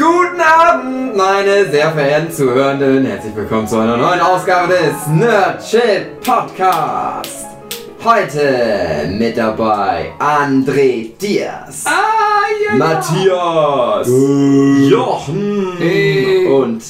[0.00, 3.04] Guten Abend, meine sehr verehrten Zuhörenden.
[3.04, 7.44] Herzlich willkommen zu einer neuen Ausgabe des Nerd Shit Podcast.
[8.02, 14.08] Heute mit dabei André Diaz, Ah, ja, Matthias,
[14.88, 16.46] Jochen Hey.
[16.46, 16.82] und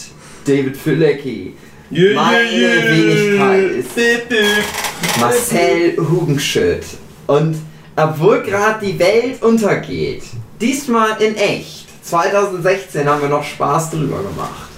[0.47, 1.57] David Fülecki.
[1.91, 2.93] Yeah, Meine yeah.
[2.93, 6.85] Wenigkeit ist Marcel Hugenschütt.
[7.27, 7.57] Und
[7.97, 10.23] obwohl gerade die Welt untergeht,
[10.61, 11.80] diesmal in echt,
[12.11, 14.69] 2016 haben wir noch Spaß drüber gemacht.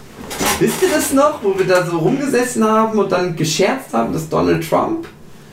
[0.60, 4.28] Wisst ihr das noch, wo wir da so rumgesessen haben und dann gescherzt haben, dass
[4.28, 5.06] Donald Trump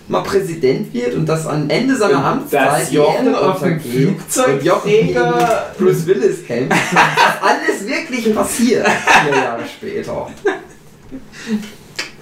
[0.08, 6.06] mal Präsident wird und dass am Ende seiner Amtszeit die Jochen auf dem Flugzeugträger- Bruce
[6.06, 6.78] Willis kämpft.
[6.92, 10.28] Das alles wirklich passiert, vier Jahre später.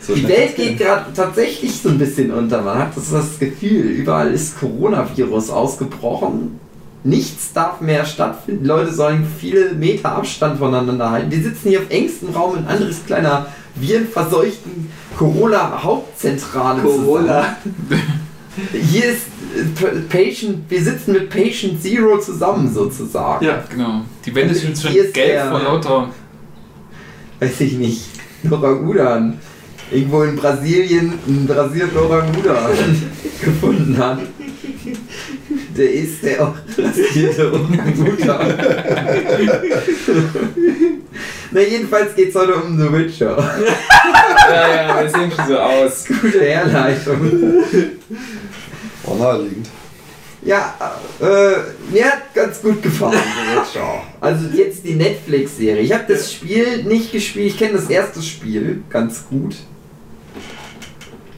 [0.01, 2.61] So Die Welt geht gerade tatsächlich so ein bisschen unter.
[2.61, 6.59] Man hat das, das Gefühl, überall ist Coronavirus ausgebrochen.
[7.07, 8.63] Nichts darf mehr stattfinden.
[8.63, 11.31] Die Leute sollen viele Meter Abstand voneinander halten.
[11.31, 16.81] Wir sitzen hier auf engstem Raum in anderes kleiner virenverseuchten Corona-Hauptzentrale.
[16.81, 17.55] Corona.
[18.71, 23.45] Hier ist äh, Patient, wir sitzen mit Patient Zero zusammen sozusagen.
[23.45, 24.01] Ja, Genau.
[24.25, 26.09] Die Wände sind schon Hier ist gelb vor lauter.
[27.39, 28.09] weiß ich nicht,
[28.49, 29.37] Orang-Udan
[29.91, 33.01] irgendwo in Brasilien einen Brasilien Orang-Udan
[33.41, 34.19] gefunden hat.
[35.77, 38.53] Der ist der auch rasierte Orang-Udan.
[41.51, 43.37] Na jedenfalls geht's heute um The Witcher.
[44.49, 46.05] ja, ja, wir sehen schon so aus.
[46.07, 47.63] Gute Herleitung.
[49.03, 49.69] War naheliegend.
[50.41, 50.75] Ja,
[51.21, 54.03] äh, mir hat ganz gut gefallen, The Witcher.
[54.19, 55.81] Also jetzt die Netflix-Serie.
[55.83, 57.47] Ich habe das Spiel nicht gespielt.
[57.47, 59.55] Ich kenne das erste Spiel ganz gut.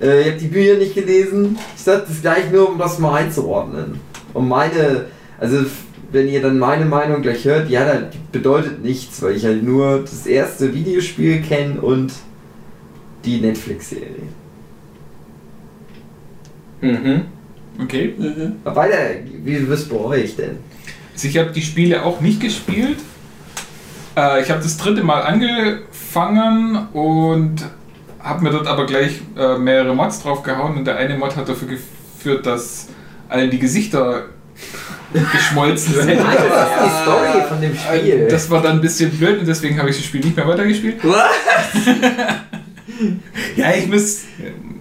[0.02, 1.58] Äh, ich habe die Bücher nicht gelesen.
[1.76, 4.09] Ich sage das gleich nur, um das mal einzuordnen.
[4.40, 5.66] Um meine, also
[6.14, 10.00] wenn ihr dann meine Meinung gleich hört, halt, die bedeutet nichts, weil ich halt nur
[10.00, 12.14] das erste Videospiel kenne und
[13.26, 14.30] die Netflix-Serie.
[16.80, 17.26] Mhm.
[17.84, 18.16] Okay.
[18.64, 18.98] Aber Weiter,
[19.44, 20.60] wie was bei euch denn?
[21.12, 23.00] Also ich habe die Spiele auch nicht gespielt.
[24.16, 27.66] Äh, ich habe das dritte Mal angefangen und
[28.22, 31.50] habe mir dort aber gleich äh, mehrere Mods drauf gehauen und der eine Mod hat
[31.50, 32.88] dafür geführt, dass
[33.30, 34.26] allen die Gesichter
[35.32, 36.08] geschmolzen sind.
[36.08, 38.28] Nein, das ist die Story von dem Spiel.
[38.30, 40.98] Das war dann ein bisschen blöd und deswegen habe ich das Spiel nicht mehr weitergespielt.
[43.56, 44.24] Ja, ich muss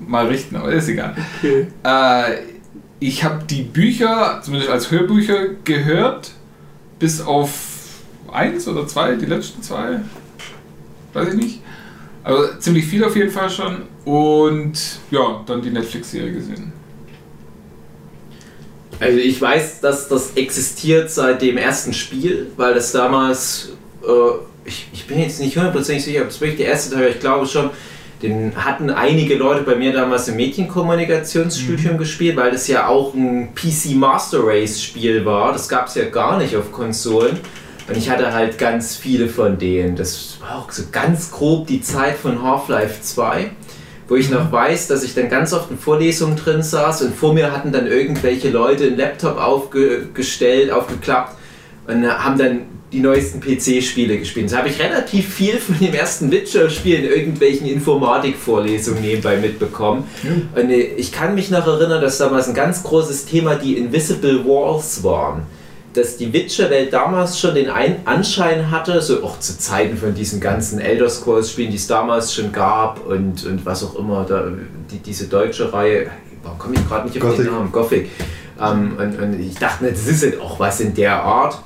[0.06, 1.14] mal richten, aber ist egal.
[1.84, 2.38] Äh,
[2.98, 6.32] ich habe die Bücher, zumindest als Hörbücher, gehört,
[6.98, 7.52] bis auf
[8.32, 10.00] eins oder zwei, die letzten zwei.
[11.12, 11.62] Weiß ich nicht.
[12.24, 13.82] Aber ziemlich viel auf jeden Fall schon.
[14.04, 16.72] Und ja, dann die Netflix-Serie gesehen.
[19.00, 23.70] Also ich weiß, dass das existiert seit dem ersten Spiel, weil das damals,
[24.02, 24.08] äh,
[24.64, 27.20] ich, ich bin jetzt nicht hundertprozentig sicher, ob es wirklich der erste Teil war, ich
[27.20, 27.70] glaube schon,
[28.22, 33.54] den hatten einige Leute bei mir damals im Mädchenkommunikationsstudium gespielt, weil das ja auch ein
[33.54, 35.52] PC Master Race Spiel war.
[35.52, 37.38] Das gab es ja gar nicht auf Konsolen.
[37.86, 39.94] Und ich hatte halt ganz viele von denen.
[39.94, 43.50] Das war auch so ganz grob die Zeit von Half-Life 2
[44.08, 47.34] wo ich noch weiß, dass ich dann ganz oft in Vorlesungen drin saß und vor
[47.34, 51.36] mir hatten dann irgendwelche Leute einen Laptop aufgestellt, aufgeklappt
[51.86, 52.60] und haben dann
[52.90, 54.48] die neuesten PC-Spiele gespielt.
[54.48, 60.04] So habe ich relativ viel von dem ersten Witcher-Spiel in irgendwelchen Informatik-Vorlesungen nebenbei mitbekommen.
[60.54, 64.42] Und äh, ich kann mich noch erinnern, dass damals ein ganz großes Thema die Invisible
[64.46, 65.42] Walls waren.
[65.94, 70.40] Dass die Witcher-Welt damals schon den Ein Anschein hatte, so auch zu Zeiten von diesen
[70.40, 74.44] ganzen Elder Scrolls-Spielen, die es damals schon gab und, und was auch immer, da,
[74.90, 76.10] die, diese deutsche Reihe,
[76.42, 77.46] warum komme ich gerade nicht auf den.
[77.46, 77.72] Namen?
[77.72, 78.10] Gothic.
[78.60, 81.62] Ähm, und, und ich dachte, das ist halt auch was in der Art.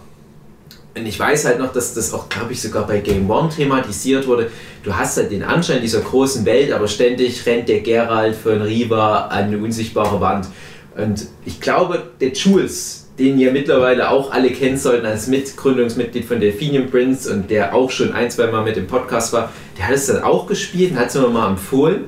[0.95, 4.27] Und ich weiß halt noch, dass das auch, glaube ich, sogar bei Game One thematisiert
[4.27, 4.51] wurde.
[4.83, 9.27] Du hast halt den Anschein dieser großen Welt, aber ständig rennt der Geralt von Riva
[9.27, 10.49] an eine unsichtbare Wand.
[10.95, 16.41] Und ich glaube, der Jules, den ihr mittlerweile auch alle kennen sollten als Mitgründungsmitglied von
[16.41, 19.95] Delphinium Prince und der auch schon ein, zwei Mal mit im Podcast war, der hat
[19.95, 22.05] es dann auch gespielt und hat es mir mal empfohlen.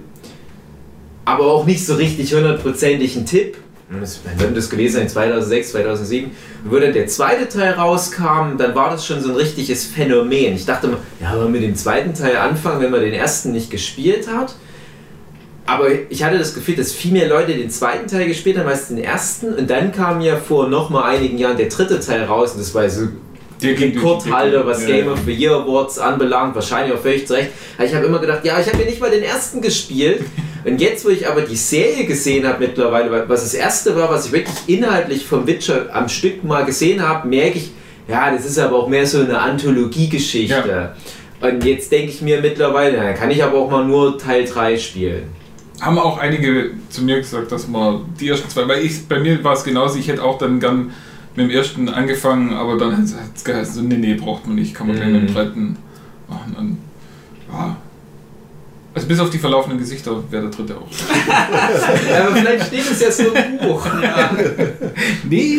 [1.25, 3.57] Aber auch nicht so richtig hundertprozentig ein Tipp.
[4.01, 5.09] Das- wird das gewesen sein?
[5.09, 6.31] 2006, 2007.
[6.65, 10.55] Und wo dann der zweite Teil rauskam, dann war das schon so ein richtiges Phänomen.
[10.55, 13.53] Ich dachte mal, ja, wollen wir mit dem zweiten Teil anfangen, wenn man den ersten
[13.53, 14.55] nicht gespielt hat?
[15.67, 18.89] Aber ich hatte das Gefühl, dass viel mehr Leute den zweiten Teil gespielt haben als
[18.89, 19.55] den ersten.
[19.55, 22.53] Und dann kam ja vor noch mal einigen Jahren der dritte Teil raus.
[22.53, 23.09] Und das war so
[23.63, 24.67] Rekordhalter, Decke.
[24.67, 25.13] was Ja, Game ja.
[25.13, 26.55] of the Year Awards anbelangt.
[26.55, 27.51] Wahrscheinlich auch völlig zu Recht.
[27.79, 30.25] Aber ich habe immer gedacht, ja, ich habe ja nicht mal den ersten gespielt.
[30.65, 34.27] Und jetzt, wo ich aber die Serie gesehen habe mittlerweile, was das erste war, was
[34.27, 37.71] ich wirklich inhaltlich vom Witcher am Stück mal gesehen habe, merke ich,
[38.09, 40.95] ja, das ist aber auch mehr so eine Anthologiegeschichte.
[41.41, 44.79] Und jetzt denke ich mir mittlerweile, na, kann ich aber auch mal nur Teil 3
[44.79, 45.25] spielen.
[45.81, 49.43] Haben auch einige zu mir gesagt, dass man die ersten zwei, weil ich, bei mir
[49.43, 50.93] war es genauso, ich hätte auch dann gern
[51.37, 53.05] mit dem ersten angefangen, aber dann hat
[53.35, 55.33] es geheißen, so, nee, nee, braucht man nicht, kann man gleich mit dem Mhm.
[55.33, 55.77] zweiten
[56.29, 56.55] machen.
[56.57, 56.79] Dann,
[57.53, 57.77] ja.
[58.95, 60.87] Also bis auf die verlaufenden Gesichter wäre der dritte auch.
[62.27, 63.85] aber vielleicht steht es ja so im Buch.
[65.29, 65.59] Nee.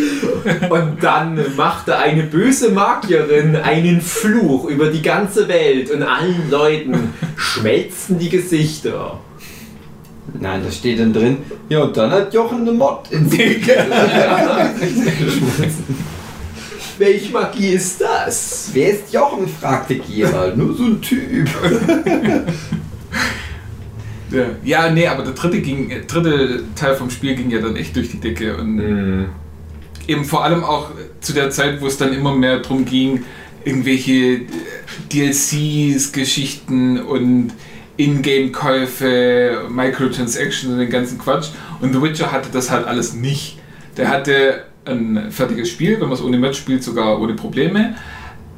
[0.70, 7.14] Und dann machte eine böse Magierin einen Fluch über die ganze Welt und allen Leuten
[7.36, 9.20] schmelzten die Gesichter.
[10.40, 11.38] Nein, da steht dann drin,
[11.70, 13.32] ja, und dann hat Jochen eine Mod ins
[16.98, 18.70] Welche Magie ist das?
[18.74, 19.48] Wer ist Jochen?
[19.48, 20.56] fragte Gerald.
[20.58, 21.50] Nur so ein Typ.
[24.32, 27.76] Ja, ja, nee, aber der dritte, ging, äh, dritte Teil vom Spiel ging ja dann
[27.76, 28.58] echt durch die Decke.
[28.58, 29.26] Und Mhm.
[30.08, 30.90] eben vor allem auch
[31.22, 33.24] zu der Zeit, wo es dann immer mehr darum ging,
[33.64, 34.42] irgendwelche
[35.12, 37.52] DLCs, Geschichten und
[37.98, 41.50] Ingame-Käufe, Microtransactions und den ganzen Quatsch.
[41.82, 43.60] Und The Witcher hatte das halt alles nicht.
[43.98, 47.96] Der hatte ein fertiges Spiel, wenn man es ohne Match spielt, sogar ohne Probleme.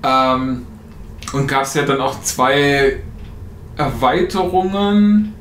[0.03, 0.65] Ähm,
[1.33, 3.01] und gab es ja dann auch zwei
[3.75, 5.33] Erweiterungen,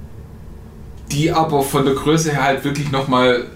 [1.10, 3.46] die aber von der Größe her halt wirklich nochmal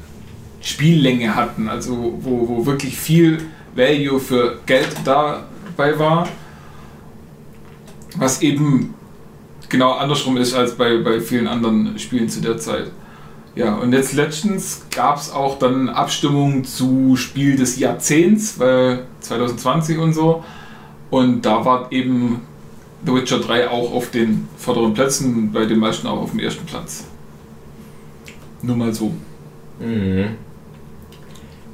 [0.60, 3.38] Spiellänge hatten, also wo, wo wirklich viel
[3.74, 6.28] Value für Geld dabei war,
[8.16, 8.94] was eben
[9.70, 12.90] genau andersrum ist als bei, bei vielen anderen Spielen zu der Zeit.
[13.54, 19.98] Ja, und jetzt letztens gab es auch dann Abstimmungen zu Spiel des Jahrzehnts, weil 2020
[19.98, 20.44] und so.
[21.10, 22.42] Und da war eben
[23.04, 26.64] The Witcher 3 auch auf den vorderen Plätzen, bei den meisten auch auf dem ersten
[26.66, 27.04] Platz.
[28.62, 29.12] Nur mal so.
[29.80, 30.36] Mhm.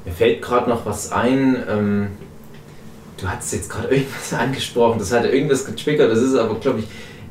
[0.05, 1.57] Mir fällt gerade noch was ein.
[1.69, 2.07] Ähm,
[3.17, 6.85] du hattest jetzt gerade irgendwas angesprochen, das hatte irgendwas getriggert, das ist aber, glaube ich,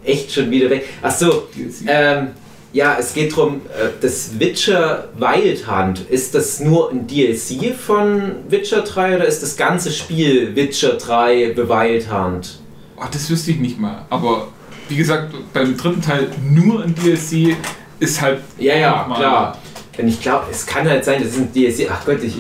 [0.07, 0.87] echt schon wieder weg.
[1.03, 1.49] Ach so,
[1.87, 2.29] ähm,
[2.73, 8.33] ja, es geht darum, äh, das Witcher Wild Hunt, ist das nur ein DLC von
[8.49, 12.61] Witcher 3 oder ist das ganze Spiel Witcher 3 The Wild Hunt?
[12.99, 14.05] Oh, das wüsste ich nicht mal.
[14.11, 14.49] Aber
[14.89, 17.57] wie gesagt, beim dritten Teil nur ein DLC
[17.99, 18.41] ist halt.
[18.59, 19.59] Ja, ja, klar.
[19.99, 21.89] Und ich glaube, es kann halt sein, das ist ein DLC.
[21.91, 22.35] Ach Gott, ich,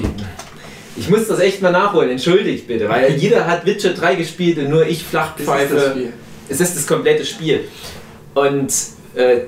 [0.96, 4.68] ich muss das echt mal nachholen, entschuldigt bitte, weil jeder hat Witcher 3 gespielt und
[4.68, 6.12] nur ich Flachpfeife.
[6.48, 7.64] Es ist das komplette Spiel.
[8.34, 8.72] Und
[9.14, 9.40] äh,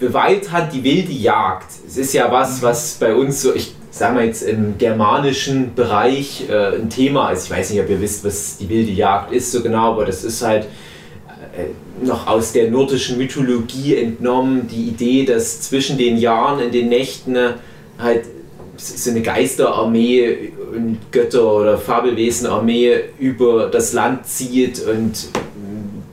[0.00, 1.70] Wild hat die wilde Jagd.
[1.86, 6.44] Es ist ja was, was bei uns so, ich sag mal jetzt im germanischen Bereich
[6.48, 7.44] äh, ein Thema ist.
[7.46, 10.24] Ich weiß nicht, ob ihr wisst, was die wilde Jagd ist so genau, aber das
[10.24, 16.60] ist halt äh, noch aus der nordischen Mythologie entnommen, die Idee, dass zwischen den Jahren
[16.60, 17.54] in den Nächten äh,
[17.98, 18.24] halt
[18.76, 25.28] so eine Geisterarmee und Götter- oder Fabelwesenarmee über das Land zieht und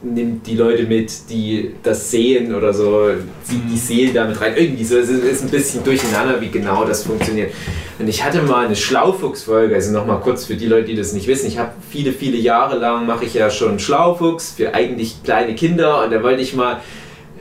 [0.04, 3.08] nimmt die Leute mit, die das sehen oder so,
[3.44, 4.54] zieht die Seelen damit rein.
[4.58, 7.52] Irgendwie so, es ist- ist ein bisschen durcheinander, wie genau das funktioniert.
[8.00, 11.28] Und ich hatte mal eine Schlaufuchs-Folge, also nochmal kurz für die Leute, die das nicht
[11.28, 11.48] wissen.
[11.48, 16.04] Ich habe viele, viele Jahre lang mache ich ja schon Schlaufuchs für eigentlich kleine Kinder
[16.04, 16.82] und da wollte ich mal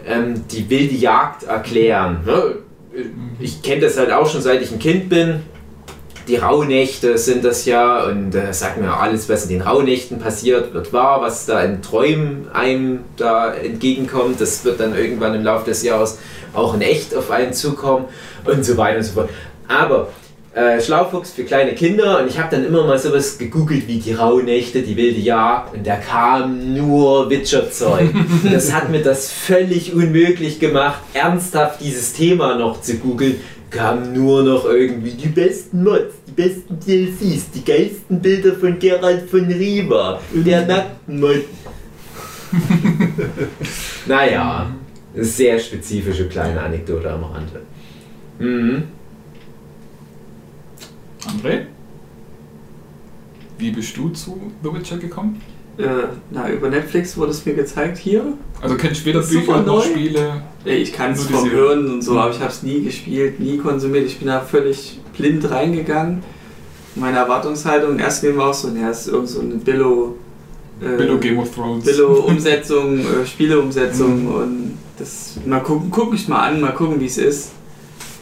[0.06, 2.20] ähm, die wilde Jagd erklären.
[2.26, 2.56] Ne?
[3.40, 5.40] Ich kenne das halt auch schon seit ich ein Kind bin.
[6.28, 10.72] Die Rauhnächte sind das ja und äh, sagt mir alles, was in den Rauhnächten passiert,
[10.72, 14.40] wird wahr, was da in Träumen einem da entgegenkommt.
[14.40, 16.18] Das wird dann irgendwann im Laufe des Jahres
[16.54, 18.04] auch in echt auf einen zukommen
[18.44, 19.30] und so weiter und so fort.
[19.66, 20.08] Aber
[20.54, 24.12] äh, Schlaufuchs für kleine Kinder und ich habe dann immer mal sowas gegoogelt wie die
[24.12, 28.10] Rauhnächte, die wilde Jagd und da kam nur Witcher-Zeug.
[28.52, 33.40] das hat mir das völlig unmöglich gemacht, ernsthaft dieses Thema noch zu googeln.
[33.72, 39.28] Kamen nur noch irgendwie die besten Mods, die besten DLCs, die geilsten Bilder von Geralt
[39.30, 41.44] von Riva, der nackten Mod.
[44.06, 44.74] naja,
[45.14, 47.62] sehr spezifische kleine Anekdote am Rande.
[48.38, 48.82] Mhm.
[51.26, 51.62] André?
[53.56, 55.40] Wie bist du zu The Witcher gekommen?
[55.78, 55.84] Äh,
[56.30, 58.34] na, über Netflix wurde es mir gezeigt hier.
[58.62, 59.82] Also kennst du weder Super Bücher noch neu.
[59.82, 60.42] Spiele?
[60.64, 61.50] Ich kann es vom.
[61.50, 64.06] Hören und so, aber ich habe es nie gespielt, nie konsumiert.
[64.06, 66.22] Ich bin da völlig blind reingegangen.
[66.94, 70.16] Meine Erwartungshaltung, erst war auch so, naja, es ist irgend so eine Billo...
[70.80, 71.84] Äh, Billo Game of Thrones.
[71.84, 77.18] Billo-Umsetzung, äh, Spieleumsetzung und das mal gucken, guck ich mal an, mal gucken, wie es
[77.18, 77.52] ist.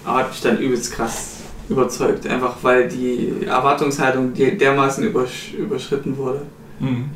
[0.04, 6.42] Aber hat mich dann übelst krass überzeugt, einfach weil die Erwartungshaltung dermaßen übersch überschritten wurde.
[6.78, 7.10] Mhm.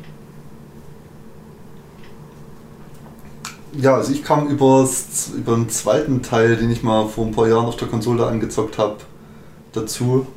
[3.81, 7.47] Ja, also ich kam übers, über den zweiten Teil, den ich mal vor ein paar
[7.47, 8.97] Jahren auf der Konsole angezockt habe,
[9.73, 10.27] dazu.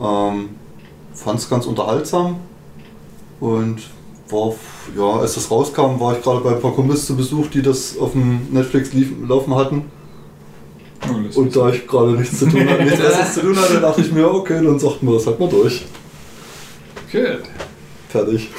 [0.00, 0.50] Ähm,
[1.14, 2.36] Fand es ganz unterhaltsam.
[3.40, 3.82] Und
[4.28, 4.54] war,
[4.96, 7.96] ja, als das rauskam, war ich gerade bei ein paar Kumpels zu Besuch, die das
[7.98, 9.90] auf dem Netflix lief, laufen hatten.
[11.08, 14.00] Oh, Und da ich gerade nichts zu tun hatte, nichts Besseres zu tun hatte, dachte
[14.00, 15.84] ich mir, okay, dann sagt man das halt mal durch.
[17.12, 17.42] Gut.
[18.08, 18.50] Fertig.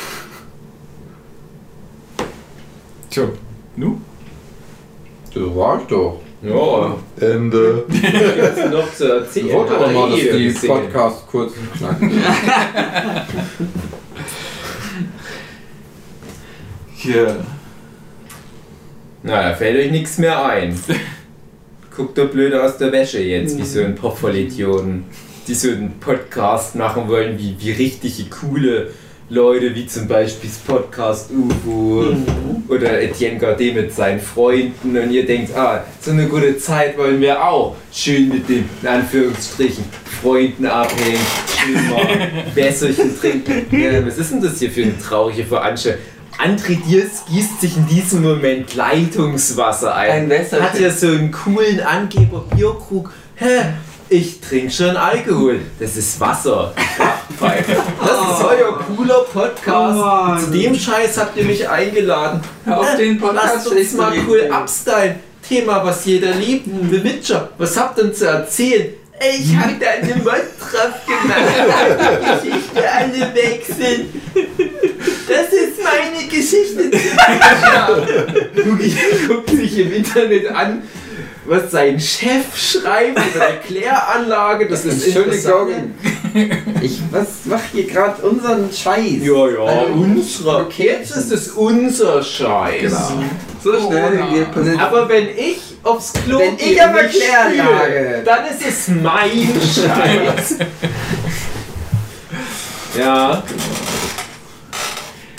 [3.10, 3.24] Tja,
[3.78, 4.02] nu?
[5.34, 6.22] Das war ich doch.
[6.42, 7.86] Ja, Ende.
[7.88, 9.48] was noch zu erzählen?
[9.48, 10.70] Ich wollte aber er mal, dass eh die gesehen.
[10.70, 12.12] Podcast kurz und knackig
[17.04, 17.36] Ja.
[19.24, 20.80] Na, da fällt euch nichts mehr ein.
[21.96, 25.06] Guckt doch blöd aus der Wäsche jetzt, wie so ein paar Vollidioten,
[25.48, 28.92] die so einen Podcast machen wollen, wie, wie richtige coole
[29.30, 32.16] Leute, wie zum Beispiel das Podcast UFO
[32.70, 37.20] oder Etienne Gardet mit seinen Freunden und ihr denkt, ah, so eine gute Zeit wollen
[37.20, 37.76] wir auch.
[37.92, 39.84] Schön mit den, in Anführungsstrichen,
[40.22, 41.20] Freunden abhängen,
[41.58, 43.66] schön mal Wässerchen trinken.
[43.70, 46.02] Ja, was ist denn das hier für eine traurige Veranstaltung?
[46.38, 50.32] André Diers gießt sich in diesem Moment Leitungswasser ein.
[50.32, 50.62] Ein.
[50.62, 53.12] Hat ja so einen coolen Angeber Bierkrug.
[53.36, 53.74] Hä?
[54.08, 55.60] Ich trinke schon Alkohol.
[55.82, 56.74] Das ist Wasser.
[57.38, 57.72] Schwachpfeife.
[58.00, 60.00] Das ist euer cooler Podcast.
[60.00, 60.46] Oh.
[60.46, 62.42] Zu dem Scheiß habt ihr mich eingeladen.
[62.66, 65.16] Hör auf, den Podcast Lasst uns mal cool abstylen.
[65.48, 66.66] Thema, was jeder liebt.
[66.66, 67.50] The Witcher.
[67.58, 68.94] Was habt ihr denn zu erzählen?
[69.20, 70.26] Ey, Ich hab da eine Mod
[70.60, 72.42] drauf gemacht.
[72.44, 74.22] Die Geschichte alle wechseln.
[75.28, 76.92] Das ist meine Geschichte.
[78.64, 78.96] Lugi
[79.28, 80.84] guckt sich im Internet an,
[81.46, 84.68] was sein Chef schreibt über eine Kläranlage.
[84.68, 85.70] Das ist Entschuldigung.
[85.70, 85.96] interessant.
[86.82, 89.22] Ich was mach hier gerade unseren Scheiß?
[89.22, 90.62] Ja, ja, Also, unserer.
[90.62, 90.88] okay.
[91.00, 92.82] Jetzt ist es unser Scheiß.
[92.82, 93.24] Genau.
[93.64, 94.80] So schnell passiert.
[94.80, 100.58] Aber wenn ich aufs Klo Wenn gehe ich aber spüle, dann ist es mein Scheiß.
[103.00, 103.44] ja.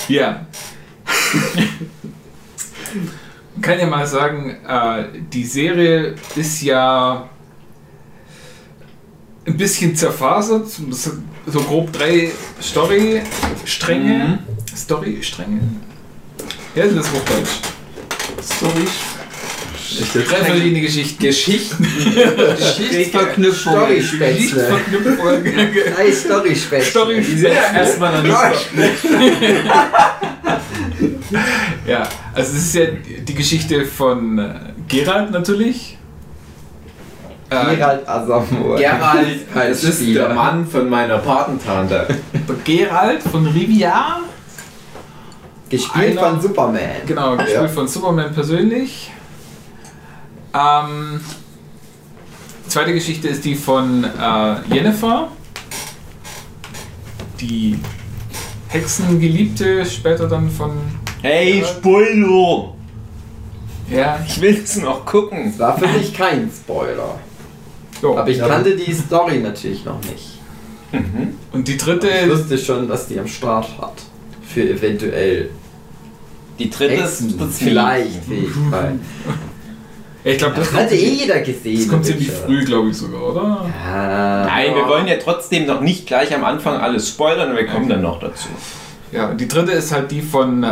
[0.09, 0.47] Ja.
[3.55, 7.29] Man kann ja mal sagen, äh, die Serie ist ja
[9.49, 10.69] ein bisschen zerfasert.
[10.69, 11.11] So,
[11.47, 12.31] so grob drei
[12.63, 14.39] Story-Stränge.
[14.77, 15.61] Story-Stränge?
[16.75, 17.49] Ja, das ist Hochdeutsch.
[20.13, 21.23] Drei verschiedene Geschichten.
[21.23, 21.87] Geschichten.
[22.59, 23.73] Geschichtsverknüpfung.
[23.73, 24.81] Story-Spätzle.
[25.97, 26.91] Drei Story-Spätzle.
[26.91, 28.29] Story sind erstmal so.
[31.87, 34.55] Ja, also es ist ja die Geschichte von äh,
[34.89, 35.98] Gerald natürlich.
[37.51, 38.77] Äh, Gerald Asamoah.
[38.77, 40.27] Gerald, das ist Spieler.
[40.27, 42.07] der Mann von meiner Patentante.
[42.65, 44.21] Gerald von Rivia.
[45.71, 46.81] Gespielt Einer- von Superman.
[47.07, 47.69] Genau, gespielt Ja.
[47.69, 49.11] von Superman persönlich.
[50.55, 51.21] Ähm,
[52.65, 55.29] die zweite Geschichte ist die von äh, Jennifer.
[57.41, 57.79] Die
[58.69, 60.73] Hexengeliebte, später dann von.
[61.23, 62.75] Hey, Spoiler!
[63.91, 65.55] Ja, Ich will es noch gucken.
[65.57, 67.19] Das war für mich kein Spoiler.
[68.03, 68.17] Jo.
[68.19, 68.49] Aber ich Ja.
[68.49, 70.39] kannte die Story natürlich noch nicht.
[71.53, 72.09] Und die Ich dritte.
[72.29, 73.93] wusste schon, was die am Start hat.
[74.47, 75.51] Für eventuell
[76.59, 77.23] Die dritte ist
[77.59, 78.95] Vielleicht Fähigkeit.
[80.25, 81.79] Ich glaube, das, Das hatte eh jeder gesehen.
[81.79, 83.67] das kommt ziemlich früh, glaube ich sogar, oder?
[83.85, 84.45] Ja.
[84.47, 88.03] Nein, wir wollen ja trotzdem noch nicht gleich am Anfang alles spoilern, wir kommen dann
[88.03, 88.49] noch dazu.
[89.13, 90.69] Ja, und die dritte ist halt die von, äh,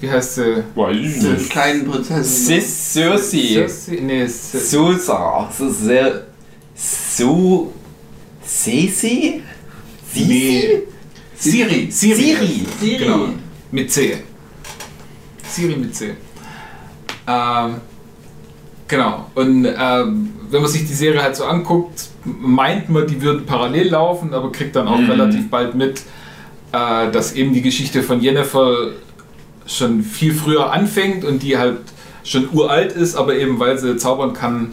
[0.00, 0.62] wie heißt sie?
[0.76, 2.60] Die kleinen Prinzessin.
[2.60, 3.66] Sis Cersei.
[3.66, 3.98] Cersei?
[4.02, 5.48] Nee, Ce- Susa.
[6.78, 7.72] So.
[8.44, 9.42] Sisi?
[10.12, 10.28] Sisi?
[10.28, 10.82] Nee.
[11.34, 11.90] Siri.
[11.90, 12.14] Siri.
[12.22, 12.66] Siri.
[12.80, 12.96] Siri.
[12.98, 13.28] Genau.
[13.72, 14.16] Mit C.
[15.46, 16.14] Siri mit C.
[17.26, 17.74] Ähm,
[18.86, 19.26] genau.
[19.34, 23.88] Und ähm, wenn man sich die Serie halt so anguckt, meint man, die würden parallel
[23.90, 25.10] laufen, aber kriegt dann auch Mhm.
[25.10, 26.00] relativ bald mit,
[26.72, 28.92] äh, dass eben die Geschichte von Jennifer
[29.66, 31.78] schon viel früher anfängt und die halt
[32.24, 34.70] schon uralt ist, aber eben weil sie zaubern kann,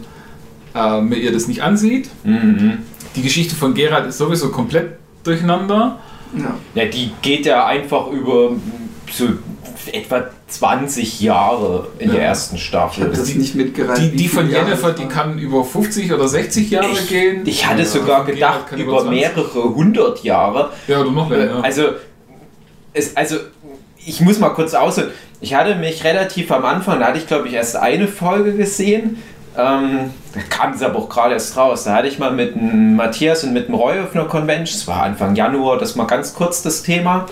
[0.76, 2.08] äh, mir ihr das nicht ansieht.
[2.24, 2.78] Mhm.
[3.14, 4.90] Die Geschichte von Geralt ist sowieso komplett
[5.24, 5.98] durcheinander.
[6.36, 6.54] Ja.
[6.74, 8.50] Ja, die geht ja einfach über
[9.10, 9.26] so
[9.92, 12.24] etwa 20 Jahre in der Ja.
[12.28, 13.04] ersten Ich Staffel.
[13.04, 14.02] habe das nicht mitgereicht.
[14.02, 17.42] Die, die von Jennifer, die kann über 50 oder 60 Jahre Ich, gehen.
[17.46, 19.10] ich hatte Ja, sogar gedacht, über 20.
[19.10, 20.70] mehrere hundert Jahre.
[20.88, 21.38] Ja, oder noch mehr.
[21.38, 21.60] Äh, Ja.
[21.60, 21.82] Also,
[22.92, 23.36] es, also,
[24.04, 25.10] ich muss mal kurz ausholen.
[25.40, 29.18] Ich hatte mich relativ am Anfang, da hatte ich glaube ich erst eine Folge gesehen.
[29.58, 31.84] Ähm, da kam es aber auch gerade erst raus.
[31.84, 34.78] Da hatte ich mal mit dem Matthias und mit dem Roy auf einer Convention.
[34.78, 37.26] Es war Anfang Januar, das mal ganz kurz das Thema.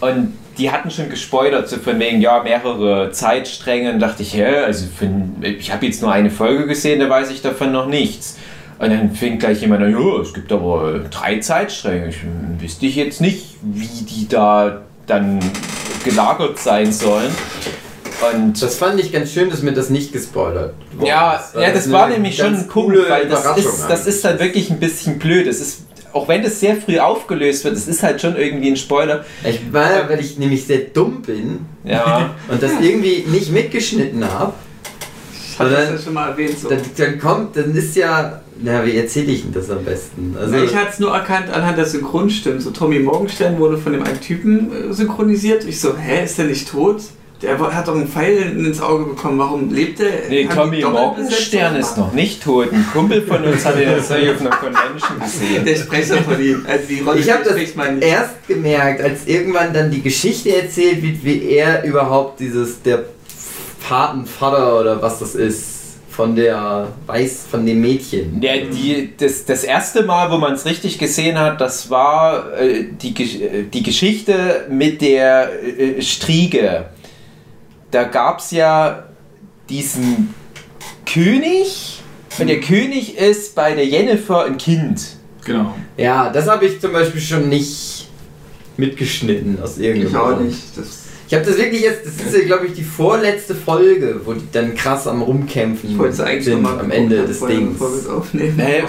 [0.00, 3.92] Und die hatten schon gespoilert, so von wegen, ja, mehrere Zeitstränge.
[3.92, 7.30] Und dachte ich, hä, also von, ich habe jetzt nur eine Folge gesehen, da weiß
[7.30, 8.36] ich davon noch nichts.
[8.78, 12.08] Und dann fängt gleich jemand an, ja, es gibt aber drei Zeitstränge.
[12.08, 15.40] Ich, hm, wüsste ich jetzt nicht, wie die da dann
[16.04, 17.30] gelagert sein sollen.
[18.34, 21.72] Und Das fand ich ganz schön, dass mir das nicht gespoilert worden ja, weil ja,
[21.72, 24.46] das war nämlich schon ganz cool, weil das Überraschung ist, das ist dann eigentlich.
[24.46, 25.46] wirklich ein bisschen blöd.
[25.46, 25.82] Das ist,
[26.12, 29.24] auch wenn das sehr früh aufgelöst wird, das ist halt schon irgendwie ein Spoiler.
[29.44, 32.34] Ich war, weil ich nämlich sehr dumm bin Ja.
[32.48, 34.52] und das irgendwie nicht mitgeschnitten habe.
[35.58, 36.58] Hatte das Dann- ja schon mal erwähnt.
[36.58, 36.68] So.
[36.68, 38.40] Dann, dann kommt, dann ist ja.
[38.60, 40.34] Na, wie erzähle ich denn das am besten?
[40.38, 42.60] Also, ich hatte es nur erkannt anhand der Synchronstimmen.
[42.60, 45.64] So Tommy Morgenstern wurde von dem einen Typen äh, synchronisiert.
[45.64, 47.02] Ich so, hä, ist der nicht tot?
[47.40, 49.38] Der hat doch einen Pfeil ins Auge bekommen.
[49.38, 50.28] Warum lebt der?
[50.28, 52.72] Nee, Tommy Morgenstern ist noch nicht tot.
[52.72, 55.64] Ein Kumpel von uns hat ihn jetzt auf einer Convention gesehen.
[55.64, 56.64] Der Sprecher von ihm.
[56.66, 57.56] Also die Rolle ich habe das
[58.00, 63.04] erst gemerkt, als irgendwann dann die Geschichte erzählt wird, wie er überhaupt dieses, der
[63.88, 65.78] Patenvater oder was das ist,
[66.10, 68.42] von der Weiß, von dem Mädchen.
[68.42, 72.86] Ja, die, das, das erste Mal, wo man es richtig gesehen hat, das war äh,
[73.00, 76.86] die, äh, die Geschichte mit der äh, Striege.
[77.90, 79.04] Da gab es ja
[79.68, 80.34] diesen
[81.06, 82.02] König
[82.38, 85.00] und der König ist bei der Jennifer ein Kind.
[85.44, 85.74] Genau.
[85.96, 88.08] Ja, das habe ich zum Beispiel schon nicht
[88.76, 90.76] mitgeschnitten aus irgendeinem Ich auch nicht.
[90.76, 94.34] Das, Ich habe das wirklich erst, das ist ja glaube ich die vorletzte Folge, wo
[94.34, 97.72] die dann krass am rumkämpfen ich eigentlich sind am Ende des Dings.
[97.72, 98.54] Bevor wir es aufnehmen.
[98.56, 98.84] Nee,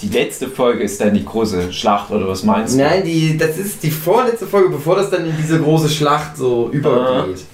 [0.00, 2.78] die letzte Folge ist dann die große Schlacht oder was meinst du?
[2.78, 6.70] Nein, die, das ist die vorletzte Folge, bevor das dann in diese große Schlacht so
[6.70, 7.44] übergeht.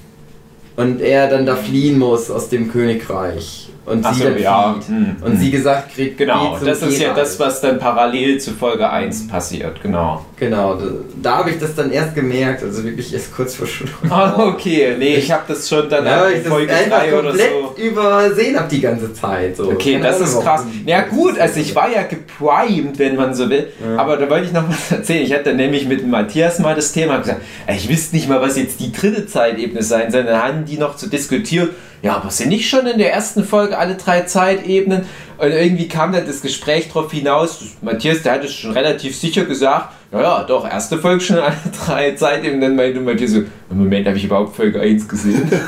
[0.76, 3.63] Und er dann da fliehen muss aus dem Königreich.
[3.86, 4.76] Und Ach sie so, dann ja.
[4.86, 5.38] Hm, Und hm.
[5.38, 7.18] sie gesagt kriegt, Genau, das ist ja Geralt.
[7.18, 10.24] das, was dann parallel zu Folge 1 passiert, genau.
[10.36, 10.84] Genau, da,
[11.22, 13.90] da habe ich das dann erst gemerkt, also wirklich erst kurz vor Schluss.
[14.10, 17.74] Ah, okay, nee, ich habe das schon dann Ja, das Folge einfach 3 oder so.
[17.76, 19.56] übersehen habe die ganze Zeit.
[19.56, 19.70] So.
[19.70, 20.62] Okay, Keine das Ahnung, ist krass.
[20.86, 23.68] Ja gut, also ich war ja geprimed, wenn man so will.
[23.84, 23.98] Ja.
[23.98, 25.24] Aber da wollte ich noch was erzählen.
[25.24, 28.80] Ich hatte nämlich mit Matthias mal das Thema gesagt, ich wüsste nicht mal, was jetzt
[28.80, 30.24] die dritte Zeitebene sein soll.
[30.24, 31.70] Dann haben die noch zu diskutieren,
[32.02, 35.06] ja, aber sind nicht schon in der ersten Folge alle drei Zeitebenen?
[35.38, 39.44] Und irgendwie kam dann das Gespräch darauf hinaus, Matthias, der hat es schon relativ sicher
[39.44, 42.60] gesagt, ja, ja, doch, erste Folge schon alle drei Zeitebenen.
[42.60, 45.50] Dann meinte Matthias so, im Moment habe ich überhaupt Folge 1 gesehen.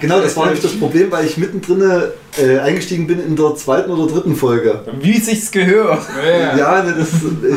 [0.00, 1.80] Genau, das war nämlich das Problem, weil ich mittendrin
[2.36, 4.80] äh, eingestiegen bin in der zweiten oder dritten Folge.
[5.00, 6.02] Wie sich's gehört.
[6.22, 7.08] Ja, Ja, ne, das,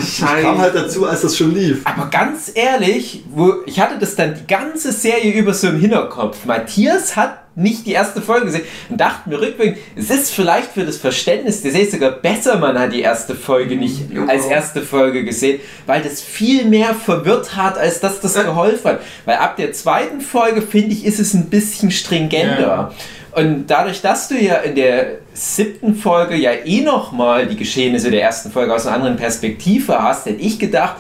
[0.01, 1.81] ich, ich kam halt dazu, als das schon lief.
[1.83, 6.45] Aber ganz ehrlich, wo, ich hatte das dann die ganze Serie über so im Hinterkopf.
[6.45, 10.86] Matthias hat nicht die erste Folge gesehen und dachte mir rückwirkend, es ist vielleicht für
[10.86, 15.23] das Verständnis der Serie sogar besser, man hat die erste Folge nicht als erste Folge
[15.23, 19.01] gesehen, weil das viel mehr verwirrt hat, als dass das geholfen hat.
[19.25, 22.60] Weil ab der zweiten Folge, finde ich, ist es ein bisschen stringenter.
[22.62, 22.91] Ja.
[23.38, 28.23] Und dadurch, dass du ja in der siebten Folge ja eh nochmal die Geschehnisse der
[28.23, 30.95] ersten Folge aus einer anderen Perspektive hast, hätte ich gedacht,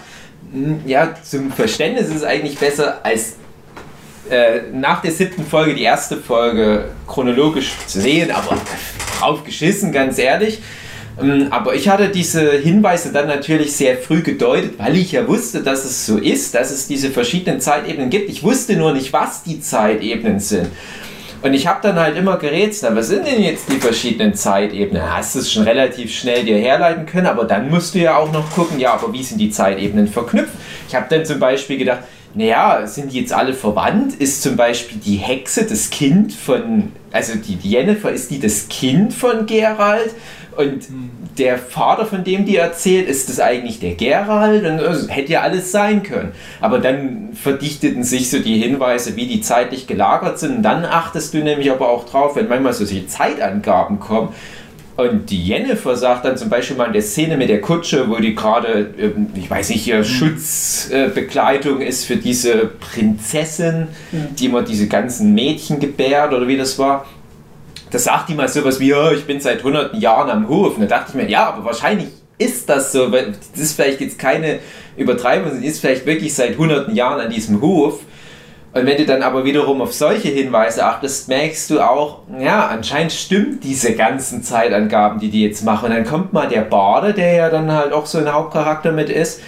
[0.51, 3.37] hm, ja, zum Verständnis ist es eigentlich besser, als
[4.29, 8.57] äh, nach der siebten Folge die erste Folge chronologisch zu sehen, aber
[9.19, 10.61] drauf geschissen, ganz ehrlich.
[11.19, 15.61] Ähm, Aber ich hatte diese Hinweise dann natürlich sehr früh gedeutet, weil ich ja wusste,
[15.61, 18.29] dass es so ist, dass es diese verschiedenen Zeitebenen gibt.
[18.29, 20.67] Ich wusste nur nicht, was die Zeitebenen sind.
[21.43, 25.15] Und ich habe dann halt immer gerätselt, was sind denn jetzt die verschiedenen Zeitebenen?
[25.15, 28.31] Hast du es schon relativ schnell dir herleiten können, aber dann musst du ja auch
[28.31, 30.53] noch gucken, ja, aber wie sind die Zeitebenen verknüpft?
[30.87, 31.99] Ich habe dann zum Beispiel gedacht,
[32.37, 34.15] naja, sind die jetzt alle verwandt?
[34.15, 39.13] Ist zum Beispiel die Hexe das Kind von, also die, Jennifer, ist die das Kind
[39.13, 40.13] von Gerald?
[40.55, 40.87] Und
[41.37, 44.65] der Vater, von dem die erzählt, ist das eigentlich der Gerald?
[44.65, 46.31] Und das hätte ja alles sein können.
[46.61, 50.57] Aber dann verdichteten sich so die Hinweise, wie die zeitlich gelagert sind.
[50.57, 54.29] Und dann achtest du nämlich aber auch drauf, wenn manchmal so solche Zeitangaben kommen.
[54.97, 58.15] Und die Jennifer sagt dann zum Beispiel mal in der Szene mit der Kutsche, wo
[58.15, 64.87] die gerade, ähm, ich weiß nicht, hier Schutzbekleidung ist für diese Prinzessin, die immer diese
[64.87, 67.05] ganzen Mädchen gebärt oder wie das war.
[67.91, 70.75] Da sagt die mal sowas wie, ja, ich bin seit hunderten Jahren am Hof.
[70.75, 72.07] Und da dachte ich mir, ja, aber wahrscheinlich
[72.39, 74.59] ist das so, weil das ist vielleicht jetzt keine
[74.97, 77.99] Übertreibung, sie ist vielleicht wirklich seit hunderten Jahren an diesem Hof.
[78.77, 83.11] Und wenn du dann aber wiederum auf solche Hinweise achtest, merkst du auch, ja, anscheinend
[83.11, 85.89] stimmt diese ganzen Zeitangaben, die die jetzt machen.
[85.89, 89.09] Und dann kommt mal der Bade, der ja dann halt auch so ein Hauptcharakter mit
[89.09, 89.41] ist,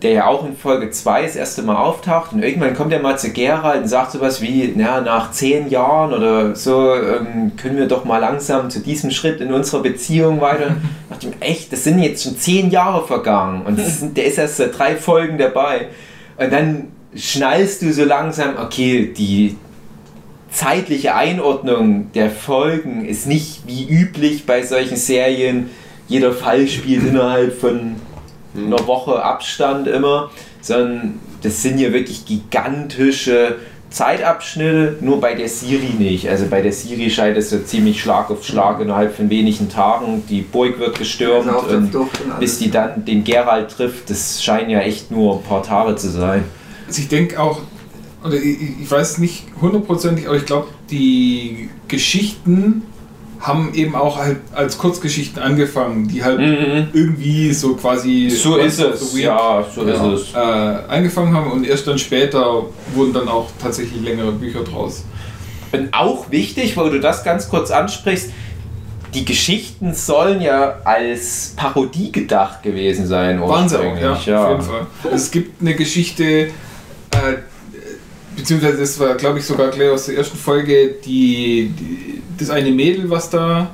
[0.00, 2.32] der ja auch in Folge 2 das erste Mal auftaucht.
[2.32, 6.14] Und irgendwann kommt er mal zu Gerald und sagt sowas wie, na, nach zehn Jahren
[6.14, 10.76] oder so ähm, können wir doch mal langsam zu diesem Schritt in unserer Beziehung weiter.
[11.08, 13.62] Ich dachte mir, echt, das sind jetzt schon zehn Jahre vergangen.
[13.64, 15.86] Und sind, der ist erst seit drei Folgen dabei.
[16.36, 19.56] Und dann schnallst du so langsam, okay, die
[20.50, 25.70] zeitliche Einordnung der Folgen ist nicht wie üblich bei solchen Serien.
[26.08, 27.96] Jeder Fall spielt innerhalb von
[28.56, 33.56] einer Woche Abstand immer, sondern das sind ja wirklich gigantische
[33.90, 36.28] Zeitabschnitte, nur bei der Siri nicht.
[36.28, 40.24] Also bei der Siri scheint es so ziemlich Schlag auf Schlag innerhalb von wenigen Tagen.
[40.28, 41.92] Die Burg wird gestürmt Also und
[42.40, 46.08] bis die dann den Geralt trifft, das scheinen ja echt nur ein paar Tage zu
[46.08, 46.44] sein.
[46.86, 47.60] Also ich denke auch,
[48.24, 52.82] oder ich, ich weiß nicht hundertprozentig, aber ich glaube, die Geschichten
[53.40, 56.88] haben eben auch halt als Kurzgeschichten angefangen, die halt Mhm.
[56.94, 59.14] irgendwie so quasi So ist so es.
[59.14, 60.34] weird, Ja, so genau, ist es.
[60.34, 62.62] Äh, angefangen haben und erst dann später
[62.94, 65.04] wurden dann auch tatsächlich längere Bücher draus.
[65.70, 68.30] Und auch wichtig, weil du das ganz kurz ansprichst,
[69.14, 73.40] die Geschichten sollen ja als Parodie gedacht gewesen sein.
[73.40, 74.86] Waren sie auch, ja, ursprünglich, auf jeden Fall.
[75.14, 76.48] Es gibt eine Geschichte,
[77.16, 77.36] äh,
[78.36, 82.70] beziehungsweise das war, glaube ich, sogar gleich aus der ersten Folge, die, die das eine
[82.70, 83.70] Mädel, was da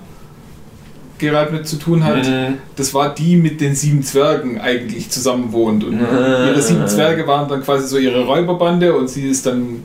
[1.18, 2.58] Geralt mit zu tun hat, Mhm.
[2.74, 5.84] das war die mit den sieben Zwergen eigentlich zusammen wohnt.
[5.84, 6.46] Und Ah.
[6.48, 9.84] ihre sieben Zwerge waren dann quasi so ihre Räuberbande und sie ist dann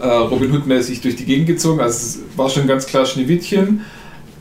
[0.00, 1.78] äh, Robin Hood-mäßig durch die Gegend gezogen.
[1.80, 3.82] Also es war schon ganz klar Schneewittchen.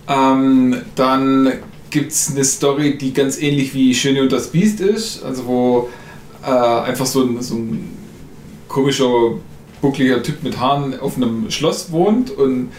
[0.07, 1.51] Ähm, dann
[1.91, 5.89] gibt es eine Story, die ganz ähnlich wie Schöne und das Biest ist, also wo
[6.43, 7.87] äh, einfach so ein, so ein
[8.69, 9.33] komischer,
[9.81, 12.69] buckliger Typ mit Haaren auf einem Schloss wohnt und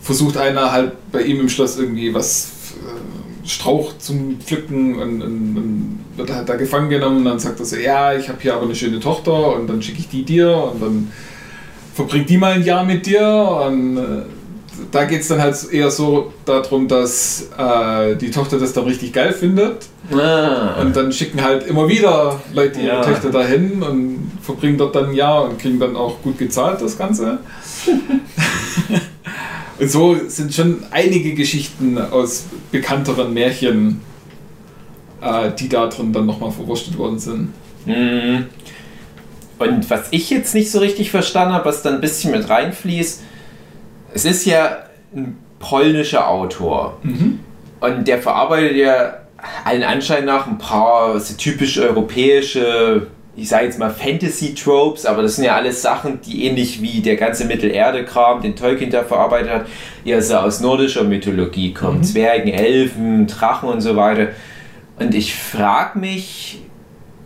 [0.00, 5.56] versucht einer halt bei ihm im Schloss irgendwie was äh, Strauch zum Pflücken und, und,
[5.56, 8.54] und wird halt da gefangen genommen und dann sagt er so, ja, ich habe hier
[8.54, 11.12] aber eine schöne Tochter und dann schicke ich die dir und dann
[11.94, 13.26] verbringt die mal ein Jahr mit dir
[13.66, 14.22] und äh,
[14.90, 19.12] da geht es dann halt eher so darum, dass äh, die Tochter das dann richtig
[19.12, 20.80] geil findet Ah.
[20.80, 23.02] und dann schicken halt immer wieder Leute ihre Ja.
[23.02, 26.96] Töchter dahin und verbringen dort dann ein Jahr und kriegen dann auch gut gezahlt das
[26.96, 27.38] Ganze.
[29.78, 34.00] und so sind schon einige Geschichten aus bekannteren Märchen,
[35.20, 37.52] äh, die da drin dann nochmal verwurstet worden sind.
[37.84, 38.46] Mhm.
[39.58, 43.22] Und was ich jetzt nicht so richtig verstanden habe, was dann ein bisschen mit reinfließt,
[44.16, 44.78] es ist ja
[45.14, 46.98] ein polnischer Autor.
[47.80, 49.18] Und der verarbeitet ja
[49.64, 55.36] allen Anschein nach ein paar so typisch europäische, ich sage jetzt mal Fantasy-Tropes, aber das
[55.36, 59.66] sind ja alles Sachen, die ähnlich wie der ganze Mittelerde-Kram, den Tolkien da verarbeitet hat,
[60.06, 62.02] eher so aus nordischer Mythologie kommen.
[62.02, 64.28] Zwergen, Elfen, Drachen und so weiter.
[64.98, 66.62] Und ich frage mich,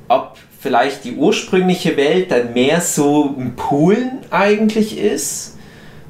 [0.09, 5.57] ob vielleicht die ursprüngliche Welt dann mehr so ein Polen eigentlich ist.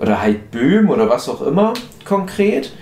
[0.01, 2.73] Oder halt Böhm oder was auch immer konkret.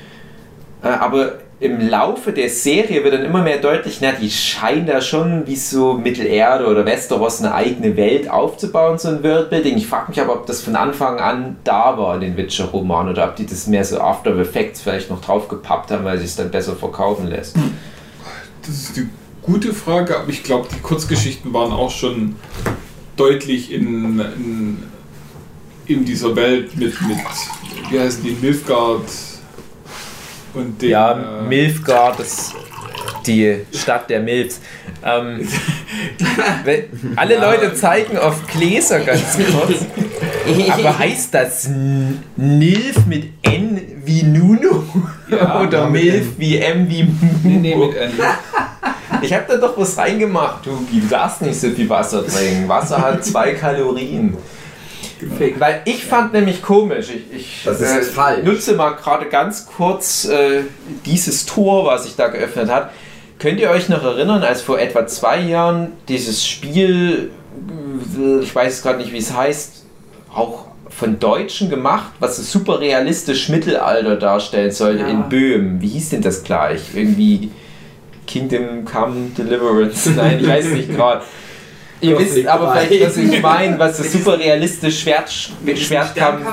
[0.83, 5.00] Äh, Aber im Laufe der Serie wird dann immer mehr deutlich, na, die scheinen da
[5.00, 9.76] schon wie so Mittelerde oder Westeros eine eigene Welt aufzubauen, so ein Worldbuilding.
[9.76, 13.24] Ich frage mich aber, ob das von Anfang an da war in den Witcher-Romanen oder
[13.24, 16.52] ob die das mehr so After Effects vielleicht noch draufgepappt haben, weil sich es dann
[16.52, 17.57] besser verkaufen lässt.
[18.64, 19.09] Das ist die
[19.42, 22.37] gute Frage, aber ich glaube, die Kurzgeschichten waren auch schon
[23.16, 24.83] deutlich in, in,
[25.88, 27.18] in dieser Welt mit, mit
[27.90, 29.03] wie heißen die, Nilfgaard
[30.55, 32.55] und den, Ja, äh, Milfgard, das
[33.27, 34.61] die Stadt der Milfs.
[35.05, 35.46] Ähm,
[37.16, 39.79] alle Leute zeigen auf Gläser ganz kurz.
[40.72, 44.85] Aber heißt das N- Nilf mit N wie Nuno?
[45.31, 46.35] Ja, Oder ja, mit Milf N.
[46.38, 47.03] wie M wie
[47.44, 47.87] Nee, nee, Mumu?
[47.88, 48.12] mit N.
[49.22, 50.70] Ich habe da doch was reingemacht, du.
[50.90, 52.68] Du darfst nicht so viel Wasser trinken.
[52.68, 54.37] Wasser hat zwei Kalorien.
[55.59, 57.68] Weil ich fand nämlich komisch, ich, ich
[58.12, 58.44] falsch.
[58.44, 60.62] nutze mal gerade ganz kurz äh,
[61.07, 62.90] dieses Tor, was sich da geöffnet hat.
[63.38, 67.31] Könnt ihr euch noch erinnern, als vor etwa zwei Jahren dieses Spiel,
[68.18, 69.85] äh, ich weiß gerade nicht, wie es heißt,
[70.35, 75.09] auch von Deutschen gemacht, was so super realistisch Mittelalter darstellen sollte Ja.
[75.09, 75.81] in Böhmen.
[75.81, 76.81] Wie hieß denn das gleich?
[76.94, 77.50] Irgendwie
[78.26, 80.11] Kingdom Come Deliverance?
[80.16, 81.22] Nein, ich weiß nicht gerade.
[82.00, 82.87] Ihr wisst aber dabei.
[82.87, 86.44] vielleicht, was ich meine, was so super realistisch Schwert, Schwertkampf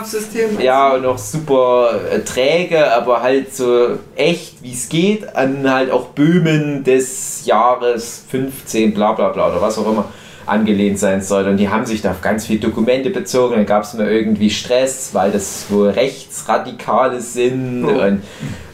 [0.60, 5.92] ja, und auch super äh, träge, aber halt so echt, wie es geht, an halt
[5.92, 10.06] auch Böhmen des Jahres 15, bla bla bla oder was auch immer
[10.46, 11.48] angelehnt sein soll.
[11.48, 13.56] Und die haben sich da auf ganz viele Dokumente bezogen.
[13.56, 17.86] Dann gab es mal irgendwie Stress, weil das wohl Rechtsradikale sind.
[17.86, 17.90] Oh.
[17.90, 18.22] Und,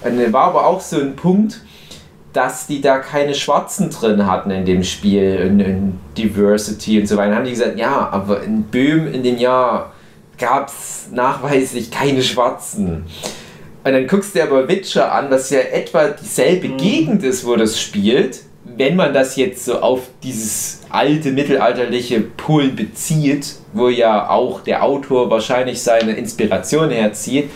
[0.03, 1.61] und war aber auch so ein Punkt,
[2.33, 7.17] dass die da keine Schwarzen drin hatten in dem Spiel, in, in Diversity und so
[7.17, 7.29] weiter.
[7.29, 9.91] Dann haben die gesagt, ja, aber in Böhmen in dem Jahr
[10.37, 13.05] gab es nachweislich keine Schwarzen.
[13.83, 17.55] Und dann guckst du dir aber Witcher an, was ja etwa dieselbe Gegend ist, wo
[17.55, 18.41] das spielt.
[18.63, 24.83] Wenn man das jetzt so auf dieses alte mittelalterliche Polen bezieht, wo ja auch der
[24.83, 27.49] Autor wahrscheinlich seine Inspiration herzieht.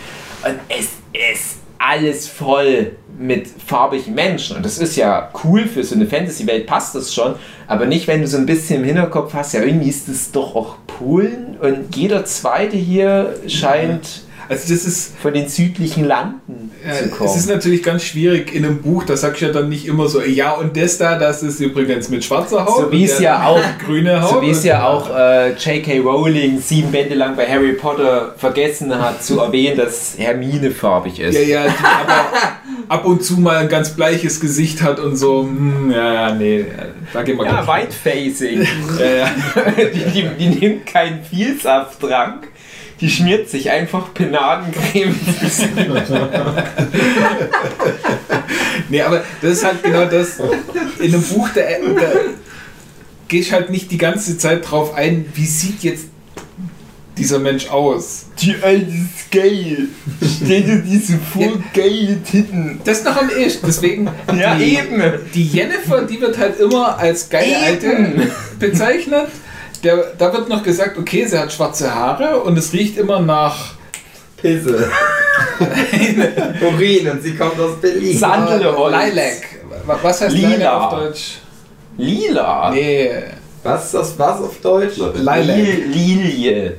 [0.43, 1.57] Und es ist
[1.87, 4.57] alles voll mit farbigen Menschen.
[4.57, 7.35] Und das ist ja cool für so eine Fantasy-Welt, passt das schon.
[7.67, 10.55] Aber nicht, wenn du so ein bisschen im Hinterkopf hast, ja, irgendwie ist das doch
[10.55, 11.57] auch Polen.
[11.61, 17.29] Und jeder zweite hier scheint Also das ist, von den südlichen Landen zu äh, kommen.
[17.29, 20.07] es ist natürlich ganz schwierig in einem Buch, da sagst du ja dann nicht immer
[20.07, 22.85] so, ja und das da, das ist übrigens mit schwarzer Haut.
[22.85, 24.29] So wie es ja auch, grüne Haut.
[24.29, 25.99] so wie es ja auch äh, J.K.
[25.99, 31.35] Rowling sieben Bände lang bei Harry Potter vergessen hat zu erwähnen, dass Hermine farbig ist.
[31.35, 32.25] Ja, ja, die aber
[32.87, 36.65] ab und zu mal ein ganz bleiches Gesicht hat und so, hm, ja, ja, nee,
[37.13, 37.67] da gehen wir Ja.
[37.67, 38.67] Whitefacing.
[38.99, 39.31] Ja, ja.
[39.93, 42.47] die, die, die nimmt keinen Vielsafttrank.
[43.01, 45.19] Die schmiert sich einfach Penadencreme.
[48.89, 50.39] Nee, aber das ist halt genau das.
[50.99, 52.11] In einem Buch, da, da
[53.27, 56.05] gehst halt nicht die ganze Zeit drauf ein, wie sieht jetzt
[57.17, 58.25] dieser Mensch aus.
[58.39, 59.87] Die alte ist geil.
[60.21, 62.81] Stell dir diese vor, geile Titten.
[62.83, 63.65] Das ist noch am ehesten.
[63.67, 65.01] Deswegen, Ja, die, eben.
[65.33, 67.63] die Jennifer, die wird halt immer als geile Eben.
[67.65, 69.27] Alte bezeichnet.
[69.85, 73.75] Der, da wird noch gesagt, okay, sie hat schwarze Haare und es riecht immer nach.
[74.37, 74.89] Pisse.
[76.61, 78.17] Urin und sie kommt aus Berlin.
[78.17, 78.95] Sandelholz.
[79.09, 79.41] Lilac.
[80.01, 80.49] Was heißt Lila.
[80.49, 81.37] Lilac auf Deutsch?
[81.97, 82.71] Lila.
[82.71, 83.09] Nee,
[83.63, 84.97] Was ist das was auf Deutsch?
[84.97, 85.45] Lilac.
[85.45, 86.73] Lil- Lilie.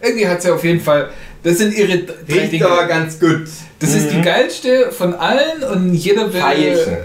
[0.00, 1.08] Irgendwie hat sie auf jeden Fall.
[1.44, 2.66] Das sind ihre drei Riecht Dinge.
[2.66, 3.44] aber ganz gut.
[3.80, 6.96] Das ist die geilste von allen und jeder will, Veilchen.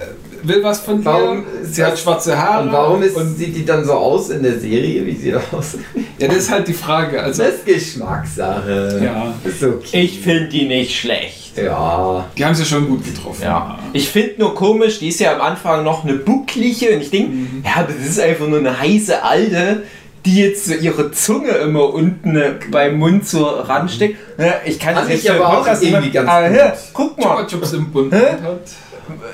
[0.43, 2.63] Will was von Warum ist Sie hat schwarze Haare.
[2.63, 5.81] Und warum ist, und, sieht die dann so aus in der Serie, wie sie aussieht?
[6.17, 7.21] Ja, das ist halt die Frage.
[7.21, 9.01] Also, Das ist Geschmackssache.
[9.03, 10.01] ja, Ist okay.
[10.03, 11.57] Ich finde die nicht schlecht.
[11.57, 12.25] Ja.
[12.37, 13.41] die haben sie schon gut getroffen.
[13.43, 13.79] Ja.
[13.93, 17.31] Ich finde nur komisch, die ist ja am Anfang noch eine bucklige und ich denke,
[17.65, 19.81] ja, aber das ist einfach nur eine heiße Alte,
[20.23, 24.17] die jetzt so ihre Zunge immer unten beim Mund so ransteckt.
[24.37, 27.47] Ja, Ich kann das jetzt für aber auch irgendwie nicht- ganz Ah, guck Chupa mal,
[27.47, 28.37] Chups im Bund hat.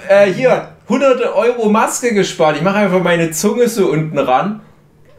[0.10, 2.58] Äh, hier, hunderte Euro Maske gespart.
[2.58, 4.62] Ich mache einfach meine Zunge so unten ran.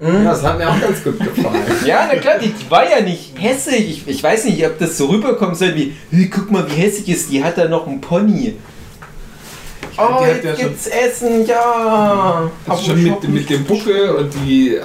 [0.01, 1.63] ja, das hat mir auch ganz gut gefallen.
[1.87, 3.89] Ja, na klar, die, war ja nicht hässlich.
[4.07, 7.09] Ich, ich weiß nicht, ob das so rüberkommen soll wie, hey, guck mal, wie hässlich
[7.09, 8.57] ist die, hat da noch einen Pony.
[9.97, 12.51] Oh, die hat jetzt ja schon- gibt's Essen, ja.
[12.69, 14.81] Also schon mit, mit dem Buckel und die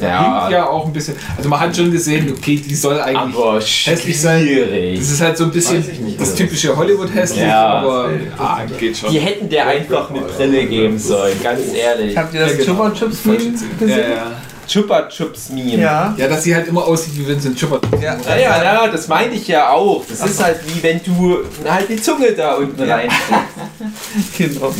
[0.00, 0.50] Ja.
[0.50, 1.14] ja auch ein bisschen.
[1.36, 4.42] Also man hat schon gesehen, okay, die soll eigentlich Aber hässlich sein.
[4.42, 4.98] schwierig.
[4.98, 7.78] Das ist halt so ein bisschen nicht, das typische Hollywood hässlich, Ja.
[7.78, 9.10] aber ah, geht schon.
[9.12, 12.16] Die hätten der einfach eine Brille geben sollen, ganz ehrlich.
[12.16, 12.72] Habt ihr Ja, das genau.
[12.72, 13.38] Chupa Chups Meme
[13.78, 13.88] gesehen?
[13.88, 14.32] Ja, ja.
[14.66, 15.76] Chupa Chups Meme.
[15.82, 16.14] Ja.
[16.16, 17.80] ja, dass sie halt immer aussieht wie Vincent Chupper.
[18.00, 18.16] Ja.
[18.28, 20.04] Ja, ja, ja, das meinte ich ja auch.
[20.08, 23.08] Das ist halt wie wenn du halt die Zunge da unten rein.
[24.38, 24.72] Genau.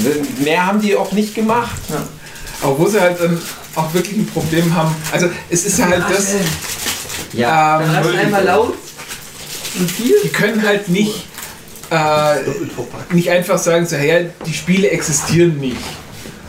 [0.44, 1.80] Mehr haben die auch nicht gemacht.
[1.90, 2.02] Aber
[2.62, 3.40] wo sie halt dann
[3.74, 4.94] auch wirklich ein Problem haben.
[5.12, 6.34] Also es ist halt das,
[7.32, 7.80] Ja.
[7.80, 8.74] ähm, Dann lass einmal laut.
[9.78, 10.14] Und viel?
[10.22, 11.24] die können halt nicht,
[11.90, 12.34] äh,
[13.14, 15.76] nicht einfach sagen, so, hey, die Spiele existieren nicht.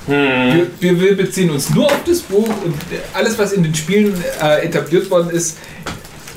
[0.05, 2.75] Wir, wir, wir beziehen uns nur auf das Buch und
[3.13, 5.57] alles, was in den Spielen äh, etabliert worden ist,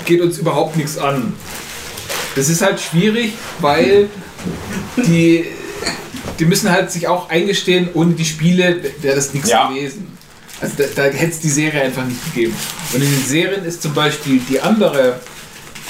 [0.05, 1.33] geht uns überhaupt nichts an.
[2.37, 4.07] Das ist halt schwierig, weil
[4.95, 5.47] die,
[6.39, 9.69] die müssen halt sich auch eingestehen, ohne die Spiele wäre das nichts Ja.
[9.69, 10.17] gewesen.
[10.59, 12.55] Also da, da hätte es die Serie einfach nicht gegeben.
[12.93, 15.19] Und in den Serien ist zum Beispiel die andere,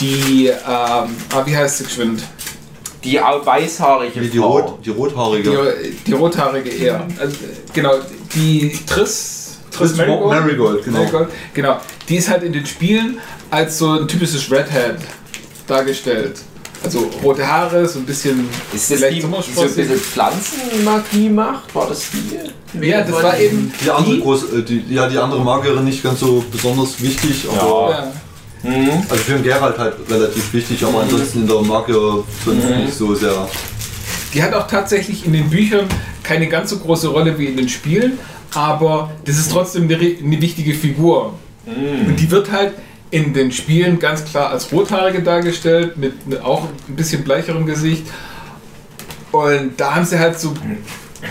[0.01, 1.07] die, ähm, ah,
[1.45, 2.21] wie heißt sie geschwind?
[3.03, 4.57] Die weißhaarige Wie die, Frau.
[4.57, 5.75] Rot, die Rothaarige.
[5.83, 7.07] Die, die rothaarige eher.
[7.19, 7.37] Also,
[7.73, 7.93] genau,
[8.35, 10.97] die Triss, Triss Triss Marigold, genau.
[10.99, 11.79] Marigold, genau.
[12.09, 14.97] Die ist halt in den Spielen als so ein typisches Redhead
[15.67, 16.39] dargestellt.
[16.83, 21.29] Also rote Haare, so ein bisschen Ist das vielleicht die, die so ein bisschen Pflanzenmagie
[21.29, 21.73] macht?
[21.75, 22.85] War das die?
[22.87, 26.19] Ja, das war eben Die andere, Groß, äh, die, ja, die andere Magierin nicht ganz
[26.19, 28.69] so besonders wichtig, aber Ja.
[28.69, 28.89] Mhm.
[29.09, 33.13] also für den Geralt halt relativ wichtig, aber ansonsten in der Magier sonst nicht so
[33.15, 33.47] sehr.
[34.33, 35.87] Die hat auch tatsächlich in den Büchern
[36.23, 38.19] keine ganz so große Rolle wie in den Spielen,
[38.53, 41.33] aber das ist trotzdem eine, eine wichtige Figur.
[41.65, 42.73] Und die wird halt
[43.11, 48.05] in den Spielen ganz klar als Rothaarige dargestellt, mit ne- auch ein bisschen bleicherem Gesicht.
[49.31, 50.53] Und da haben sie halt so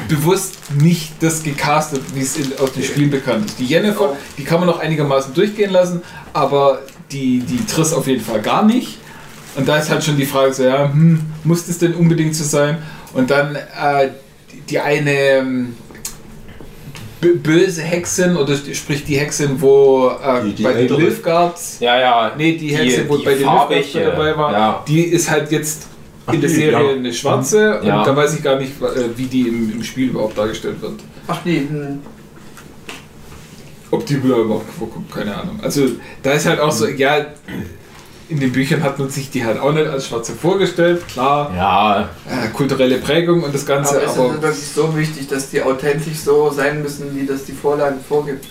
[0.09, 3.59] bewusst nicht das gecastet, wie es in, aus den Spielen bekannt ist.
[3.59, 6.81] Die Jennifer, die kann man noch einigermaßen durchgehen lassen, aber
[7.13, 8.99] die, die Triss auf jeden Fall gar nicht.
[9.55, 12.45] Und da ist halt schon die Frage so, ja, hm, muss das denn unbedingt so
[12.45, 12.79] sein?
[13.15, 14.11] Und dann äh,
[14.69, 15.77] die- eine ähm,
[17.35, 21.03] böse Hexin, oder sprich die Hexin, wo äh, Die- die bei den ältere.
[21.03, 22.33] Nilfgaards, Ja, ja.
[22.37, 24.85] nee, die Hexe, wo die bei den Nilfgaards farbige, dabei war, ja.
[24.87, 25.87] die ist halt jetzt
[26.33, 26.95] in der die, Serie ja.
[26.97, 28.05] eine schwarze und Ja.
[28.05, 30.95] da weiß ich gar nicht, äh, wie die im, im Spiel überhaupt dargestellt wird.
[31.29, 32.01] Ach nee, hm.
[33.91, 35.61] Ob die überhaupt vorkommt, keine Ahnung.
[35.63, 35.87] Also
[36.23, 37.27] da ist halt auch so, ja,
[38.29, 42.09] in den Büchern hat man sich die halt auch nicht als Schwarze vorgestellt, klar, Ja,
[42.29, 45.63] äh, kulturelle Prägung und das Ganze, Aber ist aber, es wirklich so wichtig, dass die
[45.63, 48.47] authentisch so sein müssen, wie das die Vorlage vorgibt?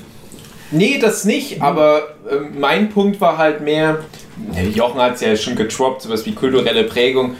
[0.71, 3.99] nee, das nicht, aber ähm, mein Punkt war halt mehr,
[4.37, 7.35] ne, Jochen hat es ja schon getroppt, sowas wie kulturelle Prägung,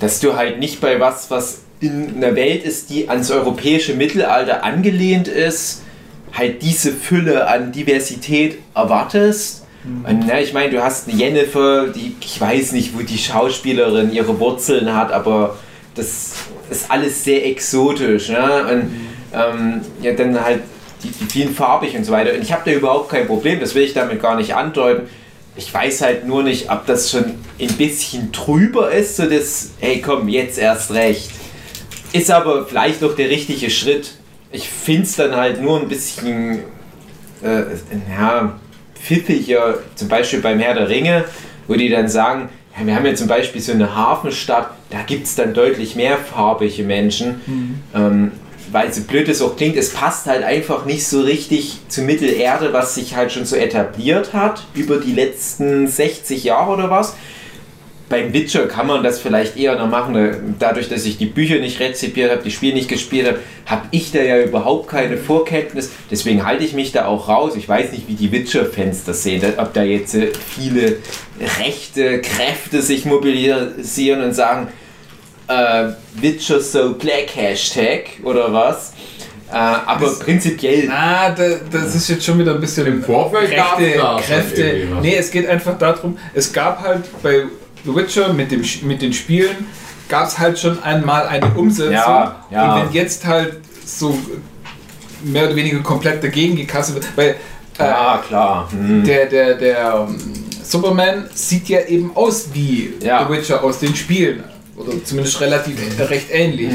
[0.00, 4.64] dass du halt nicht bei was, was in einer Welt ist, die ans europäische Mittelalter
[4.64, 5.82] angelehnt ist,
[6.32, 9.64] halt diese Fülle an Diversität erwartest.
[9.84, 14.12] Und na, ich meine, du hast eine Jennifer, die ich weiß nicht, wo die Schauspielerin
[14.12, 15.58] ihre Wurzeln hat, aber
[15.94, 16.32] das
[16.70, 18.28] ist alles sehr exotisch.
[18.28, 18.66] Ne?
[18.70, 18.90] Und
[19.32, 20.62] ähm, ja, dann halt
[21.02, 22.34] die, die vielen farbig und so weiter.
[22.34, 25.08] Und ich habe da überhaupt kein Problem, das will ich damit gar nicht andeuten.
[25.56, 27.24] Ich weiß halt nur nicht, ob das schon
[27.58, 31.30] ein bisschen drüber ist, so das, hey komm, jetzt erst recht.
[32.12, 34.12] Ist aber vielleicht noch der richtige Schritt.
[34.52, 36.60] Ich finde es dann halt nur ein bisschen,
[37.42, 37.62] äh,
[38.10, 38.58] ja,
[39.02, 41.24] pfiffiger, zum Beispiel beim Herr der Ringe,
[41.66, 45.26] wo die dann sagen, ja, wir haben ja zum Beispiel so eine Hafenstadt, da gibt
[45.26, 47.40] es dann deutlich mehr farbige Menschen.
[47.94, 48.32] Ähm,
[48.72, 52.72] weil so blöd es auch klingt, es passt halt einfach nicht so richtig zu Mittelerde,
[52.72, 57.16] was sich halt schon so etabliert hat über die letzten 60 Jahre oder was.
[58.10, 60.12] Beim Witcher kann man das vielleicht eher noch machen.
[60.14, 63.86] da- Dadurch, dass ich die Bücher nicht rezipiert habe, die Spiele nicht gespielt habe, habe
[63.92, 65.90] ich da ja überhaupt keine Vorkenntnis.
[66.10, 67.54] Deswegen halte ich mich da auch raus.
[67.56, 69.42] Ich weiß nicht, wie die Witcher-Fans das sehen.
[69.56, 70.96] Ob da jetzt äh, viele
[71.58, 74.68] rechte Kräfte sich mobilisieren und sagen,
[75.48, 78.92] äh, Witcher so black Hashtag oder was.
[79.50, 80.84] Äh, aber Das- prinzipiell.
[80.88, 84.00] na, da, das ist jetzt schon wieder ein bisschen Im Vorfeld Kräfte.
[84.00, 85.02] was.
[85.02, 87.44] Nee, es geht einfach darum, es gab halt bei
[87.84, 89.66] The Witcher mit, dem, mit den Spielen,
[90.08, 91.92] gab es halt schon einmal eine Umsetzung.
[91.92, 92.74] Ja, ja.
[92.74, 94.18] Und wenn jetzt halt so
[95.22, 97.36] mehr oder weniger komplett dagegen gekasselt wird, weil
[97.78, 98.68] äh, Ja, klar.
[98.70, 99.04] Hm.
[99.04, 100.16] der, der, der ähm,
[100.62, 103.26] Superman sieht ja eben aus wie Ja.
[103.26, 104.44] The Witcher aus den Spielen.
[104.76, 106.70] Oder zumindest relativ äh, recht ähnlich.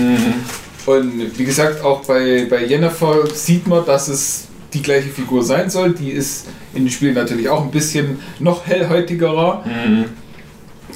[0.86, 5.70] Und wie gesagt, auch bei, bei Jennifer sieht man, dass es die gleiche Figur sein
[5.70, 5.94] soll.
[5.94, 9.63] Die ist in den Spielen natürlich auch ein bisschen noch hellhäutigerer.
[9.65, 10.06] Mhm.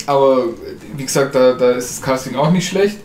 [0.05, 0.45] Aber
[0.97, 2.97] wie gesagt, da, da ist das Casting auch nicht schlecht.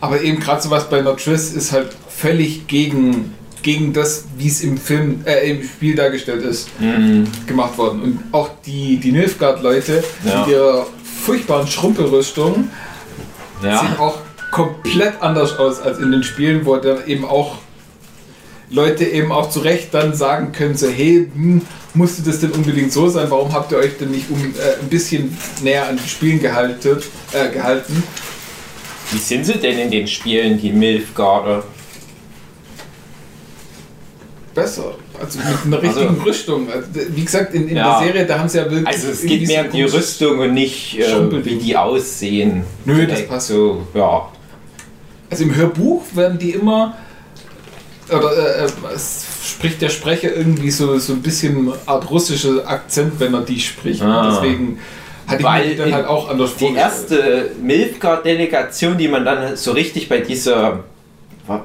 [0.00, 4.78] Aber eben gerade sowas bei Notris ist halt völlig gegen, gegen das, wie es im
[4.78, 7.28] Film, äh, im Spiel dargestellt ist, Mhm.
[7.46, 8.00] gemacht worden.
[8.02, 10.40] Und auch die, die Nilfgaard-Leute Ja.
[10.40, 10.86] mit ihrer
[11.24, 12.68] furchtbaren Schrumpelrüstung
[13.60, 13.96] sehen Ja.
[13.98, 14.18] auch
[14.50, 17.58] komplett anders aus als in den Spielen, wo dann eben auch
[18.70, 21.62] Leute eben auch zu Recht dann sagen können, so hey, hm,
[21.94, 23.28] musste das denn unbedingt so sein?
[23.30, 26.98] Warum habt ihr euch denn nicht um äh, ein bisschen näher an die Spielen gehalten?
[27.32, 28.02] Äh, gehalten?
[29.10, 31.64] Wie sind sie denn in den Spielen, die Milfgarder?
[34.54, 34.94] Besser.
[35.20, 36.68] Also mit einer richtigen Also- Rüstung.
[36.70, 37.98] Also, wie gesagt, in, in Ja.
[38.00, 38.86] der Serie, da haben sie ja wirklich.
[38.86, 42.64] Also es geht mehr um die Rüstung und nicht äh, wie die aussehen.
[42.84, 43.48] Nö, das passt.
[43.48, 44.28] So, ja.
[45.28, 46.96] Also im Hörbuch werden die immer,
[48.12, 53.18] oder äh, äh, es spricht der Sprecher irgendwie so, so ein bisschen Art russischer Akzent,
[53.18, 54.02] wenn er die spricht.
[54.02, 54.30] Ah.
[54.30, 54.78] Deswegen
[55.26, 59.56] hatte ich Weil mir die dann halt auch anders Die erste Milfgard-Delegation, die man dann
[59.56, 60.84] so richtig bei dieser.
[61.46, 61.64] War,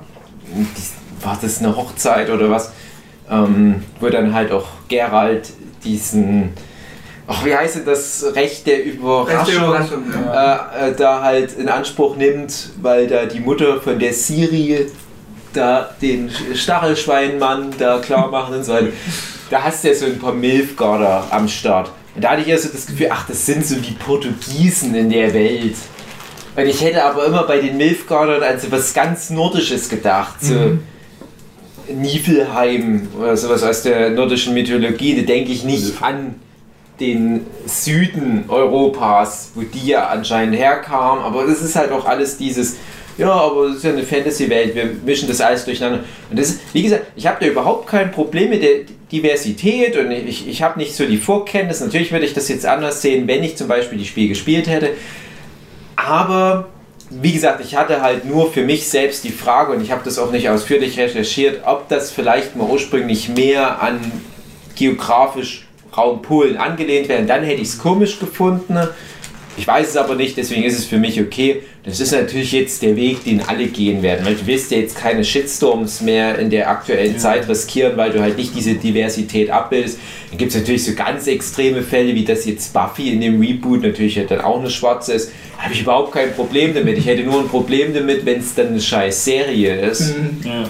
[1.21, 2.71] war das eine Hochzeit oder was?
[3.29, 5.49] Ähm, wo dann halt auch Gerald
[5.83, 6.53] diesen.
[7.27, 8.23] Ach, wie heißt denn das?
[8.35, 9.37] Recht der Überraschung.
[9.39, 10.71] Rechte Überraschung, ja.
[10.77, 14.85] äh, äh, da halt in Anspruch nimmt, weil da die Mutter von der Siri
[15.55, 18.87] da den Stachelschweinmann da klar machen und so weiter.
[19.49, 21.91] Da hast du ja so ein paar Milfgarder am Start.
[22.15, 25.09] Und da hatte ich ja so das Gefühl, ach, das sind so die Portugiesen in
[25.09, 25.75] der Welt.
[26.55, 30.35] Und ich hätte aber immer bei den Milfgardern an so was ganz Nordisches gedacht.
[30.41, 30.77] So
[31.93, 35.15] Niflheim oder sowas aus der nordischen Mythologie.
[35.15, 36.35] Da denke ich nicht an
[36.99, 41.23] den Süden Europas, wo die ja anscheinend herkamen.
[41.23, 42.77] Aber das ist halt auch alles dieses,
[43.17, 46.03] ja, aber es ist ja eine Fantasy-Welt, wir mischen das alles durcheinander.
[46.29, 48.79] Und das ist, wie gesagt, ich habe da überhaupt kein Problem mit der
[49.11, 51.79] Diversität und ich, ich habe nicht so die Vorkenntnis.
[51.79, 54.89] Natürlich würde ich das jetzt anders sehen, wenn ich zum Beispiel die Spiel gespielt hätte.
[55.95, 56.67] Aber
[57.09, 60.19] wie gesagt, ich hatte halt nur für mich selbst die Frage und ich habe das
[60.19, 63.99] auch nicht ausführlich recherchiert, ob das vielleicht mal ursprünglich mehr an
[64.75, 67.23] geografisch Raum Polen angelehnt wäre.
[67.23, 68.77] Dann hätte ich es komisch gefunden.
[69.57, 71.61] Ich weiß es aber nicht, deswegen ist es für mich okay.
[71.83, 74.25] Das ist natürlich jetzt der Weg, den alle gehen werden.
[74.25, 78.21] Weil du willst ja jetzt keine Shitstorms mehr in der aktuellen Zeit riskieren, weil du
[78.21, 79.99] halt nicht diese Diversität abbildest.
[80.29, 83.83] Dann gibt es natürlich so ganz extreme Fälle, wie das jetzt Buffy in dem Reboot
[83.83, 85.31] natürlich halt dann auch eine schwarze ist.
[85.57, 86.97] Da habe ich überhaupt kein Problem damit.
[86.97, 90.15] Ich hätte nur ein Problem damit, wenn es dann eine scheiß Serie ist.
[90.43, 90.67] Ja.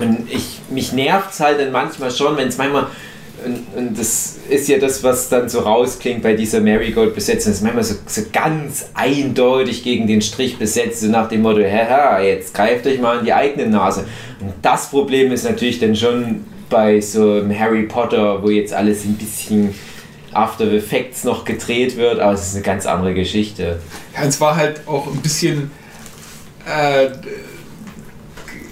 [0.00, 2.88] Und ich, mich nervt es halt dann manchmal schon, wenn es manchmal
[3.46, 7.52] Und, und das ist ja das, was dann so rausklingt bei dieser Marigold-Besetzung.
[7.52, 11.60] Das ist manchmal so, so ganz eindeutig gegen den Strich besetzt, so nach dem Motto,
[11.60, 14.04] haha, jetzt greift euch mal in die eigene Nase.
[14.40, 19.04] Und das Problem ist natürlich dann schon bei so einem Harry Potter, wo jetzt alles
[19.04, 19.72] ein bisschen
[20.32, 23.78] After Effects noch gedreht wird, aber es ist eine ganz andere Geschichte.
[24.12, 25.70] Ja, es war halt auch ein bisschen.
[26.66, 27.10] Äh,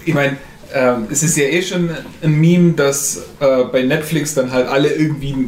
[0.05, 0.37] ich meine,
[0.75, 1.89] ähm, es ist ja eh schon
[2.21, 5.47] ein Meme, dass äh, bei Netflix dann halt alle irgendwie,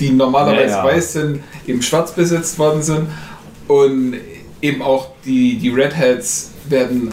[0.00, 0.84] die normalerweise Ja, ja.
[0.84, 3.06] weiß sind, eben schwarz besetzt worden sind.
[3.68, 4.16] Und
[4.60, 7.12] eben auch die, die Redheads werden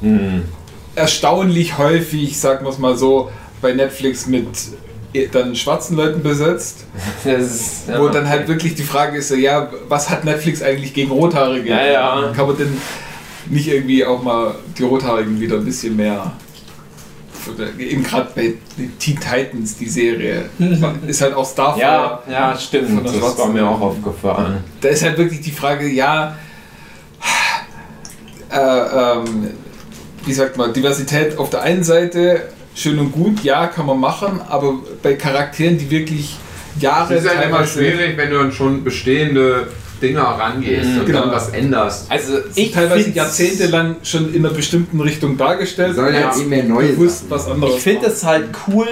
[0.00, 0.44] Hm.
[0.94, 4.46] erstaunlich häufig, sagen wir es mal so, bei Netflix mit
[5.12, 6.84] eh, dann schwarzen Leuten besetzt.
[7.24, 11.68] Ist, Wo dann halt wirklich die Frage ist, ja, was hat Netflix eigentlich gegen Rothaarige?
[11.70, 12.32] Ja, ja.
[12.36, 12.76] Kann man denn
[13.50, 16.32] nicht irgendwie auch mal die Rothaarigen wieder ein bisschen mehr.
[17.78, 18.54] Eben gerade bei
[18.98, 20.48] Teen Titans, die Serie,
[21.06, 21.82] ist halt auch Starfire.
[21.82, 23.06] Ja, ja, stimmt.
[23.06, 24.58] Das war mir auch aufgefallen.
[24.80, 26.36] Da ist halt wirklich die Frage, ja,
[28.50, 29.50] äh, ähm,
[30.24, 34.40] wie sagt man, Diversität auf der einen Seite, schön und gut, ja, kann man machen,
[34.48, 36.36] aber bei Charakteren, die wirklich
[36.80, 39.68] Jahre Es ist halt immer schwierig, wenn du an schon bestehende
[40.00, 41.20] Dinger rangehst Mhm, und genau.
[41.22, 42.10] dann was änderst.
[42.10, 45.96] Also ich teilweise jahrzehntelang schon in einer bestimmten Richtung dargestellt.
[45.96, 47.76] Sollen ja jetzt eh mehr neue bewusst was anderes.
[47.76, 48.86] Ich finde es halt cool,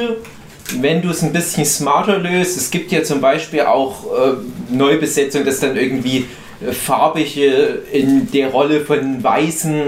[0.80, 2.56] wenn du es ein bisschen smarter löst.
[2.56, 6.26] Es gibt ja zum Beispiel auch äh, Neubesetzung, dass dann irgendwie
[6.66, 9.82] äh, farbige in der Rolle von Weißen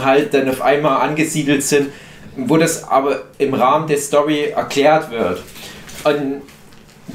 [0.00, 1.88] halt dann auf einmal angesiedelt sind,
[2.36, 5.42] wo das aber im Rahmen der Story erklärt wird.
[6.04, 6.42] Und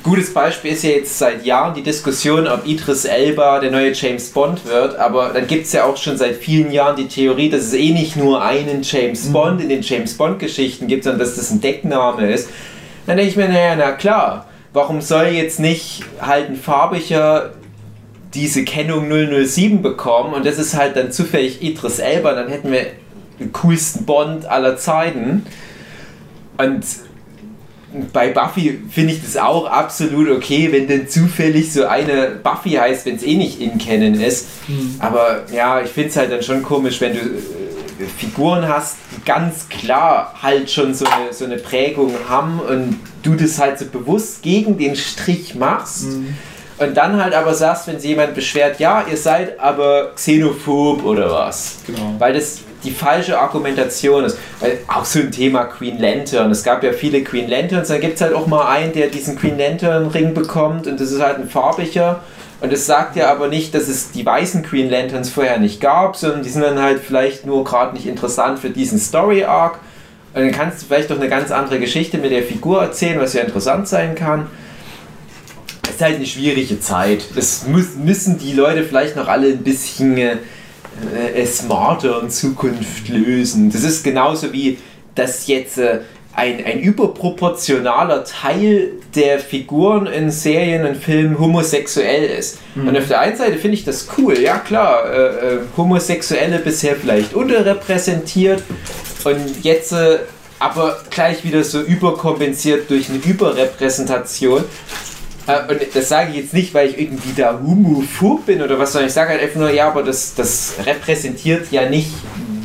[0.04, 4.30] gutes Beispiel ist ja jetzt seit Jahren die Diskussion, ob Idris Elba der neue James
[4.30, 7.62] Bond wird, aber dann gibt es ja auch schon seit vielen Jahren die Theorie, dass
[7.62, 11.52] es eh nicht nur einen James Bond in den James Bond-Geschichten gibt, sondern dass das
[11.52, 12.50] ein Deckname ist.
[13.06, 17.54] Dann denke ich mir, naja, na klar, warum soll jetzt nicht halt ein farbiger
[18.34, 22.88] diese Kennung 007 bekommen und das ist halt dann zufällig Idris Elba, dann hätten wir
[23.40, 25.46] den coolsten Bond aller Zeiten.
[26.58, 26.84] Und
[28.12, 33.06] bei Buffy finde ich das auch absolut okay, wenn denn zufällig so eine Buffy heißt,
[33.06, 34.48] wenn es eh nicht in Canon ist.
[35.00, 39.24] Aber ja, ich finde es halt dann schon komisch, wenn du äh, Figuren hast, die
[39.24, 43.86] ganz klar halt schon so eine, so eine Prägung haben und du das halt so
[43.86, 46.08] bewusst gegen den Strich machst.
[46.80, 51.32] Und dann halt aber sagst, wenn sich jemand beschwert, ja, ihr seid aber xenophob oder
[51.32, 51.78] was.
[51.88, 52.14] Genau.
[52.20, 54.38] Weil das die falsche Argumentation ist.
[54.60, 56.52] Weil auch so ein Thema Queen Lantern.
[56.52, 59.38] Es gab ja viele Queen Lanterns, dann gibt es halt auch mal einen, der diesen
[59.38, 62.22] Queen Lantern Ring bekommt und das ist halt ein farbiger.
[62.60, 66.16] Und das sagt ja aber nicht, dass es die weißen Queen Lanterns vorher nicht gab,
[66.16, 69.80] sondern die sind dann halt vielleicht nur gerade nicht interessant für diesen Story Arc.
[70.34, 73.34] Und dann kannst du vielleicht doch eine ganz andere Geschichte mit der Figur erzählen, was
[73.34, 74.48] ja interessant sein kann.
[75.84, 77.26] Es ist halt eine schwierige Zeit.
[77.36, 80.18] Das müssen die Leute vielleicht noch alle ein bisschen
[81.36, 83.72] äh, smarter in Zukunft lösen.
[83.72, 84.78] Das ist genauso wie,
[85.16, 86.00] dass jetzt äh,
[86.38, 92.60] ein, ein überproportionaler Teil der Figuren in Serien und Filmen homosexuell ist.
[92.76, 96.96] Und auf der einen Seite finde ich das cool, ja klar, äh, äh, Homosexuelle bisher
[96.96, 98.62] vielleicht unterrepräsentiert
[99.24, 100.20] und jetzt äh,
[100.60, 104.64] aber gleich wieder so überkompensiert durch eine Überrepräsentation.
[105.48, 108.92] Äh, Und das sage ich jetzt nicht, weil ich irgendwie da homophob bin oder was,
[108.94, 112.10] sondern ich sage halt einfach nur, ja, aber das, das repräsentiert ja nicht,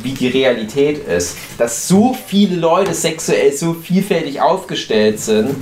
[0.03, 1.37] wie die Realität ist.
[1.57, 5.55] Dass so viele Leute sexuell so vielfältig aufgestellt sind.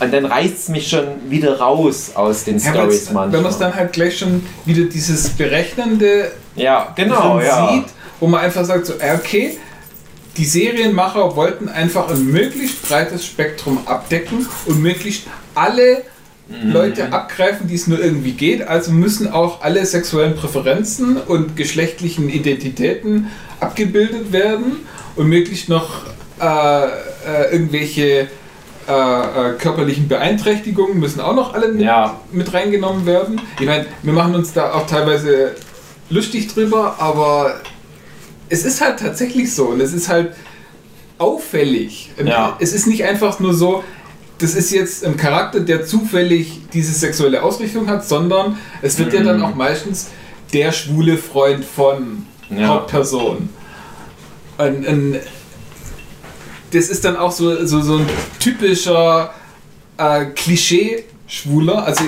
[0.00, 3.28] Und dann reißt es mich schon wieder raus aus den Ja, Stories weil's- wenn man
[3.30, 3.58] es manchmal.
[3.70, 7.68] dann halt gleich schon wieder dieses berechnende Ja, genau, drin ja.
[7.72, 7.84] sieht,
[8.20, 9.58] wo man einfach sagt, so, okay,
[10.36, 15.24] die Serienmacher wollten einfach ein möglichst breites Spektrum abdecken und möglichst
[15.58, 16.02] alle
[16.50, 16.72] Mhm.
[16.72, 18.66] Leute abgreifen, die es nur irgendwie geht.
[18.66, 23.26] Also müssen auch alle sexuellen Präferenzen und geschlechtlichen Identitäten
[23.60, 24.78] abgebildet werden
[25.16, 26.06] und möglichst noch
[26.40, 26.88] äh, äh,
[27.52, 28.28] irgendwelche
[28.88, 32.18] äh, äh, körperlichen Beeinträchtigungen müssen auch noch alle mit, Ja.
[32.32, 33.38] mit reingenommen werden.
[33.60, 35.54] Ich meine, wir machen uns da auch teilweise
[36.08, 37.56] lustig drüber, aber
[38.48, 40.32] es ist halt tatsächlich so und es ist halt
[41.18, 42.10] auffällig.
[42.24, 42.56] Ja.
[42.60, 43.84] Es ist nicht einfach nur so,
[44.38, 49.22] das ist jetzt ein Charakter, der zufällig diese sexuelle Ausrichtung hat, sondern es wird ja
[49.22, 50.08] dann auch meistens
[50.52, 52.68] der schwule Freund von Ja.
[52.68, 53.48] Hauptperson.
[54.58, 55.16] Und, und
[56.72, 58.06] das ist dann auch so, so, so ein
[58.40, 59.32] typischer
[59.96, 61.84] äh, Klischee-Schwuler.
[61.84, 62.04] Also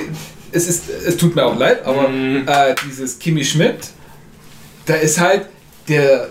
[0.53, 2.45] es ist, es tut mir auch leid, aber Mhm.
[2.47, 3.79] äh, dieses Kimi Schmidt,
[4.87, 5.47] da ist halt
[5.89, 6.29] der,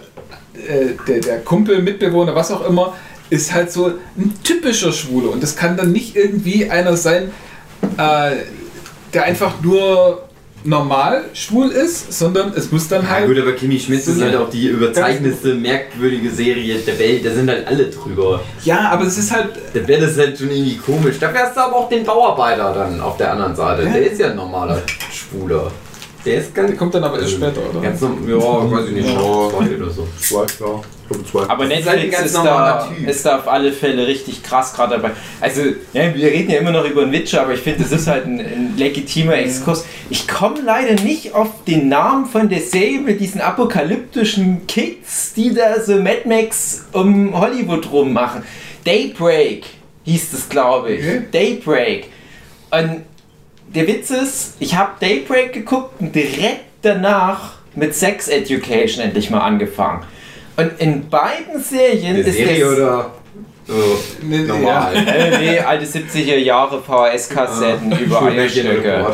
[0.56, 2.96] äh, der, der Kumpel, Mitbewohner, was auch immer,
[3.30, 5.32] ist halt so ein typischer Schwuler.
[5.32, 7.32] Und das kann dann nicht irgendwie einer sein,
[7.98, 8.32] äh,
[9.14, 10.24] der einfach nur
[10.66, 13.28] normal schwul ist, sondern es muss dann Ja, halt.
[13.28, 17.26] gut, aber Kimi Schmidt ist halt auch die überzeichnetste, merkwürdige Serie der Welt.
[17.26, 18.42] Da sind halt alle drüber.
[18.66, 19.52] Ja, aber es ist halt.
[19.74, 21.18] Da wäre das halt schon irgendwie komisch.
[21.20, 23.84] Dafür hast du aber auch den Bauarbeiter dann auf der anderen Seite.
[23.84, 23.94] Ja.
[23.94, 25.72] Der ist ja ein normaler Schwuler.
[26.30, 27.82] Der ist ganz, Der kommt dann aber erst später, oder?
[27.82, 28.30] ganz normal.
[28.30, 29.10] Ja, weiß ich nicht.
[29.10, 29.20] Ja.
[29.20, 30.08] Zwei oder so.
[30.20, 30.82] Zwei, ja.
[31.48, 34.98] Aber ist Netflix halt ganz ist, da, ist da auf alle Fälle richtig krass gerade
[34.98, 35.12] dabei.
[35.42, 35.62] Also,
[35.92, 38.28] ja, wir reden ja immer noch über den Witcher, aber ich finde, das ist halt
[38.28, 39.86] ein, ein legitimer Exkurs.
[40.12, 45.52] Ich komme leider nicht auf den Namen von der Serie mit diesen apokalyptischen Kids, die
[45.52, 48.44] da so Mad Max um Hollywood rummachen.
[48.86, 49.66] Daybreak
[50.06, 51.00] hieß das, glaube ich.
[51.00, 51.22] Okay.
[51.32, 52.08] Daybreak.
[52.70, 53.02] Und
[53.76, 59.42] der Witz ist, ich habe Daybreak geguckt und direkt danach mit Sex Education endlich mal
[59.42, 60.04] angefangen.
[60.58, 63.12] Und in beiden Serien Eine ist Serie der oder
[63.68, 63.74] so
[64.24, 64.96] Nee, normal?
[64.96, 69.06] äh, nee, alte 70er Jahre VHS-Kassetten über Eierstöcke.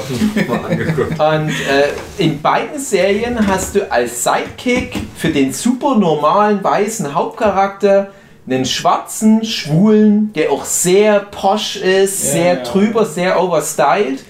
[1.17, 8.11] Und äh, in beiden Serien hast du als Sidekick für den super normalen weißen Hauptcharakter
[8.47, 12.63] einen schwarzen Schwulen, der auch sehr posch ist, Ja, sehr ja.
[12.63, 14.23] drüber, sehr overstyled.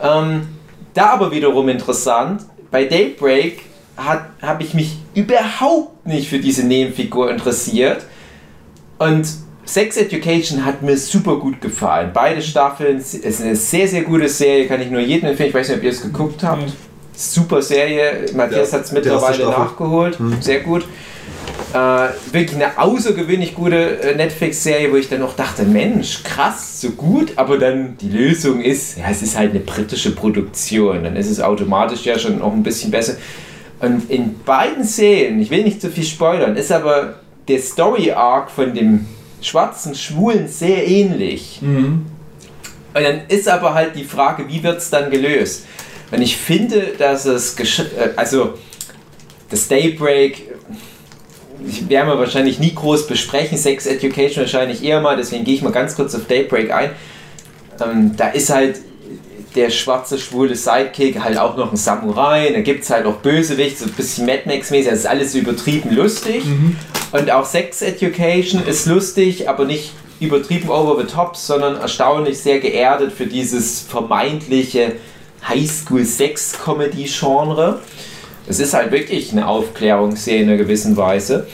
[0.00, 0.48] Ähm,
[0.94, 3.62] da aber wiederum interessant, bei Daybreak
[3.96, 8.04] habe ich mich überhaupt nicht für diese Nebenfigur interessiert.
[8.98, 9.26] Und
[9.64, 12.10] Sex Education hat mir super gut gefallen.
[12.12, 15.50] Beide Staffeln es ist eine sehr, sehr gute Serie, kann ich nur jedem empfehlen.
[15.50, 16.72] Ich weiß nicht, ob ihr es geguckt habt.
[17.14, 18.26] Super Serie.
[18.34, 20.18] Matthias hat es mittlerweile nachgeholt.
[20.40, 20.86] Sehr gut.
[21.72, 26.90] Äh, wirklich eine außergewöhnlich gute äh, Netflix-Serie, wo ich dann auch dachte, Mensch, krass, so
[26.90, 31.30] gut, aber dann die Lösung ist, ja, es ist halt eine britische Produktion, dann ist
[31.30, 33.14] es automatisch ja schon auch ein bisschen besser.
[33.80, 38.74] Und in beiden Serien, ich will nicht zu viel spoilern, ist aber der Story-Arc von
[38.74, 39.06] dem
[39.40, 41.60] schwarzen Schwulen sehr ähnlich.
[41.62, 42.04] Mhm.
[42.94, 45.64] Und dann ist aber halt die Frage, wie wird es dann gelöst?
[46.10, 48.54] Und ich finde, dass es, äh, also
[49.48, 50.52] das Daybreak,
[51.88, 55.72] werden wir wahrscheinlich nie groß besprechen, Sex Education wahrscheinlich eher mal, deswegen gehe ich mal
[55.72, 56.90] ganz kurz auf Daybreak ein.
[57.82, 58.80] Ähm, da ist halt
[59.54, 63.78] der schwarze, schwule Sidekick halt auch noch ein Samurai, da gibt es halt auch Bösewicht,
[63.78, 66.42] so ein bisschen Mad Max-mäßig, das ist alles übertrieben lustig.
[67.12, 72.60] Und auch Sex Education ist lustig, aber nicht übertrieben over the top, sondern erstaunlich sehr
[72.60, 74.92] geerdet für dieses vermeintliche
[75.46, 77.80] Highschool-Sex-Comedy-Genre.
[78.46, 81.46] Es ist halt wirklich eine Aufklärungsserie in einer gewissen Weise.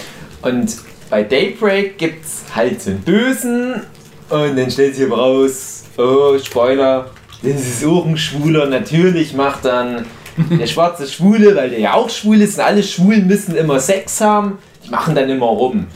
[0.43, 0.77] Und
[1.11, 3.83] bei Daybreak gibt es halt so einen Bösen
[4.31, 7.11] und dann stellt sich aber raus, oh, Spoiler,
[7.43, 8.67] das ist auch ein Schwuler.
[8.67, 13.27] Natürlich macht dann der schwarze Schwule, weil der ja auch schwul ist und alle Schwulen
[13.27, 15.87] müssen immer Sex haben, die machen dann immer rum.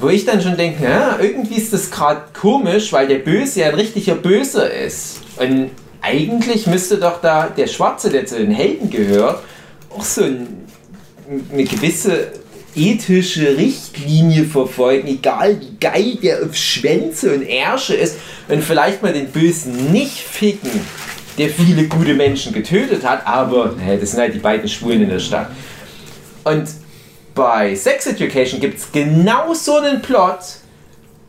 [0.00, 3.68] Wo ich dann schon denke, ja, irgendwie ist das gerade komisch, weil der Böse ja
[3.68, 5.20] ein richtiger Böser ist.
[5.36, 5.70] Und
[6.00, 9.42] eigentlich müsste doch da der Schwarze, der zu den Helden gehört,
[9.94, 10.66] auch so ein,
[11.52, 12.32] eine gewisse
[12.76, 18.16] ethische Richtlinie verfolgen, egal wie geil der auf Schwänze und Ärsche ist
[18.48, 20.70] und vielleicht mal den Bösen nicht ficken,
[21.38, 25.08] der viele gute Menschen getötet hat, aber naja, das sind halt die beiden Schwulen in
[25.08, 25.50] der Stadt.
[26.42, 26.68] Und
[27.34, 30.38] bei Sex Education gibt es genau so einen Plot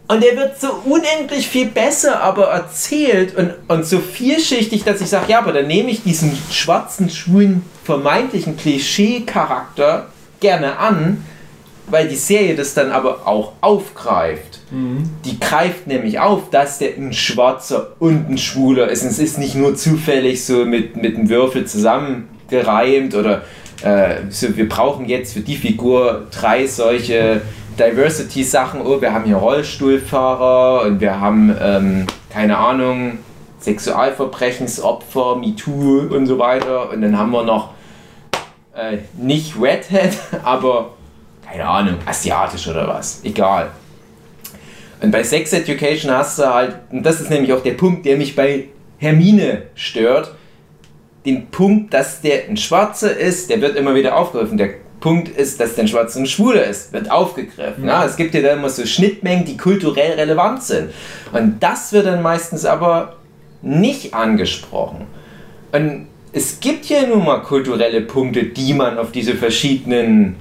[0.08, 5.10] und der wird so unendlich viel besser aber erzählt und, und so vielschichtig, dass ich
[5.10, 10.08] sage, ja, aber dann nehme ich diesen schwarzen, schwulen, vermeintlichen Klischee-Charakter
[10.40, 11.24] gerne an,
[11.88, 14.60] weil die Serie das dann aber auch aufgreift.
[15.24, 19.04] Die greift nämlich auf, dass der ein Schwarzer und ein Schwuler ist.
[19.04, 23.44] Und es ist nicht nur zufällig so mit, mit einem Würfel zusammengereimt oder
[23.84, 27.42] äh, so, wir brauchen jetzt für die Figur drei solche
[27.78, 28.82] Diversity-Sachen.
[28.82, 33.20] Oh, wir haben hier Rollstuhlfahrer und wir haben, ähm, keine Ahnung,
[33.60, 36.90] Sexualverbrechensopfer, MeToo und so weiter.
[36.92, 37.72] Und dann haben wir noch
[38.76, 40.14] äh, nicht Redhead,
[40.44, 40.92] aber
[41.46, 43.22] keine Ahnung, asiatisch oder was.
[43.24, 43.72] Egal.
[45.02, 48.18] Und bei Sex Education hast du halt, und das ist nämlich auch der Punkt, der
[48.18, 50.34] mich bei Hermine stört,
[51.26, 54.58] den Punkt, dass der ein Schwarzer ist, der wird immer wieder aufgegriffen.
[54.58, 54.76] Der
[55.06, 57.86] Punkt ist, dass der ein Schwarzer ein Schwuler ist, wird aufgegriffen.
[57.86, 60.90] Ja, es gibt ja da immer so Schnittmengen, die kulturell relevant sind.
[61.32, 63.18] Und das wird dann meistens aber
[63.62, 65.06] nicht angesprochen.
[65.72, 70.38] Und es gibt ja nun mal kulturelle Punkte, die man auf diese verschiedenen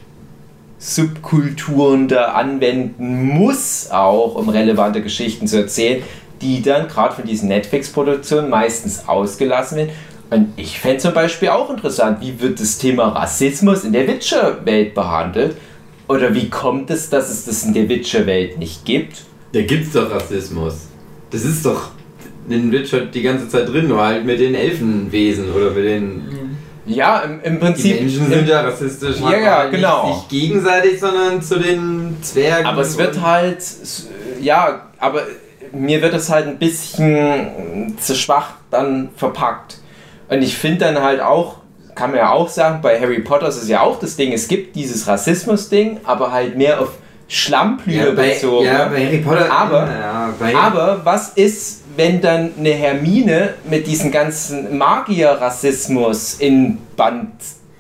[0.79, 6.03] Subkulturen da anwenden muss, auch um relevante Geschichten zu erzählen,
[6.41, 9.91] die dann gerade von diesen Netflix-Produktionen meistens ausgelassen werden.
[10.57, 15.57] Ich fände zum Beispiel auch interessant, wie wird das Thema Rassismus in der Witcher-Welt behandelt?
[16.09, 19.23] Oder wie kommt es, dass es das in der Witcher-Welt nicht gibt?
[19.53, 20.89] Da gibt's doch Rassismus.
[21.31, 21.91] Das ist doch
[22.49, 26.23] in Witcher die ganze Zeit drin, nur halt mit den Elfenwesen oder mit den.
[26.87, 28.01] Ja, im, im Die Prinzip.
[28.01, 29.17] Menschen sind ja rassistisch.
[29.21, 30.07] Ja, ja, manchmal genau.
[30.07, 32.67] Nicht, nicht gegenseitig, sondern zu den Zwergen.
[32.67, 33.65] Aber es wird halt,
[34.41, 35.23] ja, aber
[35.73, 39.79] mir wird es halt ein bisschen zu schwach dann verpackt.
[40.29, 41.57] Und ich finde dann halt auch,
[41.95, 44.49] kann man ja auch sagen, bei Harry Potter ist es ja auch das Ding, es
[44.49, 46.91] gibt dieses Rassismus-Ding, aber halt mehr auf
[47.29, 48.67] Schlammplume ja, bezogen.
[48.67, 49.51] ja, bei Harry Potter.
[49.51, 56.79] Aber- ja, bei, Aber was ist, wenn dann eine Hermine mit diesem ganzen Magier-Rassismus in
[56.97, 57.31] Band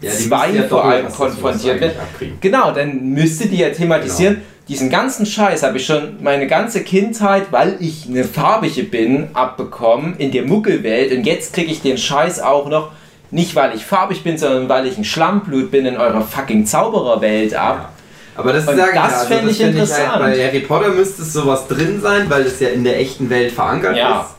[0.00, 1.96] ja, die 2 müssten ja vor allem konfrontiert wird?
[2.40, 4.42] Genau, dann müsste die ja thematisieren.
[4.68, 10.14] Diesen ganzen Scheiß habe ich schon meine ganze Kindheit, weil ich eine farbige bin, abbekommen
[10.16, 11.12] in der Muggelwelt.
[11.12, 12.90] Und jetzt kriege ich den Scheiß auch noch,
[13.30, 17.54] nicht weil ich farbig bin, sondern weil ich ein Schlammblut bin in eurer fucking Zaubererwelt
[17.54, 17.90] ab.
[18.36, 20.12] Aber das Und ich das ja, also fänd ich interessant.
[20.14, 23.28] Halt, bei Harry Potter müsste es sowas drin sein, weil es ja in der echten
[23.28, 24.22] Welt verankert Ja.
[24.22, 24.30] ist.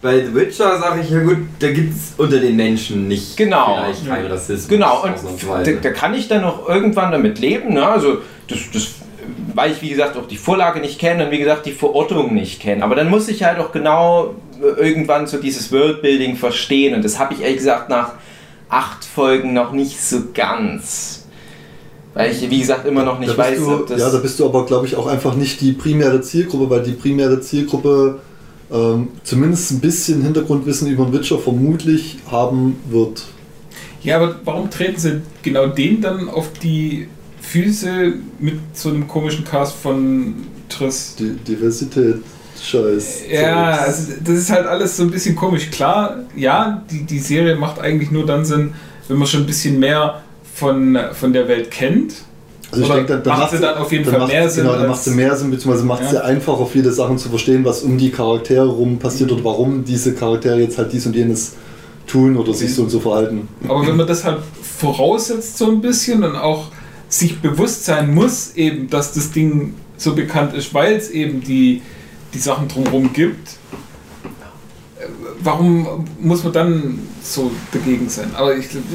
[0.00, 3.76] Bei The Witcher sage ich, ja gut, da gibt es unter den Menschen nicht Genau.
[3.76, 4.68] vielleicht keinen Rassismus.
[4.68, 5.14] Genau, und
[5.66, 7.74] da, da kann ich dann auch irgendwann damit leben.
[7.74, 7.86] Ne?
[7.86, 8.18] Also,
[8.48, 8.88] das, das,
[9.54, 12.60] weil ich, wie gesagt, auch die Vorlage nicht kenne und wie gesagt, die Verortung nicht
[12.60, 12.82] kenne.
[12.82, 16.94] Aber dann muss ich halt auch genau äh, irgendwann so dieses Worldbuilding verstehen.
[16.94, 18.12] Und das habe ich ehrlich gesagt nach
[18.68, 21.26] acht Folgen noch nicht so ganz.
[22.14, 24.00] Weil ich, wie gesagt, immer noch nicht weiß, du, ob das.
[24.00, 26.92] ja, da bist du aber, glaube ich, auch einfach nicht die primäre Zielgruppe, weil die
[26.92, 28.20] primäre Zielgruppe
[28.70, 33.24] ähm, zumindest ein bisschen Hintergrundwissen über den Witcher vermutlich haben wird.
[34.02, 37.08] Ja, aber warum treten sie genau den dann auf die
[37.52, 40.36] Füße mit so einem komischen Cast von
[40.70, 41.16] Triss?
[41.18, 42.16] Die Diversität,
[42.62, 43.24] Scheiß.
[43.30, 45.70] Ja, also das ist halt alles so ein bisschen komisch.
[45.70, 48.72] Klar, ja, die, die Serie macht eigentlich nur dann Sinn,
[49.06, 50.22] wenn man schon ein bisschen mehr
[50.54, 52.14] von, von der Welt kennt.
[52.70, 55.02] Also ich denke, dann, macht sie dann auf jeden Fall mehr Sinn Genau, dann macht
[55.04, 56.08] sie mehr Sinn, beziehungsweise macht Ja.
[56.08, 60.14] sie einfacher, viele Sachen zu verstehen, was um die Charaktere rum passiert oder warum diese
[60.14, 61.52] Charaktere jetzt halt dies und jenes
[62.06, 63.46] tun oder sich so und so verhalten.
[63.68, 64.38] Aber wenn man das halt
[64.78, 66.68] voraussetzt so ein bisschen und auch
[67.12, 71.82] sich bewusst sein muss, eben, dass das Ding so bekannt ist, weil es eben die,
[72.32, 73.50] die Sachen drumherum gibt,
[75.40, 78.30] warum muss man dann so dagegen sein?
[78.34, 78.86] Aber ich glaube,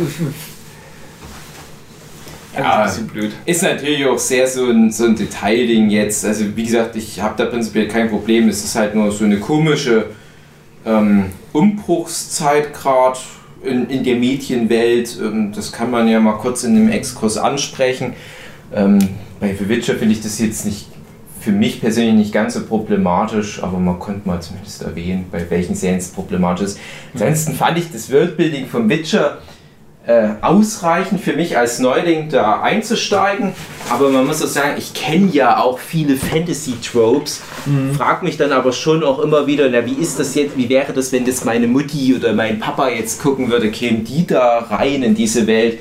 [2.57, 2.79] Ja.
[2.81, 3.31] ein bisschen blöd.
[3.45, 6.25] Ist natürlich auch sehr so ein, so ein Detailding jetzt.
[6.25, 8.49] Also wie gesagt, ich habe da prinzipiell kein Problem.
[8.49, 10.07] Es ist halt nur so eine komische
[10.83, 13.19] ähm, Umbruchszeit gerade
[13.67, 15.17] in, in der Medienwelt.
[15.21, 18.13] Ähm, das kann man ja mal kurz in einem Exkurs ansprechen.
[18.73, 18.99] Ähm,
[19.39, 20.87] bei The Witcher finde ich das jetzt nicht
[21.39, 25.75] für mich persönlich nicht ganz so problematisch, aber man konnte mal zumindest erwähnen, bei welchen
[25.75, 26.79] Serien es problematisch ist.
[27.13, 29.37] Ansonsten fand ich das Worldbuilding vom Witcher
[30.07, 33.51] äh, ausreichend für mich als Neuling da einzusteigen.
[33.89, 37.41] Aber man muss auch sagen, ich kenne ja auch viele Fantasy-Tropes.
[37.97, 40.93] Frag mich dann aber schon auch immer wieder, na, wie ist das jetzt, wie wäre
[40.93, 45.03] das, wenn das meine Mutti oder mein Papa jetzt gucken würde, kämen die da rein
[45.03, 45.79] in diese Welt?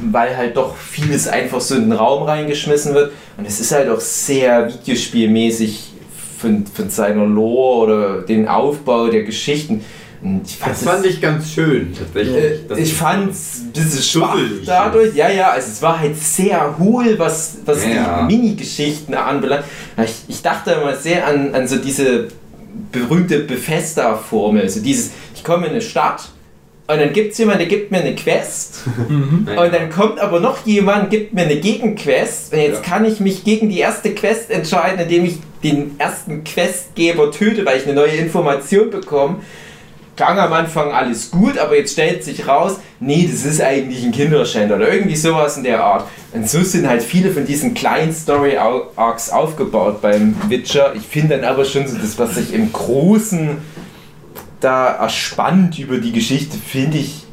[0.00, 3.12] Weil halt doch vieles einfach so in den Raum reingeschmissen wird.
[3.36, 5.92] Und es ist halt auch sehr videospielmäßig
[6.38, 9.84] von, von seiner Lore oder den Aufbau der Geschichten.
[10.22, 12.36] Und ich fand Das fand ich ganz schön, tatsächlich.
[12.36, 15.14] äh, Das ich ist- fand es ein bisschen schwach dadurch.
[15.14, 18.26] Ja, ja, also es war halt sehr hohl, was, was Ja.
[18.26, 19.64] die Mini-Geschichten anbelangt.
[20.02, 22.28] Ich, ich dachte immer sehr an, an so diese
[22.92, 24.62] berühmte Bethesda-Formel.
[24.62, 26.28] Also dieses, ich komme in eine Stadt
[26.88, 28.80] und dann gibt es jemanden, der gibt mir eine Quest
[29.46, 29.62] Ja.
[29.62, 32.90] und dann kommt aber noch jemand, gibt mir eine Gegenquest und jetzt Ja.
[32.90, 37.78] kann ich mich gegen die erste Quest entscheiden, indem ich den ersten Questgeber töte, weil
[37.78, 39.36] ich eine neue Information bekomme.
[40.16, 44.12] Klang am Anfang alles gut, aber jetzt stellt sich raus, nee, das ist eigentlich ein
[44.12, 46.06] Kinderschänder oder irgendwie sowas in der Art.
[46.32, 50.94] Und so sind halt viele von diesen kleinen Story-Arcs aufgebaut beim Witcher.
[50.94, 53.58] Ich finde dann aber schon so das, was sich im Großen
[54.60, 57.26] da erspannt über die Geschichte, finde ich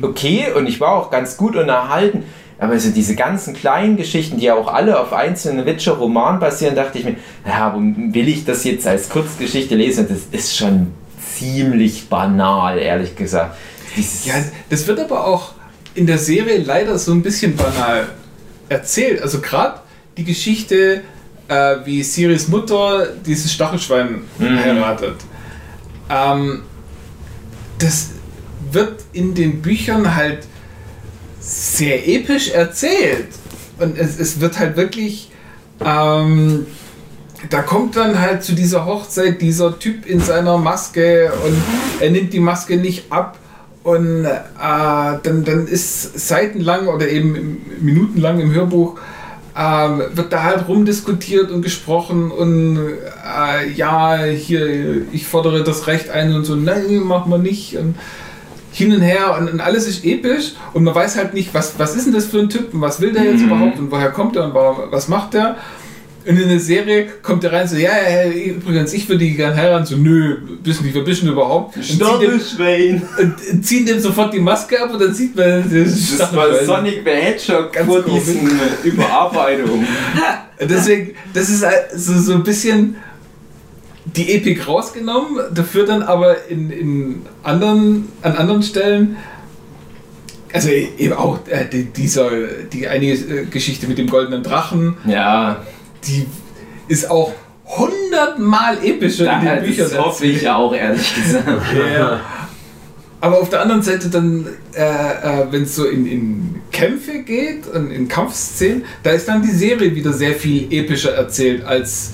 [0.00, 2.24] okay und ich war auch ganz gut unterhalten.
[2.58, 6.98] Aber so diese ganzen kleinen Geschichten, die ja auch alle auf einzelnen Witcher-Romanen basieren, dachte
[6.98, 7.14] ich mir,
[7.46, 10.06] ja, will ich das jetzt als Kurzgeschichte lesen?
[10.08, 10.88] Das ist schon
[11.38, 13.56] ziemlich banal, ehrlich gesagt.
[13.96, 14.34] Dieses, Ja,
[14.70, 15.52] das wird aber auch
[15.94, 18.06] in der Serie leider so ein bisschen banal
[18.68, 19.22] erzählt.
[19.22, 19.80] Also gerade
[20.16, 21.02] die Geschichte,
[21.48, 24.58] äh, wie Siris Mutter dieses Stachelschwein Mhm.
[24.58, 25.16] heiratet.
[26.10, 26.62] Ähm,
[27.78, 28.10] das
[28.70, 30.46] wird in den Büchern halt
[31.40, 33.28] sehr episch erzählt.
[33.78, 35.30] Und es, es wird halt wirklich...
[35.84, 36.66] Ähm,
[37.50, 41.56] da kommt dann halt zu dieser Hochzeit dieser Typ in seiner Maske und
[42.00, 43.38] er nimmt die Maske nicht ab
[43.84, 48.98] und äh, dann, dann ist seitenlang oder eben minutenlang im Hörbuch
[49.56, 56.10] ähm, wird da halt rumdiskutiert und gesprochen und äh, ja, hier, ich fordere das Recht
[56.10, 57.76] ein und so, nein, machen wir nicht.
[57.76, 57.96] Und
[58.72, 61.96] hin und her und, und alles ist episch und man weiß halt nicht, was, was
[61.96, 64.36] ist denn das für ein Typ und was will der jetzt überhaupt und woher kommt
[64.36, 65.56] er und wa- was macht der.
[66.26, 69.56] Und in der Serie kommt er rein so, ja, ja, übrigens, ich würde die gerne
[69.56, 69.86] heiraten.
[69.86, 71.76] So, nö, bist nicht, wer bist du denn überhaupt?
[71.76, 73.02] Und Stachelschwein.
[73.18, 76.52] und ziehen dem sofort die Maske ab und dann sieht man das Das war.
[76.64, 78.24] Sonic the Hedgehog Ganz vor komisch.
[78.24, 78.50] diesen
[78.84, 79.86] Überarbeitungen.
[80.60, 82.96] Deswegen, das ist halt so, so ein bisschen
[84.04, 89.16] die Epik rausgenommen, dafür dann aber in, in anderen, an anderen Stellen,
[90.52, 92.30] also eben auch äh, die, dieser,
[92.72, 95.62] die eine äh, Geschichte mit dem goldenen Drachen, Ja,
[96.06, 96.26] die
[96.88, 97.32] ist auch
[97.64, 99.90] hundertmal epischer in den Büchern.
[99.90, 101.46] das hoffe ich auch, ehrlich gesagt.
[101.94, 102.20] Ja.
[103.20, 107.66] Aber auf der anderen Seite dann, äh, äh, wenn es so in, in Kämpfe geht
[107.66, 112.12] und in Kampfszenen, da ist dann die Serie wieder sehr viel epischer erzählt als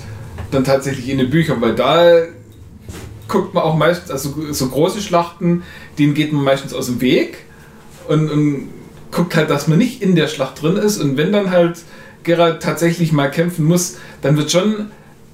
[0.51, 2.22] dann tatsächlich in den Büchern, weil da
[3.28, 5.62] guckt man auch meistens, also so große Schlachten,
[5.99, 7.39] denen geht man meistens aus dem Weg
[8.09, 8.68] und, und
[9.11, 11.78] guckt halt, dass man nicht in der Schlacht drin ist und wenn dann halt
[12.24, 14.90] Geralt tatsächlich mal kämpfen muss, dann wird schon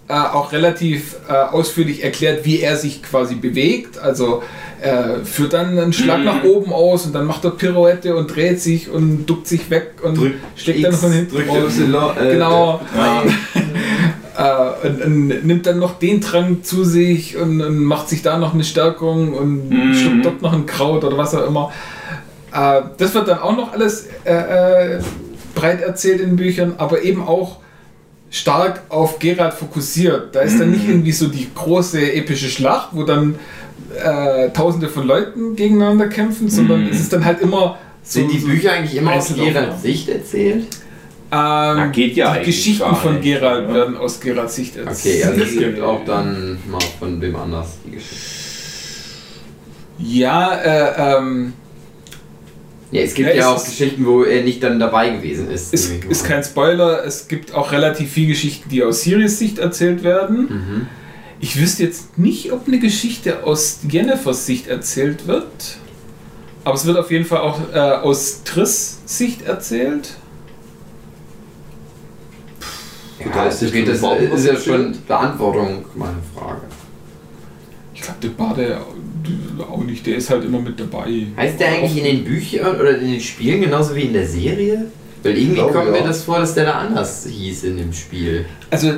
[0.09, 3.99] äh, auch relativ äh, ausführlich erklärt, wie er sich quasi bewegt.
[3.99, 4.43] Also
[4.83, 6.25] er führt dann einen Schlag Mhm.
[6.25, 9.93] nach oben aus und dann macht er Pirouette und dreht sich und duckt sich weg
[10.03, 11.79] und Drückt schlägt dann von hinten raus.
[11.79, 12.81] Äh, Genau.
[12.97, 13.23] Ja.
[14.39, 18.39] Äh, und, und nimmt dann noch den Trank zu sich und, und macht sich da
[18.39, 19.95] noch eine Stärkung und Mhm.
[19.95, 21.73] schluckt dort noch ein Kraut oder was auch immer.
[22.53, 24.33] Äh, das wird dann auch noch alles äh,
[24.95, 25.01] äh,
[25.55, 27.59] breit erzählt in Büchern, aber eben auch
[28.31, 30.35] stark auf Geralt fokussiert.
[30.35, 33.35] Da ist dann nicht irgendwie so die große epische Schlacht, wo dann
[33.97, 38.39] äh, tausende von Leuten gegeneinander kämpfen, sondern es ist dann halt immer so, Sind die
[38.39, 39.35] Bücher eigentlich immer aus.
[39.35, 40.67] Geralds Sicht erzählt?
[41.33, 43.75] ähm, geht ja die eigentlich Geschichten von Geralt oder?
[43.75, 45.25] werden aus Geralds Sicht erzählt.
[45.25, 48.17] Okay, also es gibt auch dann mal von wem anders die Geschichte.
[49.99, 51.53] Ja, äh, ähm,
[52.91, 55.73] Ja, es gibt Ja, ja, auch Geschichten, wo er nicht dann dabei gewesen ist.
[55.73, 57.05] ist, ist kein Spoiler.
[57.05, 60.49] Es gibt auch relativ viele Geschichten, die aus Sirius Sicht erzählt werden.
[60.49, 60.87] Mhm.
[61.39, 65.47] Ich wüsste jetzt nicht, ob eine Geschichte aus Jennifers Sicht erzählt wird.
[66.65, 70.17] Aber es wird auf jeden Fall auch äh, aus Triss Sicht erzählt.
[73.21, 74.97] Ja, da ist das, ist ja schon?
[75.07, 76.63] Beantwortung meiner Frage.
[77.95, 78.81] Ich glaube, der Bade
[79.59, 80.07] auch nicht.
[80.07, 81.27] Der ist halt immer mit dabei.
[81.37, 84.87] Heißt der eigentlich in den Büchern oder in den Spielen genauso wie in der Serie?
[85.23, 86.07] Weil irgendwie glaube, kommt mir ja.
[86.07, 88.47] das vor, dass der da anders hieß in dem Spiel.
[88.71, 88.93] Also,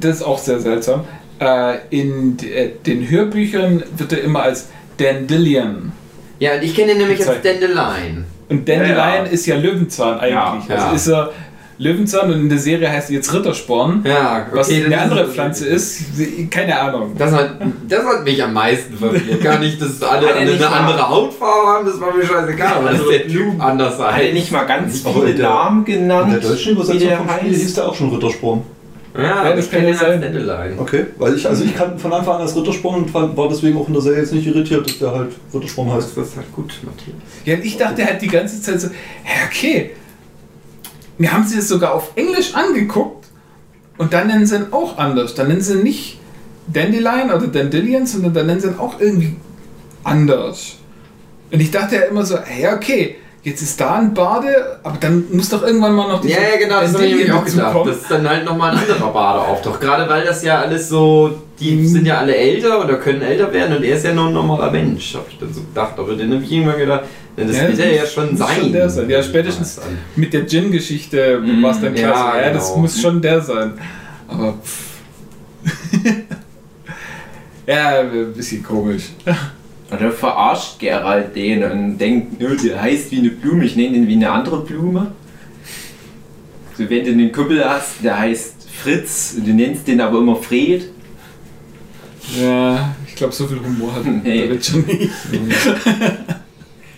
[0.00, 1.04] das ist auch sehr seltsam.
[1.38, 5.92] Äh, in äh, den Hörbüchern wird er immer als Dandelion.
[6.38, 7.62] Ja, und ich kenne ihn nämlich als Gezeigt.
[7.62, 8.24] Dandelion.
[8.48, 9.22] Und Dandelion Ja, ja.
[9.24, 10.68] ist ja Löwenzahn eigentlich.
[10.68, 11.32] Ja, also ist er
[11.78, 14.02] Löwenzahn und in der Serie heißt er jetzt Rittersporn.
[14.06, 14.56] Ja, okay.
[14.56, 16.00] was eine ist- andere Pflanze ist,
[16.50, 17.12] keine Ahnung.
[17.18, 17.50] Das hat,
[17.88, 19.42] das hat mich am meisten verwirrt.
[19.42, 22.74] Gar nicht, dass alle eine, nicht mal- andere Hautfarbe haben, das war mir scheißegal.
[22.78, 26.32] Aber dass der Typ anders Hat er nicht mal ganz viele in der- Namen genannt?
[26.34, 28.62] In der deutschen Übersetzung der vom Spiel hieß der auch schon Rittersporn.
[29.14, 30.74] Ja, Ja, das ich kann kenne ja ihn als sein.
[30.78, 33.78] Okay, weil ich, also ich kannte von Anfang an als Rittersporn und fand- war deswegen
[33.78, 36.16] auch in der Serie jetzt nicht irritiert, dass der halt Rittersporn heißt.
[36.16, 37.16] Das ist halt gut, Matthias.
[37.46, 38.88] Ja, und ich dachte halt die ganze Zeit so,
[39.24, 39.90] hä, okay,
[41.18, 43.26] mir haben sie es sogar auf Englisch angeguckt
[43.98, 45.34] und dann nennen sie ihn auch anders.
[45.34, 46.18] Dann nennen sie ihn nicht
[46.68, 49.36] Dandelion oder Dandelion, sondern dann nennen sie ihn auch irgendwie
[50.04, 50.76] anders.
[51.50, 55.24] Und ich dachte ja immer so, ja, okay, jetzt ist da ein Bade, aber dann
[55.32, 57.66] muss doch irgendwann mal noch Ja, ja, genau, das habe ich nämlich auch gedacht.
[57.68, 57.94] dazukommen.
[57.94, 59.80] Dass dann halt nochmal ein anderer Bade auftaucht.
[59.80, 61.86] Gerade weil das ja alles so, die Mhm.
[61.86, 64.70] sind ja alle älter oder können älter werden und er ist ja nur ein normaler
[64.72, 65.94] Mensch, habe ich dann so gedacht.
[65.96, 67.04] Aber dann habe ich irgendwann gedacht,
[67.36, 68.60] das Ja, wird das ja schon muss sein.
[68.60, 69.10] schon der sein.
[69.10, 69.80] Ja, spätestens
[70.16, 72.80] mit der Djinn-Geschichte war es dann klar, ja, ja, das genau.
[72.82, 73.72] muss schon der sein.
[74.28, 74.54] Aber
[77.66, 79.04] ja, ein bisschen komisch.
[79.90, 84.08] Oder verarscht Gerald den und denkt, nö, der heißt wie eine Blume, ich nenne den
[84.08, 85.12] wie eine andere Blume.
[86.76, 90.36] So, wenn du einen Kumpel hast, der heißt Fritz und du nennst den aber immer
[90.36, 90.90] Fred.
[92.40, 94.48] Ja, ich glaube, so viel Humor hat Nee.
[94.48, 95.10] der schon nicht.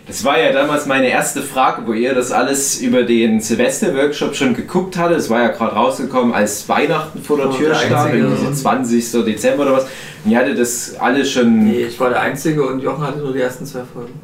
[0.08, 4.54] Das war ja damals meine erste Frage, wo ihr das alles über den Silvester-Workshop schon
[4.54, 5.14] geguckt hatte.
[5.14, 8.18] Es war ja gerade rausgekommen, als Weihnachten vor der Tür der stand, einzige.
[8.24, 9.12] irgendwie so 20.
[9.26, 9.84] Dezember oder was.
[10.24, 11.64] Und ihr hattet das alles schon.
[11.64, 14.18] Nee, ich war der Einzige und Jochen hatte nur die ersten zwei Folgen.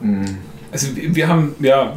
[0.00, 0.24] Hm.
[0.72, 1.92] Also wir haben, ja,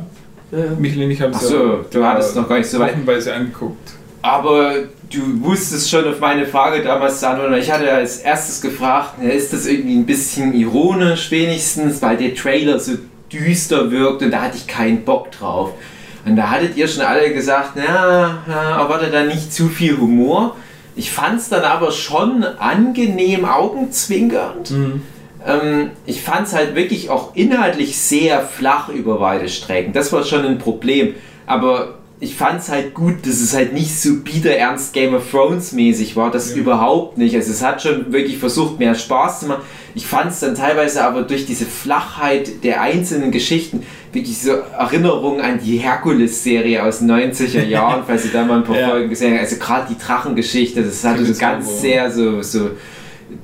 [0.51, 0.65] Ja, ja.
[0.77, 2.91] Michael und ich haben Ach so, du hattest noch gar nicht so weit.
[2.93, 3.91] wochenweise angeguckt.
[4.27, 4.73] Aber
[5.09, 7.53] du wusstest schon auf meine Frage damals zu antworten.
[7.53, 12.77] Ich hatte als erstes gefragt, ist das irgendwie ein bisschen ironisch wenigstens, weil der Trailer
[12.77, 12.97] so
[13.31, 15.71] düster wirkt und da hatte ich keinen Bock drauf.
[16.25, 18.43] Und da hattet ihr schon alle gesagt, na,
[18.77, 20.57] erwartet da nicht zu viel Humor.
[20.97, 24.71] Ich fand es dann aber schon angenehm augenzwinkernd.
[25.45, 29.93] Ähm, ich fand es halt wirklich auch inhaltlich sehr flach über weite Strecken.
[29.93, 31.15] Das war schon ein Problem.
[31.45, 35.71] Aber ich fand es halt gut, dass es halt nicht so biederernst Game of Thrones
[35.71, 36.31] mäßig war.
[36.31, 37.35] Das überhaupt nicht.
[37.35, 39.61] Also es hat schon wirklich versucht, mehr Spaß zu machen.
[39.93, 45.41] Ich fand es dann teilweise aber durch diese Flachheit der einzelnen Geschichten wirklich so Erinnerungen
[45.41, 48.89] an die Herkules-Serie aus den 90er Jahren, falls ihr da mal ein paar Ja.
[48.89, 49.41] Folgen gesehen habt.
[49.41, 52.71] Also gerade die Drachengeschichte, das hatte so ganz sehr so, so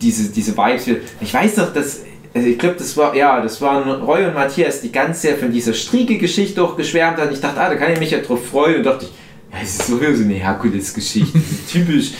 [0.01, 0.87] diese, diese Vibes.
[1.21, 2.01] Ich weiß noch, dass,
[2.33, 5.51] also ich glaube, das war, ja, das waren Roy und Matthias, die ganz sehr von
[5.51, 7.31] dieser Striege-Geschichte auch geschwärmt haben.
[7.31, 9.11] Ich dachte, ah, da kann ich mich ja drauf freuen und dachte ich,
[9.51, 11.39] ja, es ist sowieso so eine Herkules-Geschichte,
[11.71, 12.11] typisch.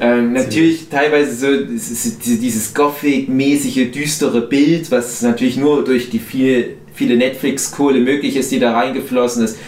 [0.00, 7.16] Ähm, natürlich teilweise so dieses Gothic-mäßige, düstere Bild, was natürlich nur durch die viel, viele
[7.16, 9.58] Netflix-Kohle möglich ist, die da reingeflossen ist.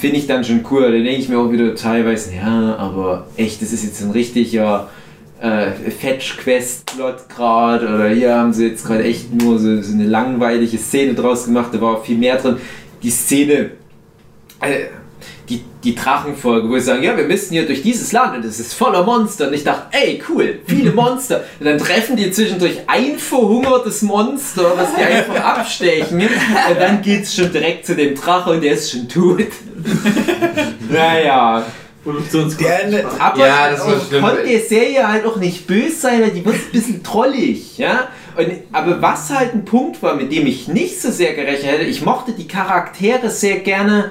[0.00, 0.82] Finde ich dann schon cool.
[0.82, 4.88] Da denke ich mir auch wieder teilweise, ja, aber echt, das ist jetzt ein richtiger
[5.40, 10.76] äh, Fetch-Quest-Plot gerade oder hier haben sie jetzt gerade echt nur so, so eine langweilige
[10.76, 12.58] Szene draus gemacht, da war auch viel mehr drin.
[13.02, 13.70] Die Szene,
[14.60, 14.86] äh,
[15.48, 18.60] die, die Drachenfolge, wo sie sagen, ja, wir müssen hier durch dieses Land und es
[18.60, 19.48] ist voller Monster.
[19.48, 21.42] Und ich dachte, ey, cool, viele Monster.
[21.58, 26.20] Und dann treffen die zwischendurch ein verhungertes Monster, was die einfach abstechen.
[26.20, 29.46] Und dann geht's schon direkt zu dem Drache und der ist schon tot.
[30.90, 31.64] naja.
[32.04, 33.04] Produktionskosten.
[33.18, 34.22] Aber Ja, das war ich schlimm.
[34.22, 38.08] konnte der Serie halt auch nicht böse sein, weil die wird ein bisschen trollig, ja.
[38.36, 41.84] Und, aber was halt ein Punkt war, mit dem ich nicht so sehr gerechnet hätte,
[41.84, 44.10] ich mochte die Charaktere sehr gerne,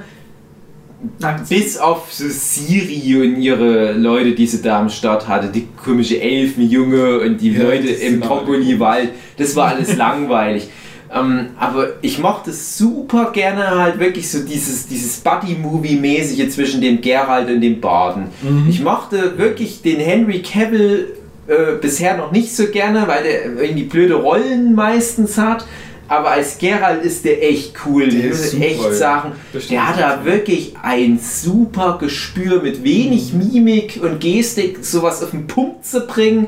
[1.48, 6.20] bis auf so Siri und ihre Leute, die sie da am Start hatte, die komische
[6.20, 10.68] Elfenjunge und die Ja, Leute im Tropoli-Wald, das war alles langweilig.
[11.14, 17.50] Ähm, aber ich mochte super gerne halt wirklich so dieses, dieses Buddy-Movie-mäßige zwischen dem Geralt
[17.50, 18.28] und dem Baden.
[18.70, 21.16] Ich mochte wirklich den Henry Cavill
[21.48, 25.66] äh, bisher noch nicht so gerne, weil der irgendwie blöde Rollen meistens hat.
[26.08, 28.10] Aber als Geralt ist der echt cool.
[28.10, 29.32] Der muss super, echt sagen,
[29.70, 35.46] der hat da wirklich ein super Gespür mit wenig Mimik und Gestik, sowas auf den
[35.48, 36.48] Punkt zu bringen,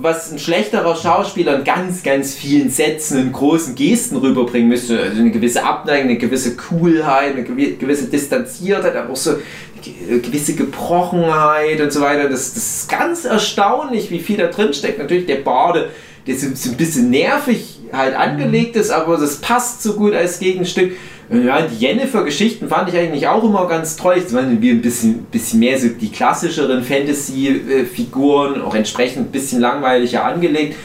[0.00, 5.00] was ein schlechterer Schauspieler in ganz, ganz vielen Sätzen und großen Gesten rüberbringen müsste.
[5.00, 10.20] Also eine gewisse Abneigung, eine gewisse Coolheit, eine gewi- gewisse Distanziertheit, aber auch so eine
[10.20, 12.28] gewisse Gebrochenheit und so weiter.
[12.28, 14.98] Das, das ist ganz erstaunlich, wie viel da drin steckt.
[14.98, 15.90] Natürlich der Bade,
[16.26, 20.38] der so, so ein bisschen nervig halt angelegt ist, aber das passt so gut als
[20.38, 20.92] Gegenstück.
[21.30, 24.20] Ja, die Jennifer-Geschichten fand ich eigentlich auch immer ganz toll.
[24.22, 30.24] Das waren ein bisschen, bisschen mehr so die klassischeren Fantasy-Figuren, auch entsprechend ein bisschen langweiliger
[30.24, 30.76] angelegt.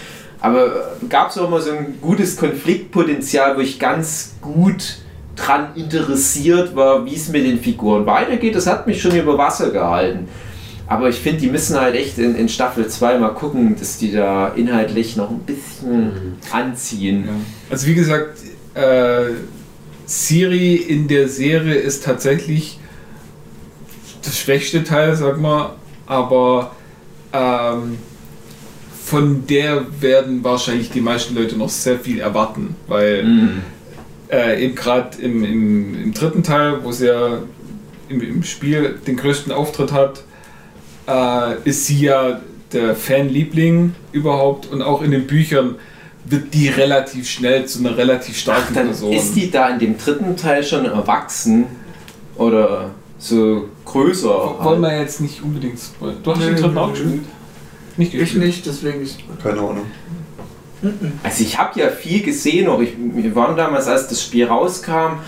[0.41, 4.98] Aber gab es auch immer so ein gutes Konfliktpotenzial, wo ich ganz gut
[5.38, 8.54] dran interessiert war, wie es mit den Figuren weitergeht.
[8.54, 10.28] Das hat mich schon über Wasser gehalten.
[10.88, 14.12] Aber ich finde, die müssen halt echt in, in Staffel 2 mal gucken, dass die
[14.12, 17.24] da inhaltlich noch ein bisschen anziehen.
[17.26, 17.34] Ja.
[17.70, 18.39] Also wie gesagt,
[18.76, 19.32] äh,
[20.06, 22.80] Siri in der Serie ist tatsächlich
[24.24, 25.76] das schwächste Teil, sag mal,
[26.06, 26.72] aber
[27.34, 27.97] ähm,
[29.06, 33.62] von der werden wahrscheinlich die meisten Leute noch sehr viel erwarten, weil Mhm.
[34.32, 37.39] äh, eben gerade im, im, im dritten Teil, wo sie ja
[38.10, 40.24] im, im Spiel den größten Auftritt hat,
[41.08, 42.41] äh, ist sie ja
[42.72, 45.76] der Fanliebling überhaupt und auch in den Büchern
[46.26, 49.13] wird die relativ schnell zu einer relativ Ach, starken dann Person.
[49.13, 51.65] ist die da in dem dritten Teil schon erwachsen
[52.36, 54.55] oder so größer.
[54.63, 56.17] Wollen wir jetzt nicht unbedingt spoilern.
[56.24, 57.21] Du hast den dritten auch gespielt?
[57.97, 58.45] Nicht Ich gespielt?
[58.45, 59.24] nicht, deswegen ich.
[59.41, 59.86] Keine Ahnung.
[61.24, 65.19] Also ich habe ja viel gesehen, auch ich, wir waren damals, als das Spiel rauskam,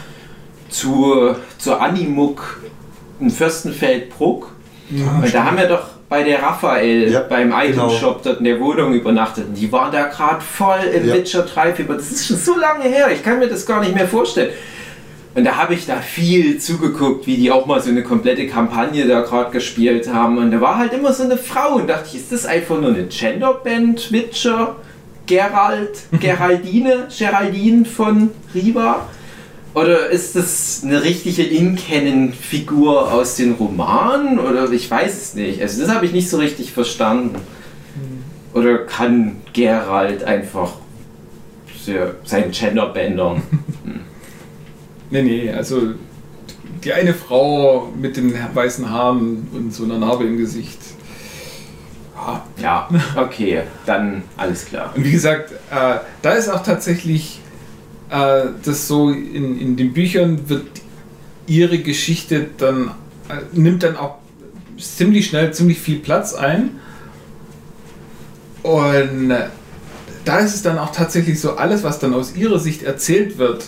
[0.69, 2.59] zu, zur Animuk
[3.21, 4.51] in Fürstenfeldbruck.
[4.89, 7.87] Und da haben wir doch bei der Raphael Ja, beim genau.
[7.87, 9.47] Itemshop dort in der Wohnung übernachtet.
[9.47, 11.15] Und die waren da gerade voll im Ja.
[11.15, 11.95] Witcher 3 Fieber.
[11.95, 14.51] Das ist schon so lange her, ich kann mir das gar nicht mehr vorstellen.
[15.33, 19.05] Und da habe ich da viel zugeguckt, wie die auch mal so eine komplette Kampagne
[19.05, 20.37] da gerade gespielt haben.
[20.37, 22.91] Und da war halt immer so eine Frau und dachte ich, ist das einfach nur
[22.91, 24.77] eine Genderband, Witcher,
[25.25, 29.07] Gerald, Geraldine, Geraldine von Riva?
[29.75, 34.39] Oder ist das eine richtige In-Canon-Figur aus den Romanen?
[34.39, 35.61] Oder ich weiß es nicht.
[35.61, 37.35] Also das habe ich nicht so richtig verstanden.
[38.53, 40.73] Oder kann Gerald einfach
[42.23, 43.43] sein Gender bändern?
[45.11, 45.93] Nee, nee, also
[46.83, 50.79] die eine Frau mit den weißen Haaren und so einer Narbe im Gesicht.
[52.15, 52.43] Ja.
[52.61, 54.91] Ja, okay, dann alles klar.
[54.95, 57.39] Und wie gesagt, äh, da ist auch tatsächlich
[58.09, 60.65] äh, das so, in, in den Büchern wird
[61.47, 62.91] ihre Geschichte dann
[63.29, 64.15] äh, nimmt dann auch
[64.79, 66.79] ziemlich schnell ziemlich viel Platz ein.
[68.63, 69.47] Und äh,
[70.25, 73.65] da ist es dann auch tatsächlich so, alles, was dann aus ihrer Sicht erzählt wird,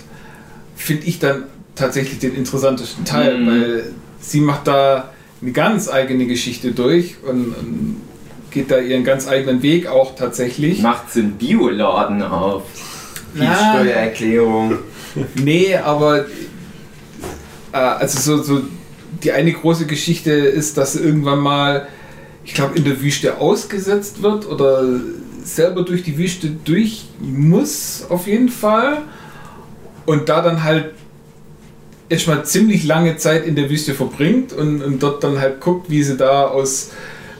[0.76, 1.44] finde ich dann
[1.76, 3.48] tatsächlich den interessantesten Teil, Mhm.
[3.48, 3.84] weil
[4.20, 5.12] sie macht da
[5.42, 8.02] eine ganz eigene Geschichte durch und, und
[8.50, 10.82] geht da ihren ganz eigenen Weg auch tatsächlich.
[10.82, 12.64] Macht so einen Bioladen auf.
[13.46, 14.80] Steuererklärung.
[15.36, 16.26] Nee, aber
[17.72, 18.62] äh, also so, so
[19.24, 21.88] die eine große Geschichte ist, dass sie irgendwann mal,
[22.46, 24.84] ich glaube, in der Wüste ausgesetzt wird oder
[25.44, 29.00] selber durch die Wüste durch muss, auf jeden Fall.
[30.06, 30.92] Und da dann halt
[32.10, 36.04] erstmal ziemlich lange Zeit in der Wüste verbringt und, und dort dann halt guckt, wie
[36.04, 36.92] sie da aus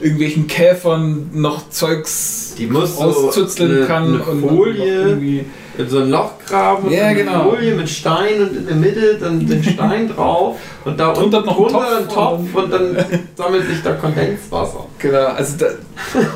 [0.02, 5.18] irgendwelchen Käfern noch Zeugs Die muss so auszuzeln eine- kann eine und Folie-
[5.88, 7.50] so ein Loch graben, Ja, und eine genau.
[7.52, 11.48] Folie mit Stein und in der Mitte dann den Stein drauf und da unten noch
[11.48, 13.06] ein drunter Topf ein Topf und dann
[13.36, 14.86] sammelt sich da Kondenswasser.
[15.00, 15.66] Genau, also da,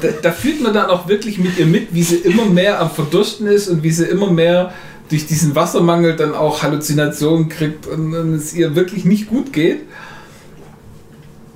[0.02, 2.92] da, da fühlt man dann auch wirklich mit ihr mit, wie sie immer mehr am
[2.92, 4.74] Verdursten ist und wie sie immer mehr
[5.10, 9.82] durch diesen Wassermangel dann auch Halluzinationen kriegt und, und es ihr wirklich nicht gut geht.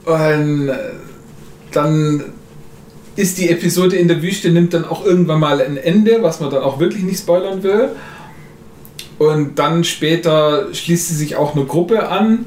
[0.06, 0.72] Und
[1.72, 2.24] dann
[3.16, 6.50] ist die Episode in der Wüste, nimmt dann auch irgendwann mal ein Ende, was man
[6.50, 7.90] dann auch wirklich nicht spoilern will.
[9.18, 12.46] Und dann später schließt sie sich auch eine Gruppe an,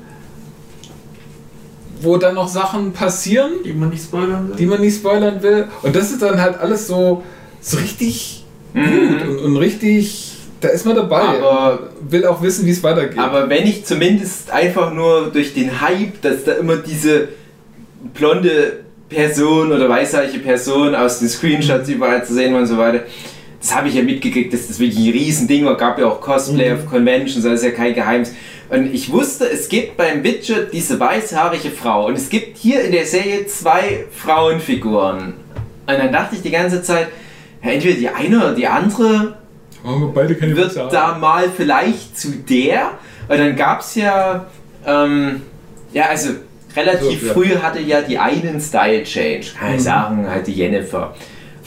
[2.01, 4.57] wo dann noch Sachen passieren Die man nicht spoilern will.
[4.57, 5.67] die man nicht spoilern will.
[5.83, 7.23] Und das ist dann halt alles so,
[7.61, 8.45] so richtig
[8.75, 9.29] gut Mhm.
[9.31, 11.23] und, und richtig, da ist man dabei.
[11.23, 13.19] Aber- will auch wissen, wie es weitergeht.
[13.19, 17.29] Aber wenn ich zumindest einfach nur durch den Hype, dass da immer diese
[18.15, 23.05] blonde Person oder weißhaarige Person aus den Screenshots überall zu sehen und so weiter,
[23.61, 25.77] das habe ich ja mitgekriegt, dass das wirklich ein Riesending war.
[25.77, 28.33] Gab ja auch Cosplay auf Conventions, das ist ja kein Geheimnis.
[28.69, 32.93] Und ich wusste, es gibt beim Witcher diese weißhaarige Frau und es gibt hier in
[32.93, 35.35] der Serie zwei Frauenfiguren.
[35.87, 37.09] Und dann dachte ich die ganze Zeit,
[37.63, 39.39] ja, entweder die eine oder die andere
[40.35, 42.93] keine wird da mal vielleicht zu der.
[43.29, 44.47] Und dann gab es ja,
[44.87, 45.43] ähm,
[45.93, 46.31] ja, also
[46.79, 49.85] relativ So, früh hatte ja die einen Style Change, kann ich Mhm.
[49.85, 51.15] sagen, halt die Jennifer.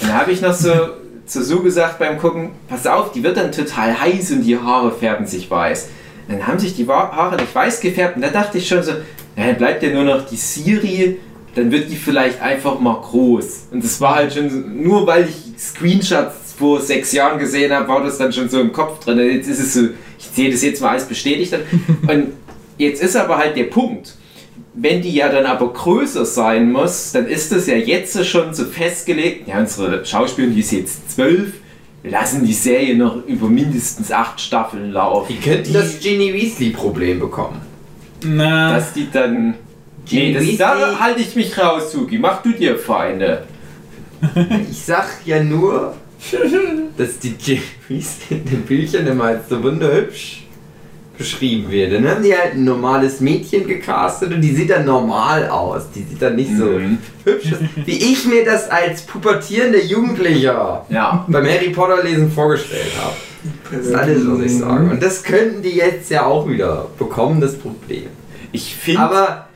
[0.02, 0.72] Und da habe ich noch so
[1.26, 4.92] zu so gesagt beim Gucken, pass auf, die wird dann total heiß und die Haare
[4.92, 5.90] färben sich weiß.
[6.28, 8.92] Und dann haben sich die Haare nicht weiß gefärbt und da dachte ich schon so,
[8.92, 11.18] ja, dann bleibt ja nur noch die Siri,
[11.56, 13.68] dann wird die vielleicht einfach mal groß.
[13.72, 18.04] Und das war halt schon, nur weil ich Screenshots vor sechs Jahren gesehen habe, war
[18.04, 19.20] das dann schon so im Kopf drin.
[19.20, 19.82] Jetzt ist es so,
[20.20, 21.54] ich sehe das jetzt mal als bestätigt.
[22.08, 22.28] Und
[22.78, 24.16] jetzt ist aber halt der Punkt.
[24.74, 28.64] Wenn die ja dann aber größer sein muss, dann ist das ja jetzt schon so
[28.66, 29.48] festgelegt.
[29.48, 31.54] Ja, unsere Schauspielerin, die ist jetzt zwölf,
[32.04, 35.34] lassen die Serie noch über mindestens acht Staffeln laufen.
[35.34, 37.60] Die könnten das Ginny Weasley-Problem bekommen.
[38.26, 39.50] Na, Dass die dann.
[39.50, 39.56] Nee,
[40.06, 42.18] Ginny das, Weasley- da halte ich mich raus, Suki.
[42.18, 43.44] Mach du dir Feinde.
[44.72, 45.96] Ich sag ja nur,
[46.98, 50.41] dass die Ginny Weasley in den Büchern immer als so wunderhübsch
[51.22, 51.94] beschrieben wird.
[51.94, 55.84] Dann haben die halt ein normales Mädchen gecastet und die sieht dann normal aus.
[55.96, 56.98] Die sieht dann nicht so Mhm.
[57.24, 61.26] hübsch aus, wie ich mir das als pubertierender Jugendlicher Ja.
[61.28, 63.16] beim Harry Potter lesen vorgestellt habe.
[63.72, 64.90] Das ist alles, was ich sage.
[64.92, 68.08] Und das könnten die jetzt ja auch wieder bekommen, das Problem.
[68.52, 69.02] Ich finde.
[69.02, 69.48] Aber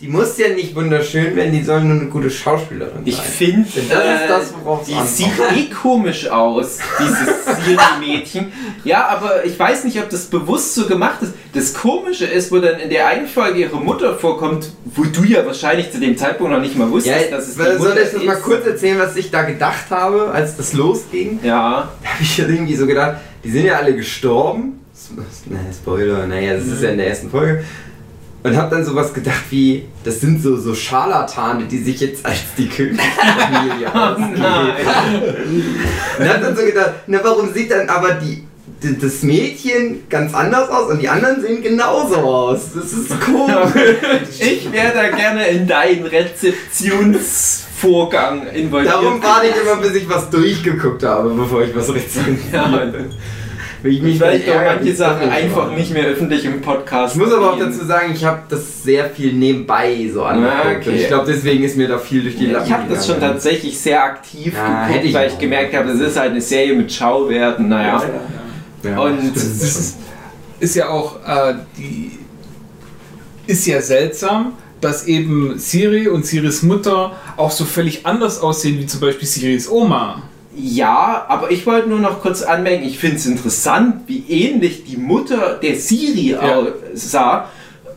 [0.00, 3.24] die muss ja nicht wunderschön werden, die soll nur eine gute Schauspielerin Ich sein.
[3.26, 5.10] finde, Denn das ist das, worauf die ankommt.
[5.10, 8.52] sieht eh komisch aus, dieses Siri-Mädchen.
[8.84, 11.32] Ja, aber ich weiß nicht, ob das bewusst so gemacht ist.
[11.52, 15.44] Das Komische ist, wo dann in der einen Folge ihre Mutter vorkommt, wo du ja
[15.44, 18.22] wahrscheinlich zu dem Zeitpunkt noch nicht mal Ja, wusstest, dass es die soll ich das
[18.24, 21.40] mal kurz erzählen, was ich da gedacht habe, als das losging?
[21.42, 24.80] Ja, Da habe ich ja irgendwie so gedacht, die sind ja alle gestorben.
[25.74, 27.64] Spoiler, naja, das ist ja in der ersten Folge.
[28.42, 32.38] Und habe dann sowas gedacht wie, das sind so, so Scharlatane, die sich jetzt als
[32.56, 34.34] die Königsfamilie ausgeben.
[36.18, 38.46] Und hab dann so gedacht, na warum sieht dann aber die,
[38.82, 42.70] die, das Mädchen ganz anders aus und die anderen sehen genauso aus?
[42.74, 43.74] Das ist komisch.
[44.40, 48.94] ich wäre da gerne in deinen Rezeptionsvorgang involviert.
[48.94, 52.38] Darum warte ich immer, bis ich was durchgeguckt habe, bevor ich was rezensiere.
[52.54, 52.90] Ja.
[53.82, 55.76] Will ich mich Vielleicht ärgern, manche Sachen es einfach war.
[55.76, 57.14] nicht mehr öffentlich im Podcast.
[57.14, 60.54] Ich muss aber auch dazu sagen, ich habe das sehr viel nebenbei so angeguckt.
[60.64, 60.88] Ah, okay.
[60.90, 63.18] Und Ich glaube, deswegen ist mir da viel durch die Lappen Ich habe das schon
[63.20, 66.40] tatsächlich sehr aktiv Ja, geguckt, hätte ich weil ich gemerkt habe, das ist halt eine
[66.40, 68.02] Serie mit Schauwerten, naja.
[68.82, 69.96] Ja, Und stimmt das ist,
[70.58, 72.18] ist ja auch, äh, die
[73.46, 78.86] ist ja seltsam, dass eben Siri und Siris Mutter auch so völlig anders aussehen wie
[78.86, 80.22] zum Beispiel Siris Oma.
[80.56, 84.96] Ja, aber ich wollte nur noch kurz anmerken, ich finde es interessant, wie ähnlich die
[84.96, 86.66] Mutter der Siri Ja.
[86.94, 87.48] sah.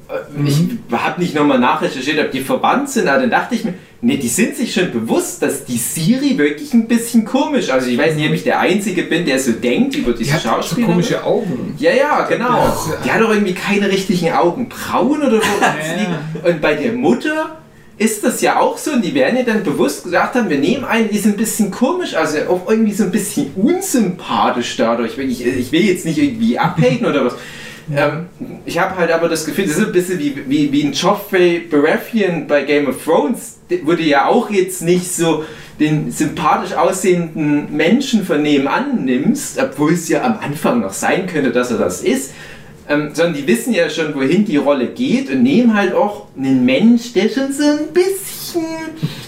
[0.09, 0.57] äh, ich
[0.91, 4.27] habe nicht nochmal nachrecherchiert, ob die verwandt sind, aber dann dachte ich mir, ne, die
[4.27, 8.27] sind sich schon bewusst, dass die Siri wirklich ein bisschen komisch, also ich weiß nicht,
[8.27, 10.87] ob ich der Einzige bin, der so denkt über diese Die hat so Schauspieler.
[10.87, 11.73] komische Augen.
[11.79, 12.49] Ja, ja, genau.
[12.59, 12.75] Ja.
[13.03, 16.15] Die hat doch irgendwie keine richtigen Augenbrauen oder wo liegen.
[16.43, 17.57] Und bei der Mutter
[17.97, 20.83] ist das ja auch so und die werden ja dann bewusst gesagt haben, wir nehmen
[20.83, 25.17] einen, die ist ein bisschen komisch, also auch irgendwie so ein bisschen unsympathisch dadurch.
[25.17, 27.35] Ich, ich will jetzt nicht irgendwie abhaten oder was.
[27.93, 28.27] Ähm,
[28.65, 31.59] ich habe halt aber das Gefühl, das ist ein bisschen wie, wie, wie ein Joffrey
[31.59, 35.43] Baratheon bei Game of Thrones, der wurde ja auch jetzt nicht so
[35.79, 41.51] den sympathisch aussehenden Menschen von nebenan nimmst, obwohl es ja am Anfang noch sein könnte,
[41.51, 42.31] dass er das ist,
[42.89, 46.65] ähm, sondern die wissen ja schon, wohin die Rolle geht und nehmen halt auch einen
[46.65, 48.63] Mensch, der schon so ein bisschen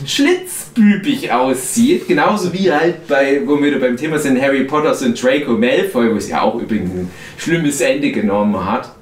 [0.05, 5.53] schlitzbübig aussieht, genauso wie halt bei, wo wir beim Thema sind, Harry Potter ein Draco
[5.53, 8.93] Malfoy, wo es ja auch übrigens ein schlimmes Ende genommen hat.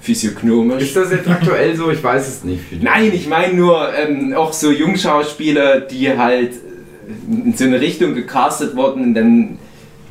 [0.00, 0.82] Physiognomisch.
[0.84, 1.90] Ist das jetzt aktuell so?
[1.90, 2.82] Ich weiß es nicht.
[2.82, 6.52] Nein, ich meine nur ähm, auch so Jungschauspieler, die halt
[7.30, 9.58] in so eine Richtung gecastet wurden und dann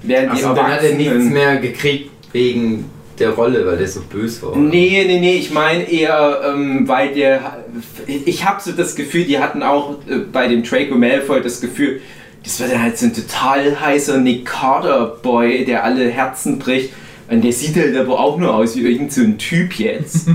[0.03, 2.85] werden die Also dann hat er nichts Erwachsenen- mehr gekriegt wegen
[3.20, 4.55] der Rolle, weil der so böse war.
[4.55, 7.63] Nee, nee, nee, ich meine eher, ähm, weil der.
[8.07, 12.01] Ich habe so das Gefühl, die hatten auch äh, bei dem Draco Malfoy das Gefühl,
[12.43, 16.93] das war dann halt so ein total heißer Nick Carter-Boy, der alle Herzen bricht.
[17.30, 20.28] Und der sieht halt aber auch nur aus wie irgend so ein Typ jetzt.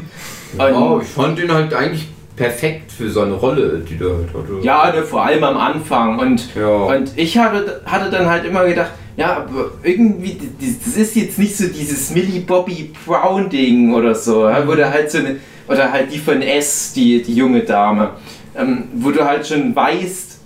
[0.59, 0.62] Oh,
[0.97, 2.07] Und, ich fand ihn halt eigentlich
[2.37, 4.59] perfekt für seine Rolle, die der halt hatte.
[4.62, 6.18] ja, ne, vor allem am Anfang.
[6.18, 6.68] Und, Ja.
[6.68, 11.57] und ich hatte, hatte dann halt immer gedacht, ja, aber irgendwie, das ist jetzt nicht
[11.57, 15.37] so dieses Millie Bobby Brown Ding oder so, ja, wo du halt so eine,
[15.69, 18.11] oder halt die von S, die, die junge Dame,
[18.57, 20.39] ähm, wo du halt schon weißt,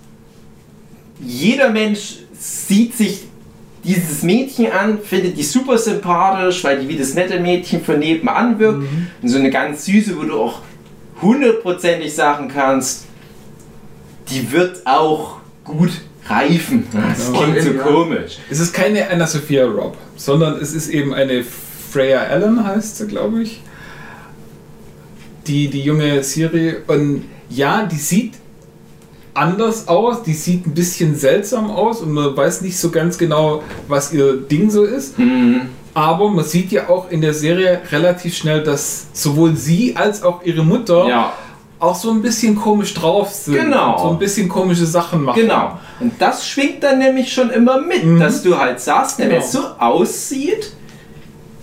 [1.19, 3.23] jeder Mensch sieht sich
[3.83, 8.59] dieses Mädchen an, findet die super sympathisch, weil die wie das nette Mädchen von nebenan
[8.59, 8.83] wirkt.
[9.21, 10.61] Und so eine ganz süße, wo du auch
[11.21, 13.05] hundertprozentig sagen kannst,
[14.29, 15.91] die wird auch gut
[16.29, 16.85] reifen.
[16.91, 17.39] Das Ja.
[17.41, 17.83] klingt so Ja.
[17.83, 18.37] komisch.
[18.49, 23.07] Es ist keine Anna Sophia Robb, sondern es ist eben eine Freya Allen, heißt sie,
[23.07, 23.61] glaube ich.
[25.47, 26.75] Die, die junge Siri.
[26.87, 28.33] Und ja, die sieht
[29.33, 33.63] anders aus, die sieht ein bisschen seltsam aus und man weiß nicht so ganz genau,
[33.87, 35.17] was ihr Ding so ist.
[35.19, 35.61] Mhm.
[35.93, 40.43] Aber man sieht ja auch in der Serie relativ schnell, dass sowohl sie als auch
[40.43, 41.33] ihre Mutter Ja,
[41.79, 43.55] auch so ein bisschen komisch drauf sind.
[43.55, 43.93] Genau.
[43.95, 45.41] und So ein bisschen komische Sachen machen.
[45.41, 45.79] genau.
[45.99, 48.19] Und das schwingt dann nämlich schon immer mit, Mhm.
[48.19, 49.41] dass du halt sagst, der Genau.
[49.45, 50.73] so aussieht,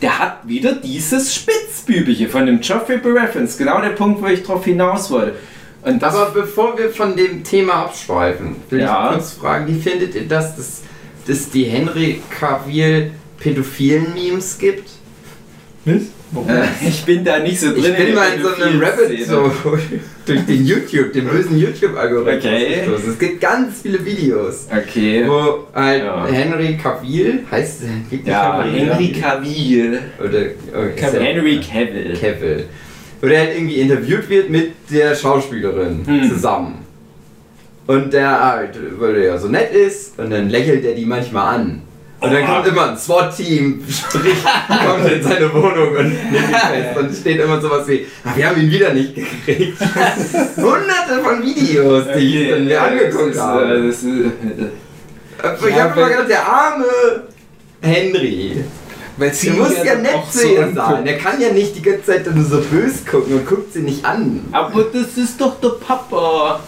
[0.02, 3.00] der hat wieder dieses Spitzbübige von dem Geoffrey.
[3.42, 5.34] Ist Genau der Punkt, wo ich drauf hinaus wollte.
[5.82, 9.08] Und das Aber bevor wir von dem Thema abschweifen, will Ja.
[9.10, 10.80] ich kurz fragen, wie findet ihr das, dass
[11.26, 14.90] dass die Henry Cavill pädophilen Memes gibt?
[15.86, 16.08] Nicht?
[16.48, 17.84] Äh, ich bin da nicht so drin.
[17.98, 19.50] Ich bin mal in so einem Rabbit so
[20.26, 22.80] durch den YouTube, den bösen YouTube-Algorithmus Okay.
[22.84, 23.10] gestoßen.
[23.12, 25.24] Es gibt ganz viele Videos, Okay.
[25.26, 26.26] wo halt Ja.
[26.26, 29.98] Henry Cavill, heißt der wirklich Ja, Henry Cavill.
[30.18, 30.38] Oder
[30.76, 32.16] okay, Henry Cavill.
[32.20, 32.64] Cavill.
[33.20, 36.28] Wo der halt irgendwie interviewt wird mit der Schauspielerin Hm.
[36.30, 36.78] zusammen.
[37.86, 41.54] Und der halt, weil er ja so nett ist, und dann lächelt er die manchmal
[41.56, 41.82] an.
[42.24, 46.98] Und dann kommt immer ein SWAT-Team, kommt in seine Wohnung und nimmt ihn fest.
[46.98, 49.78] Und steht immer sowas wie, ah, wir haben ihn wieder nicht gekriegt.
[50.56, 53.64] Hunderte von Videos, die dann mir angeguckt das habe.
[53.74, 54.08] ist, äh,
[55.68, 56.84] Ich Ja, habe immer gedacht, der arme
[57.80, 58.64] Henry.
[59.16, 61.04] Weil sie muss ja nett zu ihr sein.
[61.04, 64.04] Der kann ja nicht die ganze Zeit nur so böse gucken und guckt sie nicht
[64.04, 64.40] an.
[64.50, 66.60] Aber das ist doch der Papa.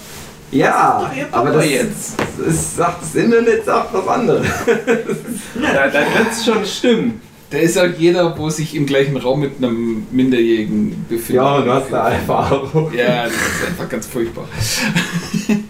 [0.56, 2.16] Ja, aber das jetzt.
[2.46, 4.46] Ist, sagt das Internet sagt was anderes.
[4.66, 7.20] Ja, dann wird es schon stimmen.
[7.48, 11.44] Da ist auch jeder, wo sich im gleichen Raum mit einem Minderjährigen befindet.
[11.44, 12.92] Ja, du hast da Erfahrung.
[12.92, 14.48] Ja, das ist einfach ganz furchtbar.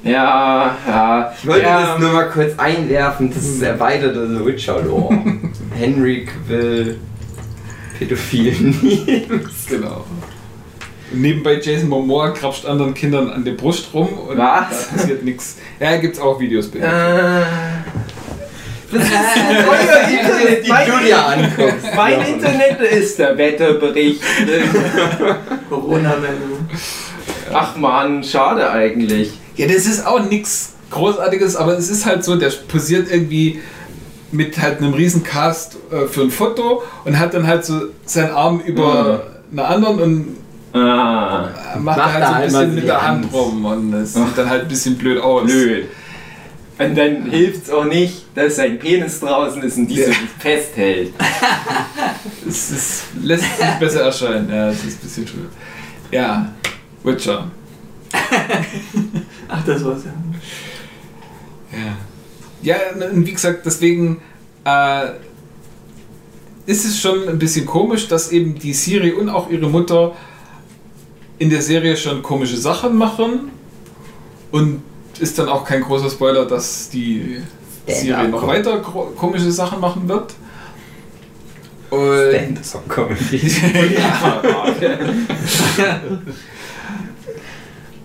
[0.02, 1.32] Ja, ja.
[1.38, 5.18] Ich wollte ja, das nur mal kurz einwerfen, das ist erweiterte The Witcher Lore.
[5.74, 6.98] Henry Quill,
[7.98, 9.44] pädophilen.
[9.68, 10.04] Genau.
[11.16, 14.88] Nebenbei Jason Momoa krapscht anderen Kindern an der Brust rum und Was?
[14.90, 15.56] da passiert nichts.
[15.80, 16.78] Ja, gibt's auch Videos bei.
[16.78, 17.43] Äh,
[18.93, 19.10] das ist
[19.68, 21.86] Euer Internet, die mein, du dir anguckst.
[21.97, 24.20] mein Internet ist der Wetterbericht.
[25.68, 26.68] Corona-Meldung.
[27.52, 29.32] Ach man, schade eigentlich.
[29.56, 33.60] Ja, das ist auch nichts Großartiges, aber es ist halt so, der posiert irgendwie
[34.32, 38.30] mit halt einem riesen Cast äh, für ein Foto und hat dann halt so seinen
[38.30, 40.36] Arm über einen anderen und
[40.76, 43.32] Ah, macht, Macht halt da so ein bisschen so mit die der Hand Hand.
[43.34, 45.44] rum und es sieht dann halt ein bisschen blöd aus.
[45.44, 45.86] blöd.
[46.78, 51.14] Und dann hilft es auch nicht, dass sein Penis draußen ist und diese festhält.
[52.48, 55.46] Es ist, lässt sich besser erscheinen, ja, es ist ein bisschen schön.
[56.12, 56.52] Ja,
[57.02, 57.50] Witcher.
[59.48, 61.78] Ach, das war's ja.
[61.78, 61.96] Ja.
[62.62, 62.76] Ja,
[63.10, 64.20] und wie gesagt, deswegen
[64.64, 65.06] äh,
[66.66, 70.14] ist es schon ein bisschen komisch, dass eben die Siri und auch ihre Mutter
[71.38, 73.50] in der Serie schon komische Sachen machen.
[74.50, 74.82] Und
[75.18, 77.38] ist dann auch kein großer Spoiler, dass die
[77.86, 80.34] Serie noch weiter komische Sachen machen wird.
[81.90, 83.40] Und Stand-up-Comedy.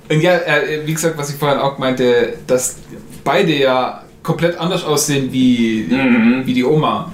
[0.09, 2.77] Und ja, äh, wie gesagt, was ich vorhin auch meinte, dass
[3.23, 6.41] beide ja komplett anders aussehen wie, Mhm.
[6.45, 7.13] wie die Oma.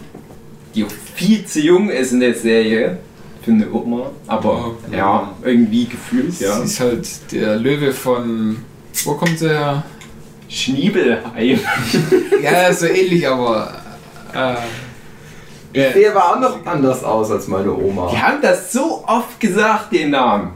[0.76, 0.85] Die
[1.15, 2.98] viel zu jung ist in der Serie.
[3.48, 4.11] Eine Oma.
[4.28, 4.95] Aber Oh.
[4.95, 6.57] ja, irgendwie gefühlt, ja.
[6.57, 8.57] Sie ist halt der Löwe von.
[9.06, 9.84] Wo kommt sie her?
[10.49, 11.60] Schniebelheim.
[12.44, 13.74] Ja, so ähnlich, aber.
[14.34, 14.56] Äh,
[15.74, 18.10] Ich sehe aber auch noch anders aus als meine Oma.
[18.11, 20.52] Die haben das so oft gesagt, den Namen.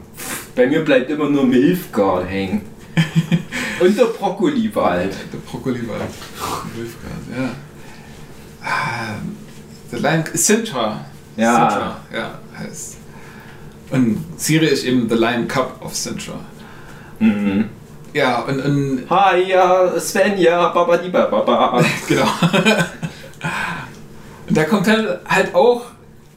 [0.54, 2.62] Bei mir bleibt immer nur Milfgard hängen.
[3.80, 5.14] Und der Brokkoliwald.
[5.32, 6.00] der Brokkoliwald.
[6.76, 7.50] Wolfgang, ja.
[8.62, 9.16] Ah,
[9.90, 10.24] The Lion.
[10.34, 11.04] Sintra.
[11.36, 11.52] Ja.
[11.70, 12.96] Sintra, ja, heißt.
[13.90, 16.34] Und Siri ist eben The Lion Cup of Sintra.
[17.18, 17.66] Mhm.
[18.14, 21.82] Ja, und, und Hiya, Svenja, babadiba, baba.
[22.08, 22.26] Genau.
[24.48, 25.82] Und da kommt halt, halt auch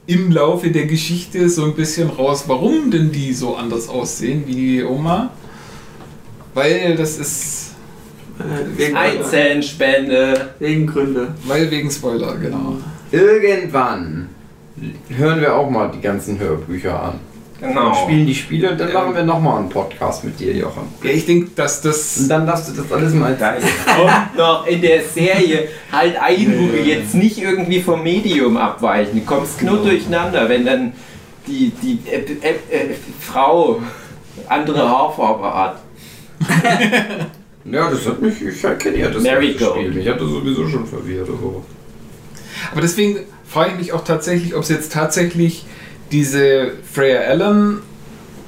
[0.08, 4.54] im Laufe der Geschichte so ein bisschen raus, warum denn die so anders aussehen wie
[4.54, 5.32] die Oma.
[6.54, 7.72] Weil das ist.
[8.40, 10.54] Äh, Wegen, Einzelspende.
[10.60, 11.34] wegen Gründe.
[11.46, 12.78] Weil wegen Spoiler, genau.
[13.12, 14.30] Irgendwann
[15.10, 17.20] hören wir auch mal die ganzen Hörbücher an.
[17.60, 17.88] Genau.
[17.88, 20.84] Und spielen die Spiele und dann machen wir nochmal einen Podcast mit dir, Jochen.
[21.02, 22.18] Ja, ich denke, dass das.
[22.18, 23.54] Und dann darfst du das alles mal Da
[23.96, 29.20] kommt noch in der Serie halt ein, wo wir jetzt nicht irgendwie vom Medium abweichen.
[29.20, 30.94] Du kommst nur durcheinander, wenn dann
[31.48, 33.82] die, die äh, äh, äh, Frau
[34.50, 35.82] andere Haarfarbe hat.
[37.72, 39.92] Ja, das hat mich, ich kenne ja das ganze Spiel.
[39.92, 41.28] Mich hat das sowieso schon verwirrt.
[41.28, 41.64] Also.
[42.72, 43.22] Aber deswegen
[43.56, 45.66] frage ich mich auch tatsächlich, ob sie jetzt tatsächlich
[46.12, 47.80] diese Freya Allen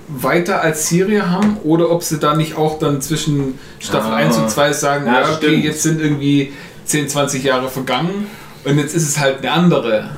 [0.09, 4.15] weiter als Serie haben oder ob sie da nicht auch dann zwischen Staffel Ah.
[4.17, 5.63] 1 und 2 sagen, Ja, okay, stimmt.
[5.63, 6.51] jetzt sind irgendwie
[6.85, 8.27] 10, 20 Jahre vergangen
[8.65, 10.09] und jetzt ist es halt eine andere.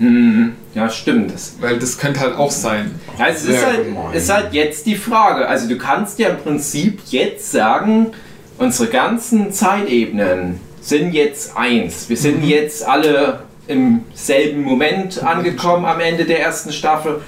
[0.00, 0.54] Mhm.
[0.74, 1.32] Ja, stimmt.
[1.32, 2.90] Das, Weil das könnte halt auch sein.
[3.16, 3.80] also es ist halt,
[4.14, 5.48] ist halt jetzt die Frage.
[5.48, 8.08] Also du kannst ja im Prinzip jetzt sagen,
[8.58, 12.08] unsere ganzen Zeitebenen sind jetzt eins.
[12.08, 17.22] Wir sind jetzt alle im selben Moment angekommen am Ende der ersten Staffel.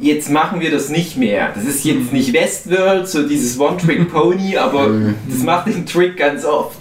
[0.00, 1.50] Jetzt machen wir das nicht mehr.
[1.54, 4.90] Das ist jetzt nicht Westworld, so dieses One-Trick-Pony, aber
[5.28, 6.78] das macht den Trick ganz oft.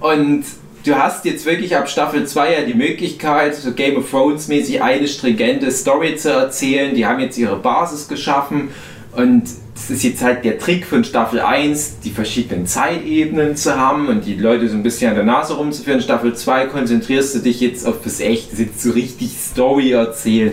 [0.00, 0.44] Und
[0.84, 4.82] du hast jetzt wirklich ab Staffel 2 ja die Möglichkeit, so Game of Thrones mäßig
[4.82, 6.94] eine stringente Story zu erzählen.
[6.94, 8.70] Die haben jetzt ihre Basis geschaffen
[9.12, 9.44] und
[9.88, 14.26] das ist jetzt halt der Trick von Staffel 1, die verschiedenen Zeitebenen zu haben und
[14.26, 16.02] die Leute so ein bisschen an der Nase rumzuführen.
[16.02, 20.52] Staffel 2 konzentrierst du dich jetzt auf das Echte, jetzt so richtig Story erzählen.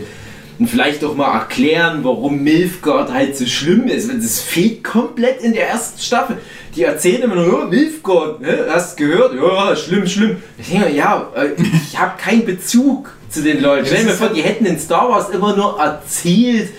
[0.58, 4.08] Und vielleicht auch mal erklären, warum Milfgard halt so schlimm ist.
[4.08, 6.38] weil Das fehlt komplett in der ersten Staffel.
[6.74, 8.68] Die erzählen immer nur, oh, Milfgard, ne?
[8.70, 9.34] hast du gehört?
[9.36, 10.38] Ja, schlimm, schlimm.
[10.58, 11.50] Ich denke, mir, ja, äh,
[11.90, 13.86] ich habe keinen Bezug zu den Leuten.
[13.86, 16.70] Stell mir vor, die hätten in Star Wars immer nur erzählt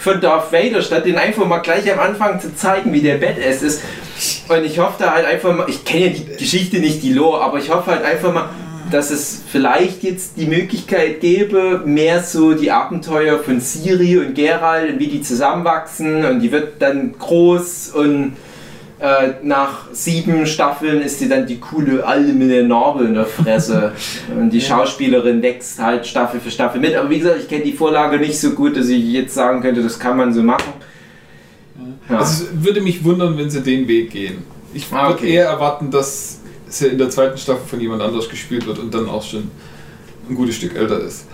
[0.00, 3.62] von Darth Vader, statt den einfach mal gleich am Anfang zu zeigen, wie der Badass
[3.62, 3.82] ist.
[4.48, 7.42] Und ich hoffe da halt einfach mal, ich kenne ja die Geschichte nicht, die Lore,
[7.42, 8.48] aber ich hoffe halt einfach mal,
[8.90, 14.94] dass es vielleicht jetzt die Möglichkeit gäbe, mehr so die Abenteuer von Siri und Geralt
[14.94, 18.36] und wie die zusammenwachsen und die wird dann groß und
[19.00, 23.24] äh, nach sieben Staffeln ist sie dann die coole Alte mit der Narbe in der
[23.26, 23.92] Fresse
[24.36, 26.94] und die Schauspielerin wächst halt Staffel für Staffel mit.
[26.94, 29.82] Aber wie gesagt, ich kenne die Vorlage nicht so gut, dass ich jetzt sagen könnte,
[29.82, 30.72] das kann man so machen.
[32.10, 32.18] Ja.
[32.18, 34.42] Also es würde mich wundern, wenn sie den Weg gehen.
[34.74, 35.32] Ich Ah, würde okay.
[35.32, 39.08] eher erwarten, dass sie in der zweiten Staffel von jemand anders gespielt wird und dann
[39.08, 39.50] auch schon
[40.28, 41.26] ein gutes Stück älter ist.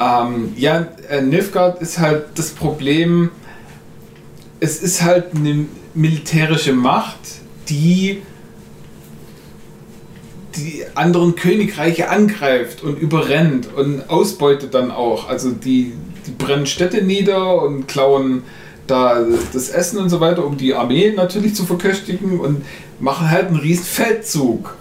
[0.00, 3.30] Ähm, ja, äh, Nilfgaard ist halt das Problem,
[4.60, 7.18] es ist halt eine militärische Macht,
[7.68, 8.22] die
[10.56, 15.28] die anderen Königreiche angreift und überrennt und ausbeutet dann auch.
[15.28, 15.92] Also die,
[16.26, 18.42] die brennen Städte nieder und klauen
[18.86, 22.64] da das Essen und so weiter, um die Armee natürlich zu verköstigen und
[22.98, 24.74] machen halt einen riesen Feldzug.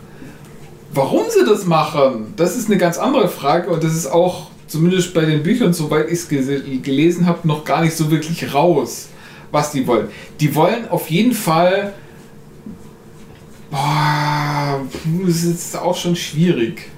[0.94, 5.14] Warum sie das machen, das ist eine ganz andere Frage und das ist auch, zumindest
[5.14, 9.10] bei den Büchern, soweit ich es gelesen habe, noch gar nicht so wirklich raus,
[9.52, 10.10] was die wollen.
[10.40, 11.94] Die wollen auf jeden Fall.
[13.70, 14.82] Boah,
[15.26, 16.90] das ist auch schon schwierig.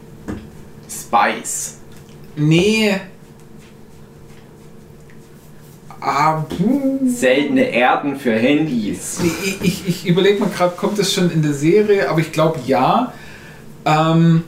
[0.90, 1.78] Spice.
[2.36, 2.96] Nee.
[6.02, 6.46] Ah.
[7.06, 9.20] Seltene Erden für Handys.
[9.22, 12.10] Nee, Ich, ich, ich überlege mal gerade, kommt das schon in der Serie?
[12.10, 13.14] Aber ich glaube ja.
[13.86, 14.44] Ähm,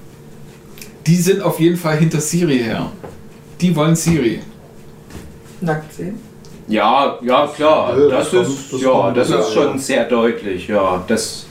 [1.07, 2.91] die sind auf jeden Fall hinter Siri her.
[3.59, 4.39] Die wollen Siri.
[5.59, 6.30] Nackt sehen.
[6.71, 7.97] Ja, ja, klar.
[7.99, 11.03] Ja, Das, das ist, das ja, das ja, ist schon sehr deutlich, ja.
[11.07, 11.45] Das,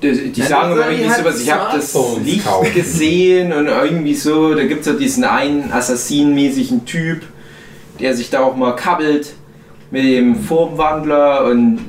[0.00, 1.94] das, die Ja, sagen immer irgendwie sowas, ich habe das
[2.24, 2.74] Licht kaufen.
[2.74, 7.22] gesehen und irgendwie so, da gibt es ja diesen einen assassinenmäßigen Typ,
[8.00, 9.32] der sich da auch mal kabbelt
[9.90, 11.80] mit dem Formwandler und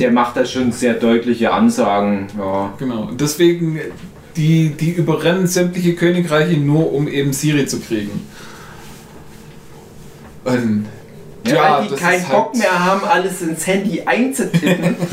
[0.00, 2.72] der macht da schon sehr deutliche Ansagen, ja.
[2.78, 3.02] Genau.
[3.10, 3.78] Und deswegen,
[4.36, 8.26] die, die überrennen sämtliche Königreiche nur, um eben Siri zu kriegen.
[10.44, 10.86] Und
[11.46, 14.96] Ja, weil die keinen Bock halt- mehr haben, alles ins Handy einzutippen.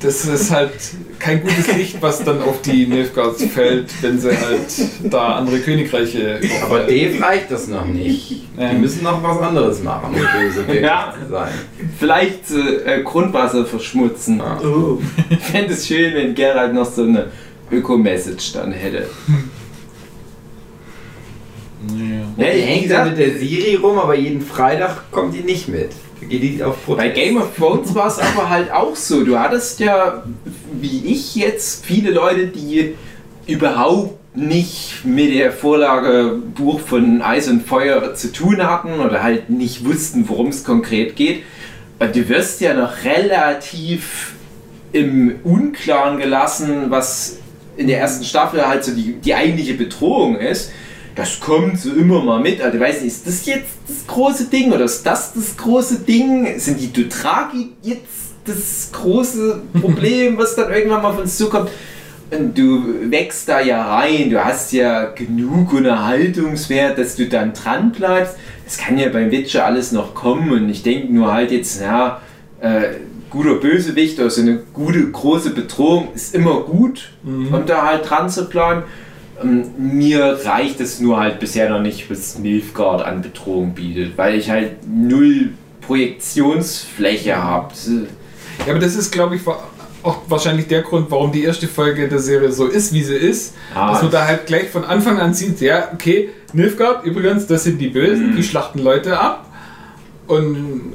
[0.00, 0.70] Das ist halt
[1.18, 4.66] kein gutes Licht, was dann auf die Nilfgaards fällt, wenn sie halt
[5.10, 6.38] da andere Königreiche.
[6.62, 8.42] Aber Dave reicht das noch nicht.
[8.56, 8.70] Ja.
[8.70, 11.12] Die müssen noch was anderes machen, um böse Ja.
[11.18, 11.48] zu sein.
[11.98, 14.38] Vielleicht äh, Grundwasser verschmutzen.
[14.38, 14.60] Ja.
[14.62, 15.00] Oh.
[15.30, 17.26] Ich fände es schön, wenn Gerald noch so eine
[17.72, 19.08] Öko-Message dann hätte.
[21.96, 22.25] Ja.
[22.36, 25.90] Ja, Die hängt da mit der Siri rum, aber jeden Freitag kommt die nicht mit.
[26.20, 27.08] Da geht die auf Protest.
[27.08, 29.24] Bei Game of Thrones war es aber halt auch so.
[29.24, 30.22] Du hattest ja,
[30.72, 32.94] wie ich jetzt, viele Leute, die
[33.46, 39.48] überhaupt nicht mit der Vorlage Buch von Eis und Feuer zu tun hatten oder halt
[39.48, 41.42] nicht wussten, worum es konkret geht.
[41.98, 44.34] Und du wirst ja noch relativ
[44.92, 47.38] im Unklaren gelassen, was
[47.76, 50.70] in der ersten Staffel halt so die, die eigentliche Bedrohung ist.
[51.16, 52.60] Das kommt so immer mal mit.
[52.60, 56.00] Also, du weißt nicht, ist das jetzt das große Ding oder ist das das große
[56.00, 56.58] Ding?
[56.58, 58.04] Sind die Dothraki jetzt
[58.44, 61.70] das große Problem, was dann irgendwann mal auf uns zukommt?
[62.30, 67.92] Und du wächst da ja rein, du hast ja genug Unterhaltungswert, dass du dann dran
[67.92, 68.36] bleibst.
[68.64, 72.20] Das kann ja beim Witcher alles noch kommen und ich denke nur halt jetzt, ja,
[72.60, 72.94] äh,
[73.30, 78.28] guter Bösewicht oder so eine gute große Bedrohung ist immer gut, um da halt dran
[78.28, 78.82] zu bleiben.
[79.42, 84.34] Ähm, Mir reicht es nur halt bisher noch nicht, was Nilfgaard an Bedrohung bietet, weil
[84.38, 85.50] ich halt null
[85.82, 87.72] Projektionsfläche habe.
[88.66, 89.42] Ja, aber das ist, glaube ich,
[90.02, 93.54] auch wahrscheinlich der Grund, warum die erste Folge der Serie so ist, wie sie ist.
[93.74, 93.92] Ah.
[93.92, 97.78] dass man da halt gleich von Anfang an sieht, ja, okay, Nilfgaard, übrigens, das sind
[97.78, 98.36] die Bösen, Mhm.
[98.36, 99.46] die schlachten Leute ab.
[100.26, 100.92] Und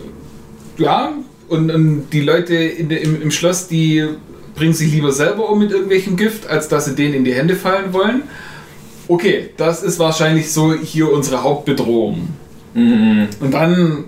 [0.78, 1.14] ja,
[1.48, 4.08] und, und die Leute in im, im Schloss, die
[4.56, 7.56] bringen sich lieber selber um mit irgendwelchem Gift, als dass sie denen in die Hände
[7.56, 8.24] fallen wollen.
[9.08, 12.30] Okay, das ist wahrscheinlich so hier unsere Hauptbedrohung.
[12.74, 13.28] Mhm.
[13.40, 14.06] Und dann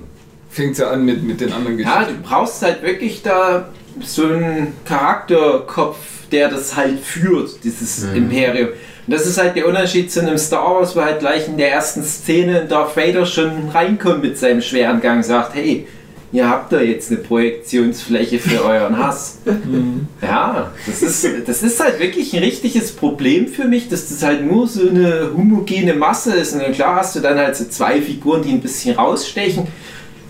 [0.49, 2.23] fängt es ja an mit, mit den anderen Ja, Geschichten.
[2.23, 3.69] du brauchst halt wirklich da
[4.01, 5.97] so einen Charakterkopf,
[6.31, 8.69] der das halt führt, dieses Imperium.
[9.05, 11.71] Und das ist halt der Unterschied zu einem Star Wars, wo halt gleich in der
[11.71, 15.85] ersten Szene Darth Vader schon reinkommt mit seinem schweren Gang und sagt, hey,
[16.33, 19.37] ihr habt da jetzt eine Projektionsfläche für euren Hass.
[20.21, 24.43] ja, das ist, das ist halt wirklich ein richtiges Problem für mich, dass das halt
[24.43, 26.53] nur so eine homogene Masse ist.
[26.53, 29.67] Und dann klar hast du dann halt so zwei Figuren, die ein bisschen rausstechen,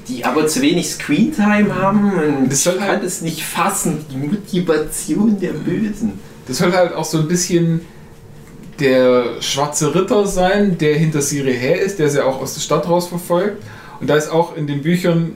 [0.10, 2.12] die aber zu wenig Screentime haben.
[2.14, 6.20] Und Das ich kann halt- das nicht fassen, die Motivation der Bösen.
[6.48, 7.80] Das soll halt auch so ein bisschen
[8.80, 12.90] der schwarze Ritter sein, der hinter Siri her ist, der sie auch aus der Stadt
[12.90, 13.64] raus verfolgt.
[14.02, 15.34] Und da ist auch in den Büchern,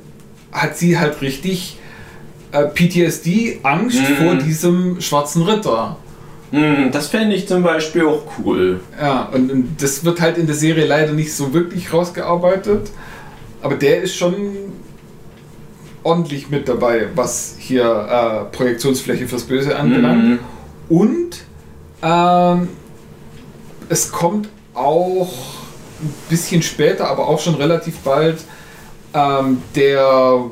[0.61, 1.77] hat sie halt richtig
[2.51, 4.15] äh, PTSD, Angst Mhm.
[4.25, 5.97] vor diesem schwarzen Ritter.
[6.51, 8.79] Hm, das fände ich zum Beispiel auch cool.
[8.99, 12.89] Ja, und, und das wird halt in der Serie leider nicht so wirklich rausgearbeitet.
[13.61, 14.33] Aber der ist schon
[16.03, 20.23] ordentlich mit dabei, was hier äh, Projektionsfläche fürs Böse anbelangt.
[20.25, 20.39] Mhm.
[20.87, 21.37] Und
[22.01, 22.69] ähm,
[23.89, 25.27] es kommt auch
[25.99, 28.37] ein bisschen später, aber auch schon relativ bald,
[29.17, 30.45] ähm, der.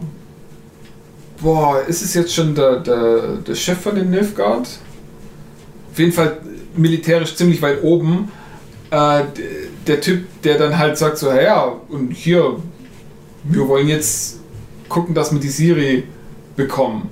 [1.42, 4.68] Boah, ist es jetzt schon der, der, der Chef von den Nilfgaard?
[5.92, 6.38] Auf jeden Fall
[6.76, 8.32] militärisch ziemlich weit oben.
[8.90, 9.24] Äh,
[9.86, 12.58] der Typ, der dann halt sagt: So, ja, und hier,
[13.44, 14.40] wir wollen jetzt
[14.90, 16.04] gucken, dass wir die Siri
[16.56, 17.10] bekommen.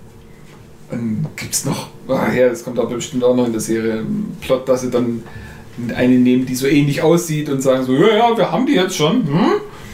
[0.89, 3.93] Dann gibt es noch, ah, ja, das kommt aber bestimmt auch noch in der Serie,
[3.93, 5.23] einen Plot, dass sie dann
[5.95, 8.95] eine nehmen, die so ähnlich aussieht und sagen so, ja, ja, wir haben die jetzt
[8.95, 9.27] schon.
[9.27, 9.51] Hm?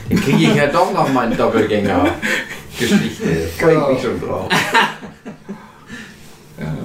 [0.10, 3.50] Dann kriege ich ja doch noch meinen Doppelgänger-Geschichte.
[3.58, 4.50] Freue ich mich schon drauf.
[6.60, 6.76] Ja,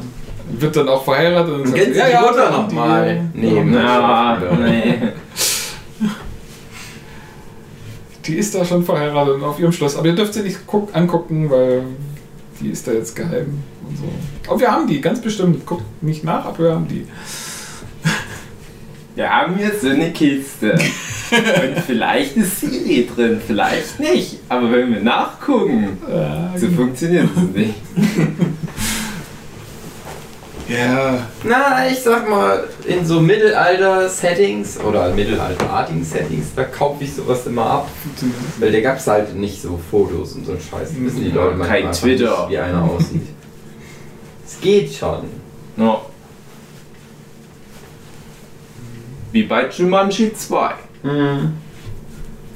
[0.60, 3.72] wird dann auch verheiratet und sagt, ja, die ja, Mutter noch mal nehmen.
[3.72, 5.01] Na, nee.
[8.24, 9.96] Die ist da schon verheiratet und auf ihrem Schloss.
[9.96, 11.82] Aber ihr dürft sie nicht guck, angucken, weil
[12.60, 14.05] die ist da jetzt geheim und so.
[14.48, 15.66] Aber wir haben die, ganz bestimmt.
[15.66, 17.05] Guckt nicht nach, aber wir haben die.
[19.15, 20.73] Wir haben jetzt so eine Kiste.
[21.31, 24.41] Und vielleicht ist Siri drin, vielleicht nicht.
[24.49, 25.99] Aber wenn wir nachgucken,
[26.57, 27.74] so funktioniert es nicht.
[30.69, 37.47] Ja, Na, ich sag mal, in so Mittelalter-Settings oder mittelalterartigen Settings, da kaufe ich sowas
[37.47, 37.89] immer ab.
[38.59, 40.95] Weil da gab's halt nicht so Fotos und so ein Scheiß.
[40.95, 42.41] Da wissen die Leute kein Twitter.
[42.41, 43.27] Nicht, wie einer aussieht.
[44.47, 45.24] Es geht schon.
[45.77, 46.01] Ja.
[49.35, 50.74] Wie bei Jumanji 2.
[51.02, 51.52] Mhm.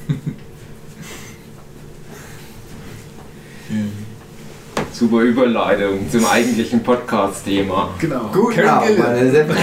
[4.93, 7.97] Super Überleitung zum eigentlichen Podcast-Thema.
[7.99, 8.29] genau.
[8.29, 9.57] Gut, ja, meine sehr Ja.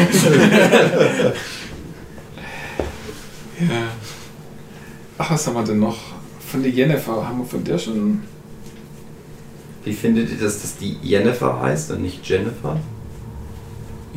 [5.18, 5.96] Ach, was haben wir denn noch?
[6.52, 8.24] Von der Jennifer, haben wir von der schon.
[9.86, 12.78] Wie findet ihr das, dass die Jennifer heißt und nicht Jennifer?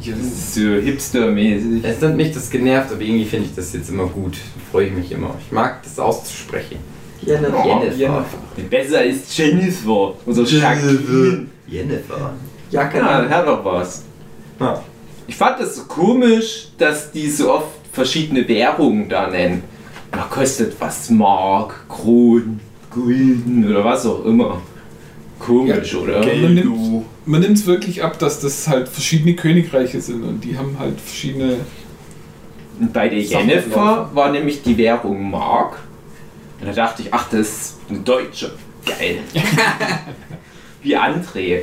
[0.01, 1.83] Ja, Das ist so hipstermäßig.
[1.85, 4.35] Es hat mich das genervt, aber irgendwie finde ich das jetzt immer gut.
[4.35, 5.35] Da freue ich mich immer.
[5.45, 6.77] Ich mag das auszusprechen.
[7.23, 7.65] Jennifer.
[7.67, 7.97] Jennifer.
[7.97, 8.39] Jennifer.
[8.71, 11.47] Besser ist Jennifer oder Jacqueline.
[11.67, 12.33] Jennifer.
[12.71, 13.07] Ja, Ja, genau.
[13.29, 14.05] hat doch was.
[14.61, 14.83] Ja.
[15.27, 19.63] Ich fand das so komisch, dass die so oft verschiedene Währungen da nennen.
[20.13, 22.61] Da kostet was Mark, Kron,
[22.91, 24.63] Gulden oder was auch immer.
[25.39, 26.21] Komisch, Ja, oder?
[26.25, 30.79] Nimmt man nimmt es wirklich ab, dass das halt verschiedene Königreiche sind und die haben
[30.79, 31.57] halt verschiedene.
[32.81, 34.17] Und bei der Sachen Jennifer laufen.
[34.17, 35.79] war nämlich die Währung Mark.
[36.61, 38.53] Und da dachte ich, ach, das ist eine Deutsche.
[38.85, 39.19] Geil.
[40.83, 41.61] Wie André.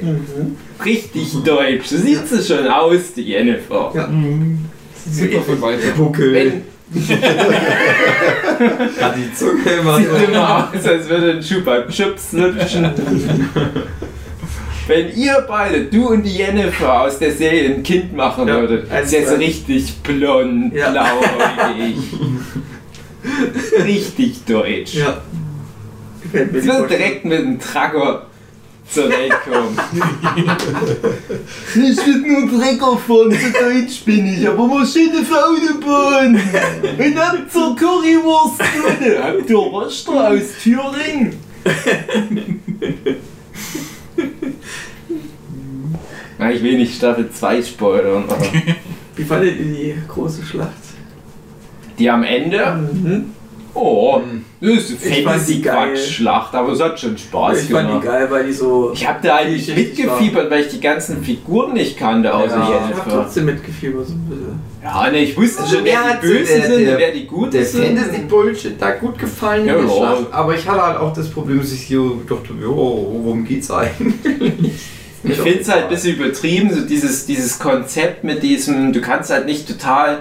[0.84, 1.88] Richtig deutsch.
[1.88, 3.92] So sieht sie schon aus, die Jennifer.
[3.96, 4.10] Ja.
[5.10, 5.98] Super von weiter.
[5.98, 6.64] Wenn,
[9.02, 12.86] Hat die Zunge immer Sieht immer aus, als würde ein Schuh beim Chips lutschen.
[14.88, 18.88] Wenn ihr beide, du und die Jennifer aus der Serie ein Kind machen Ja, würdet,
[19.04, 20.92] ist jetzt richtig blond, Ja.
[20.92, 21.96] blauäugig.
[23.84, 24.94] richtig deutsch.
[24.96, 25.22] Ja.
[26.22, 26.88] Gefällt mir wird Vorstellung.
[27.04, 28.28] direkt mit dem Tracker
[28.88, 29.76] zur Welt kommen.
[31.74, 36.36] ich will nur Trecker fahren, so deutsch bin ich, aber Maschine für Autobahn.
[36.36, 39.16] Und habt zur Currywurst drin.
[39.24, 41.36] Habt ihr Röster aus Thüringen?
[46.38, 48.26] Na, ich will nicht Staffel 2 spoilern,
[49.16, 50.72] Wie fandet ihr die große Schlacht?
[51.98, 52.60] die am Ende,
[52.94, 53.32] Mhm.
[53.76, 54.22] Oh,
[54.62, 55.74] das ist eine Ich fand die geil.
[55.76, 58.04] Fantasy-Quatschschlacht, aber es hat schon Spaß ich fand gemacht.
[58.04, 58.92] die geil, weil die so.
[58.94, 62.74] Ich habe da eigentlich mitgefiebert, weil ich die ganzen Figuren nicht kannte, außer ja, ich
[62.74, 63.10] hab Jennifer.
[63.10, 64.60] trotzdem mitgefiebert so ein bisschen.
[64.84, 67.00] Ja, ne, ich wusste Also schon, wer hat die so Bösen der- sind der- und
[67.00, 67.98] wer die Guten Der sind.
[68.00, 69.88] Fantasy-Bullshit da gut gefallen Ja, der.
[69.90, 72.72] Schlacht, aber ich hatte halt auch das Problem, dass ich so dachte, jo,
[73.24, 74.72] worum geht's eigentlich?
[75.24, 79.32] Ich finde es halt ein bisschen übertrieben, so dieses, dieses Konzept mit diesem, du kannst
[79.32, 80.20] halt nicht total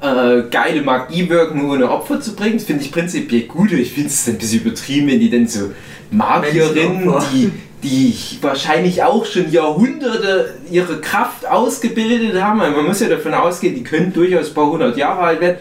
[0.00, 2.56] äh, geile Magie wirken, nur ohne Opfer zu bringen.
[2.56, 3.72] Das finde ich prinzipiell gut.
[3.72, 5.70] Ich finde es ein bisschen übertrieben, wenn die dann so
[6.10, 7.52] Magierinnen, die,
[7.82, 12.58] die wahrscheinlich auch schon Jahrhunderte ihre Kraft ausgebildet haben.
[12.58, 15.58] Man muss ja davon ausgehen, die können durchaus ein paar hundert Jahre alt werden.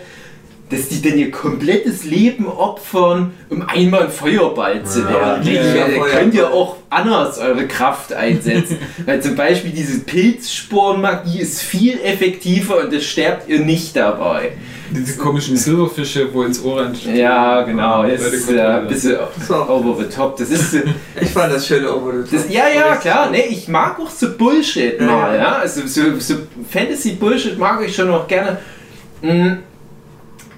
[0.70, 5.48] Dass die denn ihr komplettes Leben opfern, um einmal ein Feuerball zu Ja, werden.
[5.48, 6.10] ja, ihr Feuerball.
[6.12, 8.78] könnt ja auch anders eure Kraft einsetzen.
[9.06, 14.52] Weil zum Beispiel diese Pilzsporenmagie ist viel effektiver und es sterbt ihr nicht dabei.
[14.92, 18.04] Diese komischen Silberfische, wo ins Ohr rein Ja, genau.
[18.04, 18.78] Das Leute, ist äh, ja.
[18.80, 19.18] ein bisschen
[19.48, 19.56] So.
[19.68, 20.38] over the top.
[20.38, 20.78] Das ist so,
[21.22, 22.32] Ich fand das schön over the top.
[22.44, 23.30] das, ja, ja, klar.
[23.32, 25.36] Ne, ich mag auch so Bullshit Ja, mal.
[25.36, 25.42] ja.
[25.42, 25.52] Ja?
[25.58, 26.36] Also so, so
[26.70, 28.58] Fantasy-Bullshit mag ich schon auch gerne.
[29.22, 29.58] Mm,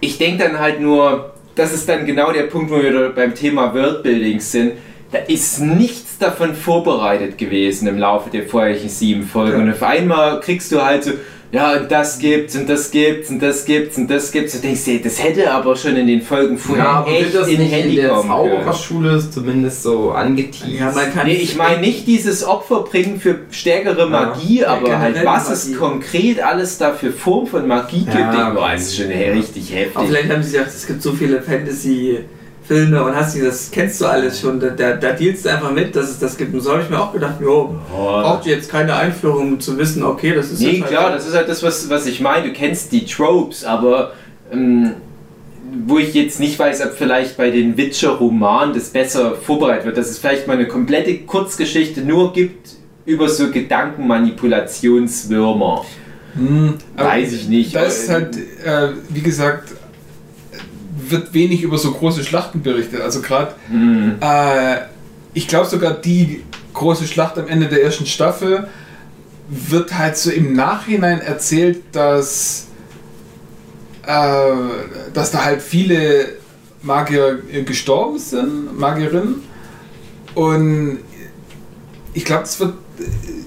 [0.01, 3.73] Ich denke dann halt nur, das ist dann genau der Punkt, wo wir beim Thema
[3.73, 4.73] Worldbuilding sind.
[5.11, 9.57] Da ist nichts davon vorbereitet gewesen im Laufe der vorherigen sieben Folgen.
[9.57, 9.63] Ja.
[9.63, 11.11] Und auf einmal kriegst du halt so,
[11.51, 14.55] ja, und das gibt's und das gibt's und das gibt's und das gibt's.
[14.55, 17.47] Und denkst dir, das hätte aber schon in den Folgen vorher Ja, aber echt das
[17.49, 18.51] in nicht Handy in der kommen können.
[18.51, 20.79] Zaubererschule zumindest so angeteased?
[20.79, 25.13] Ja, man kann Nee, ich meine nicht dieses Opfer bringen für stärkere Magie, aber generell
[25.15, 28.95] halt was es konkret alles da für Form von Magie gibt, Ja, Ding, boah, ist
[28.95, 29.17] schon ja.
[29.33, 30.03] richtig Aber heftig.
[30.07, 31.41] vielleicht haben sie gesagt, es gibt so viele
[32.71, 34.59] Fantasy-Filme und hast du das kennst du alles schon.
[34.59, 36.53] Da, da, da dealst du einfach mit, dass es das gibt.
[36.53, 39.77] Und so habe ich mir auch gedacht, jo, braucht ihr jetzt keine Einführung, um zu
[39.77, 42.47] wissen, okay, das ist Nee, halt klar, das ist halt das, was, was ich meine.
[42.47, 44.13] Du kennst die Tropes, aber
[44.51, 44.91] ähm,
[45.85, 50.09] wo ich jetzt nicht weiß, ob vielleicht bei den Witcher-Romanen das besser vorbereitet wird, dass
[50.09, 52.71] es vielleicht mal eine komplette Kurzgeschichte nur gibt
[53.05, 55.85] über so Gedankenmanipulationswürmer.
[56.35, 57.75] Hm, Weiß ich nicht.
[57.75, 59.73] Da ist halt, äh, wie gesagt,
[61.11, 63.01] wird wenig über so große Schlachten berichtet.
[63.01, 64.15] Also gerade, Hm.
[64.21, 64.77] äh,
[65.33, 66.43] ich glaube sogar die
[66.73, 68.67] große Schlacht am Ende der ersten Staffel
[69.49, 72.67] wird halt so im Nachhinein erzählt, dass
[74.05, 74.53] äh,
[75.13, 76.29] dass da halt viele
[76.81, 79.35] Magier äh, gestorben sind, Magierinnen.
[80.33, 80.99] Und
[82.13, 82.73] ich glaube, es wird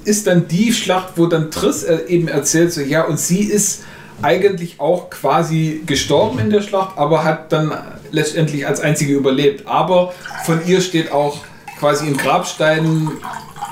[0.05, 3.83] ist dann die Schlacht, wo dann Triss äh, eben erzählt, so ja, und sie ist
[4.23, 7.73] eigentlich auch quasi gestorben in der Schlacht, aber hat dann
[8.11, 9.67] letztendlich als einzige überlebt.
[9.67, 10.13] Aber
[10.45, 11.39] von ihr steht auch
[11.79, 13.11] quasi in Grabsteinen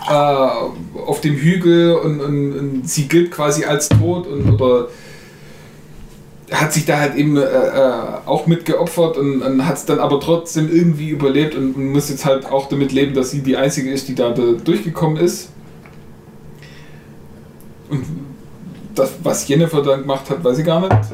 [0.08, 4.88] äh, auf dem Hügel und, und, und sie gilt quasi als tot und oder
[6.50, 7.92] hat sich da halt eben äh, äh,
[8.26, 12.10] auch mit geopfert und, und hat es dann aber trotzdem irgendwie überlebt und, und muss
[12.10, 15.50] jetzt halt auch damit leben, dass sie die einzige ist, die da, da durchgekommen ist.
[17.88, 18.04] Und
[18.94, 21.12] das, was Jennifer dann gemacht hat, weiß ich gar nicht.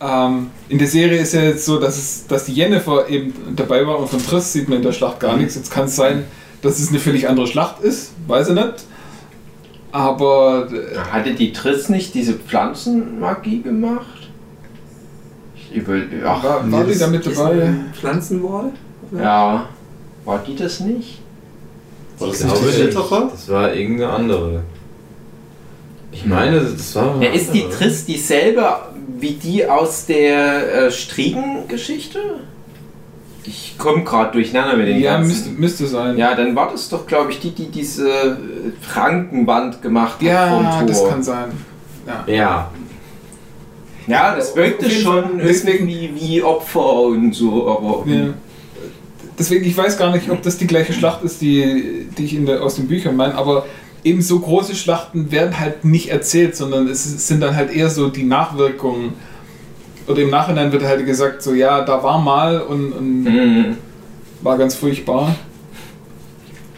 [0.00, 3.86] Ähm, in der Serie ist ja jetzt so, dass, es, dass die Jennifer eben dabei
[3.86, 5.54] war und von Triss sieht man in der Schlacht gar nichts.
[5.54, 6.24] Jetzt kann es sein,
[6.60, 8.84] dass es eine völlig andere Schlacht ist, weiß ich nicht.
[9.92, 14.28] Aber äh, Hatte die Triss nicht diese Pflanzenmagie gemacht?
[15.54, 15.94] Ich über,
[16.24, 17.74] ach, war, war die da mit dabei?
[17.92, 18.72] Pflanzenwall?
[19.12, 19.68] ja.
[20.24, 21.20] War die das nicht?
[22.18, 22.96] War das Ich nicht?
[22.96, 24.62] Das war irgendeine andere.
[26.12, 27.20] Ich meine, das war.
[27.22, 28.64] Ja, ist die Triss dieselbe
[29.18, 32.18] wie die aus der äh, Striegen-Geschichte?
[33.44, 35.28] Ich komme gerade durcheinander mit den Ja, ganzen.
[35.28, 36.16] müsste, müsste sein.
[36.16, 38.36] Ja, dann war das doch, glaube ich, die, die diese äh,
[38.80, 41.50] Frankenwand gemacht hat Ja, das kann sein.
[42.06, 42.24] Ja.
[42.32, 42.70] Ja.
[44.06, 45.38] Ja, das wirkte schon.
[45.38, 48.26] Deswegen- irgendwie wie Opfer und so, aber Ja.
[49.38, 52.44] Deswegen, ich weiß gar nicht, ob das die gleiche Schlacht ist, die, die ich in
[52.46, 53.64] der, aus den Büchern meine, aber
[54.04, 58.08] eben so große Schlachten werden halt nicht erzählt, sondern es sind dann halt eher so
[58.08, 59.14] die Nachwirkungen.
[60.08, 63.76] Oder im Nachhinein wird halt gesagt, so ja, da war mal und, und Mhm.
[64.42, 65.34] war ganz furchtbar.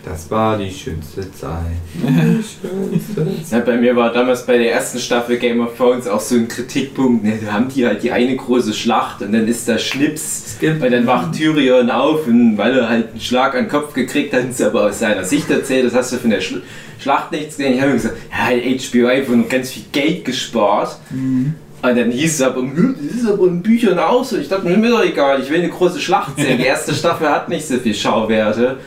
[0.04, 1.78] Das war die schönste Zeit.
[3.50, 6.46] Ja, bei mir war damals bei der ersten Staffel Game of Thrones auch so ein
[6.46, 7.24] Kritikpunkt.
[7.24, 10.58] Ne, da haben die halt die eine große Schlacht und dann ist da Schnips.
[10.60, 14.34] Weil dann wacht Tyrion auf und weil er halt einen Schlag an den Kopf gekriegt
[14.34, 15.86] hat, ist er aber aus seiner Sicht erzählt.
[15.86, 16.62] Das hast du von der Schl
[17.04, 17.74] Schlacht nichts gesehen.
[17.74, 20.96] Ich habe mir gesagt, ja, hat HBO einfach noch ganz viel Geld gespart.
[21.10, 24.38] Und dann hieß es aber, "Hm, das ist aber in Büchern auch so.
[24.38, 26.56] Ich dachte, mir mir doch egal, ich will eine große Schlacht sehen.
[26.56, 28.78] Die erste Staffel hat nicht so viel Schauwerte.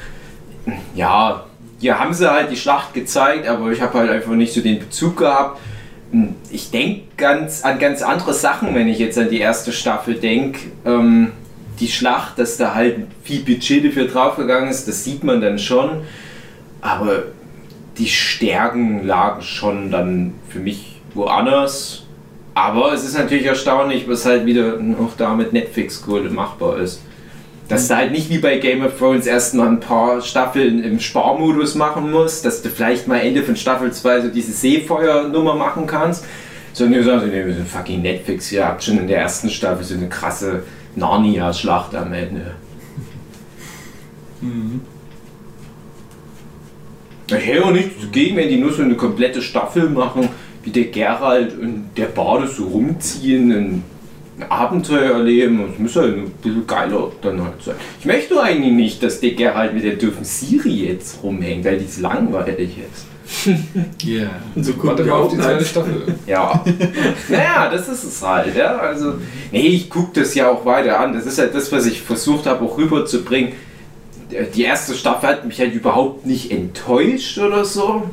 [0.96, 1.46] Ja,
[1.80, 4.80] hier haben sie halt die Schlacht gezeigt, aber ich habe halt einfach nicht so den
[4.80, 5.60] Bezug gehabt.
[6.12, 10.16] Hm, Ich denke ganz, an ganz andere Sachen, wenn ich jetzt an die erste Staffel
[10.16, 10.60] denke.
[10.86, 11.34] Ähm,
[11.80, 16.02] die Schlacht, dass da halt viel Budget dafür draufgegangen ist, das sieht man dann schon.
[16.82, 17.24] Aber
[17.98, 22.04] die Stärken lagen schon dann für mich woanders.
[22.54, 27.02] Aber es ist natürlich erstaunlich, was halt wieder auch da mit Netflix-Kohle machbar ist.
[27.68, 31.76] Dass du halt nicht wie bei Game of Thrones erstmal ein paar Staffeln im Sparmodus
[31.76, 36.26] machen musst, dass du vielleicht mal Ende von Staffel 2 so diese Seefeuernummer machen kannst,
[36.74, 39.84] sondern du sagst, nee, wir sind fucking Netflix, ihr habt schon in der ersten Staffel
[39.84, 40.64] so eine krasse
[40.96, 42.56] Narnia-Schlacht am Ende.
[47.28, 50.30] Ich hätte auch nichts dagegen, wenn die nur so eine komplette Staffel machen,
[50.64, 53.84] wie der Geralt und der Bade so rumziehen und
[54.40, 55.64] ein Abenteuer erleben.
[55.70, 57.76] Das muss halt ein bisschen geiler dann halt sein.
[58.00, 61.86] Ich möchte eigentlich nicht, dass der Geralt mit der dürfen Siri jetzt rumhängt, weil die
[61.86, 63.08] ist langweilig ist.
[64.06, 64.30] Yeah.
[64.56, 65.66] So Warte mal auf die zweite.
[65.66, 66.02] Staffel.
[66.28, 66.64] Ja.
[67.28, 68.78] naja, das ist es halt, ja.
[68.78, 69.16] Also,
[69.52, 71.14] nee, ich gucke das ja auch weiter an.
[71.14, 73.52] Das ist halt das, was ich versucht habe, auch rüberzubringen.
[74.56, 78.04] Die erste Staffel hat mich halt überhaupt nicht enttäuscht oder so.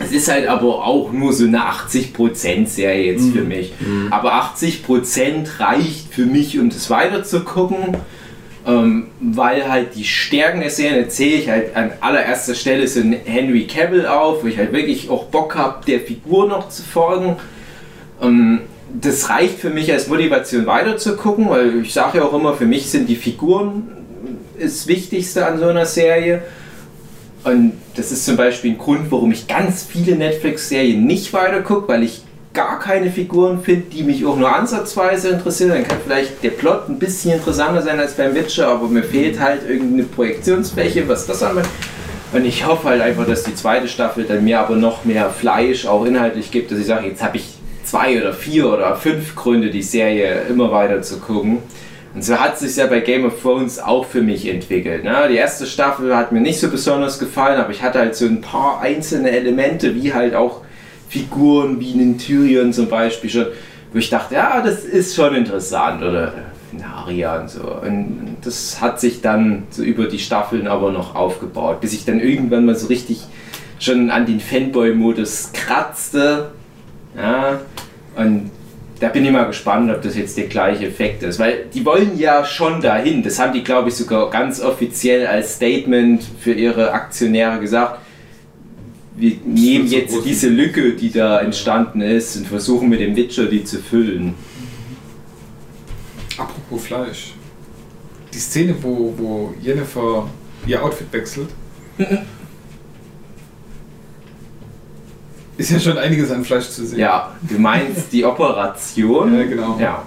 [0.00, 3.72] Es ist halt aber auch nur so eine 80% Serie jetzt für mich.
[4.10, 7.96] Aber 80% reicht für mich, um das weiter zu gucken.
[8.64, 13.14] Ähm, weil halt die Stärken der Serie erzähle ich halt an allererster Stelle so einen
[13.24, 17.36] Henry Cavill auf, wo ich halt wirklich auch Bock habe, der Figur noch zu folgen.
[18.22, 18.60] Ähm,
[19.00, 22.54] das reicht für mich als Motivation weiter zu gucken, weil ich sage ja auch immer,
[22.54, 23.88] für mich sind die Figuren
[24.62, 26.42] das Wichtigste an so einer Serie.
[27.44, 31.88] Und das ist zum Beispiel ein Grund, warum ich ganz viele Netflix-Serien nicht weiter gucke,
[31.88, 32.22] weil ich
[32.54, 35.70] gar keine Figuren finde, die mich auch nur ansatzweise interessieren.
[35.70, 39.40] Dann kann vielleicht der Plot ein bisschen interessanter sein als beim Witcher, aber mir fehlt
[39.40, 41.72] halt irgendeine Projektionsfläche, was das anbelangt.
[42.32, 45.86] Und ich hoffe halt einfach, dass die zweite Staffel dann mir aber noch mehr Fleisch
[45.86, 47.44] auch inhaltlich gibt, dass ich sage, jetzt habe ich
[47.84, 51.58] zwei oder vier oder fünf Gründe, die Serie immer weiter zu gucken.
[52.14, 55.02] Und so hat sich ja bei Game of Thrones auch für mich entwickelt.
[55.04, 55.28] Ne?
[55.30, 58.42] Die erste Staffel hat mir nicht so besonders gefallen, aber ich hatte halt so ein
[58.42, 60.60] paar einzelne Elemente, wie halt auch
[61.08, 63.46] Figuren wie einen Tyrion zum Beispiel schon,
[63.92, 66.32] wo ich dachte, ja, das ist schon interessant oder
[66.72, 67.62] Naria und so.
[67.62, 72.20] Und das hat sich dann so über die Staffeln aber noch aufgebaut, bis ich dann
[72.20, 73.26] irgendwann mal so richtig
[73.78, 76.52] schon an den Fanboy-Modus kratzte.
[77.16, 77.60] Ja,
[78.16, 78.50] und
[79.02, 81.40] da bin ich mal gespannt, ob das jetzt der gleiche Effekt ist.
[81.40, 83.24] Weil die wollen ja schon dahin.
[83.24, 87.98] Das haben die, glaube ich, sogar ganz offiziell als Statement für ihre Aktionäre gesagt.
[89.16, 93.64] Wir nehmen jetzt diese Lücke, die da entstanden ist, und versuchen mit dem Witcher die
[93.64, 94.34] zu füllen.
[96.38, 97.34] Apropos Fleisch.
[98.32, 100.30] Die Szene, wo, wo Jennifer
[100.64, 101.48] ihr Outfit wechselt,
[105.58, 106.98] ist ja schon einiges an Fleisch zu sehen.
[106.98, 109.38] Ja, du meinst die Operation?
[109.38, 109.78] Ja, genau.
[109.78, 110.02] Ja.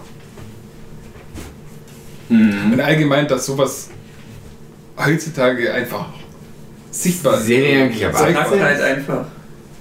[2.29, 2.73] Mhm.
[2.73, 3.89] Und allgemein, dass sowas
[4.97, 6.07] heutzutage einfach
[6.91, 7.45] sichtbar ist.
[7.45, 8.43] Serie eigentlich ab Zeigbar.
[8.45, 8.59] 18?
[8.59, 9.25] Nacktheit einfach.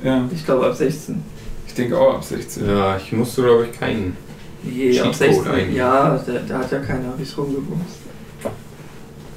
[0.02, 1.22] Ja, Ich glaube ab 16.
[1.66, 2.66] ich denke auch ab 16.
[2.68, 4.16] Ja, ich musste glaube ich keinen.
[4.62, 5.14] Nee, ab Cheatcode
[5.44, 5.46] 16.
[5.52, 5.76] eigentlich.
[5.76, 7.96] Ja, da, da hat ja keiner wie rumgebumst.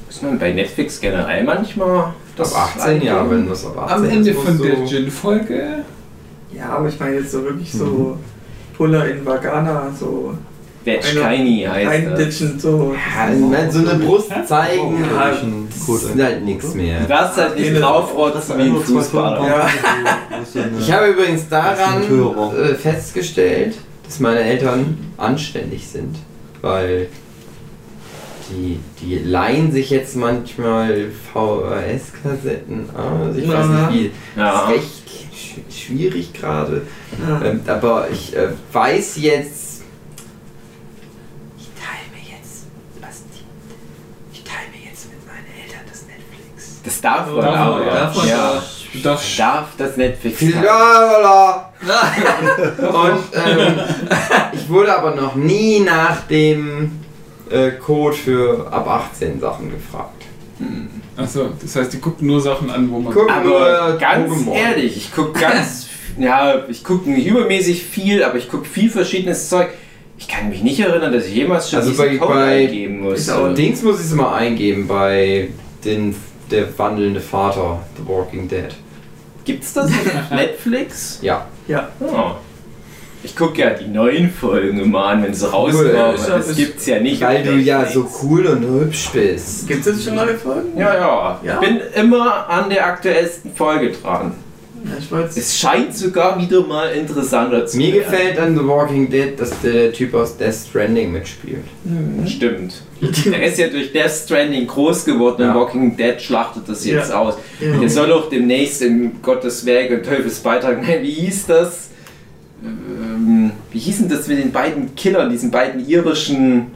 [0.09, 3.29] Ist man bei Netflix generell manchmal Ab 18, ja, eingeben?
[3.43, 5.85] wenn das ab 18 Am Ende ist, von musst der Gin-Folge.
[6.57, 8.17] Ja, aber ich meine jetzt so wirklich so
[8.75, 10.33] Puller in Vagana, so
[10.85, 12.61] Tiny heißt das.
[12.61, 12.93] so.
[12.93, 15.75] Ja, ich mein, so eine Brust zeigen, Ja, das
[16.15, 17.01] ist halt nichts mehr.
[17.01, 19.45] Du darfst halt nicht draufrotzen wie ein Fußballer.
[19.47, 19.69] Ja.
[20.79, 23.75] Ich habe übrigens daran äh, festgestellt,
[24.05, 26.15] dass meine Eltern anständig sind,
[26.61, 27.07] weil
[28.49, 33.35] die, die leihen sich jetzt manchmal VHS-Kassetten aus.
[33.35, 34.61] Ich weiß nicht wie, Ja.
[34.61, 35.06] das recht
[35.69, 36.87] schwierig gerade.
[37.27, 37.41] Ja.
[37.41, 39.83] Ähm, aber ich äh, weiß jetzt,
[41.57, 42.65] ich teile mir jetzt,
[43.01, 43.43] was die,
[44.33, 46.81] ich teile mir jetzt mit meinen Eltern das Netflix.
[46.83, 47.93] Das darf man Darf auch, man, ja.
[47.93, 48.63] darf man ja.
[49.03, 50.41] Darfst Darf das Netflix.
[50.41, 51.71] Lalala.
[52.79, 53.79] Und ähm,
[54.53, 56.99] ich wurde aber noch nie nach dem
[57.49, 60.23] äh, Code für ab 18 Sachen gefragt.
[61.17, 63.13] Achso, das heißt, die gucken nur Sachen an, wo man.
[63.13, 63.29] Guck.
[63.31, 63.43] Aber
[63.89, 64.53] Nur ganz Pokémon.
[64.53, 65.87] ehrlich, ich gucke ganz,
[66.19, 69.69] ja, ich gucke nicht übermäßig viel, aber ich gucke viel verschiedenes Zeug.
[70.19, 73.11] Ich kann mich nicht erinnern, dass ich jemals schon Also diesen bei- Code bei- eingeben
[73.11, 73.55] Ist auch musste.
[73.61, 75.49] Dings muss ich es mal eingeben bei
[75.85, 76.15] den,
[76.49, 78.69] der wandelnde Vater, The Walking Dead.
[79.45, 81.19] Gibt's das auf Netflix?
[81.21, 81.45] Ja.
[81.67, 81.89] Ja.
[81.99, 82.31] Oh.
[83.27, 85.91] Ich gucke ja die neuen Folgen immer an, wenn sie rauskommen.
[85.93, 86.15] Cool.
[86.15, 87.21] Ist Das gibt's ja nicht.
[87.21, 89.67] Weil du ja so cool und hübsch bist.
[89.67, 90.77] Gibt es jetzt schon neue Folgen?
[90.77, 91.61] Ja, ja, Ja?
[91.61, 94.31] Ich bin immer an der aktuellsten Folge dran.
[95.35, 98.09] Es scheint sogar wieder mal interessanter zu Mir werden.
[98.11, 101.65] gefällt an The Walking Dead, dass der Typ aus Death Stranding mitspielt.
[102.25, 102.81] Stimmt.
[103.25, 105.51] Der ist ja durch Death Stranding groß geworden Ja.
[105.51, 107.19] und Walking Dead schlachtet das jetzt Ja.
[107.19, 107.33] aus.
[107.59, 107.77] Ja.
[107.77, 111.86] Der soll auch demnächst im Gottes Werk und Teufels Beitrag, nein, wie hieß das?
[112.63, 116.67] Ähm, wie hießen das mit den beiden Killern, diesen beiden irischen.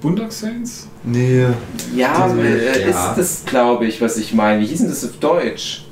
[0.00, 0.88] Bundak Saints?
[1.04, 1.46] Nee,
[1.94, 2.88] Ja, äh, ja.
[2.88, 4.62] ist das, glaube ich, was ich meine.
[4.62, 5.84] Wie hießen das auf Deutsch?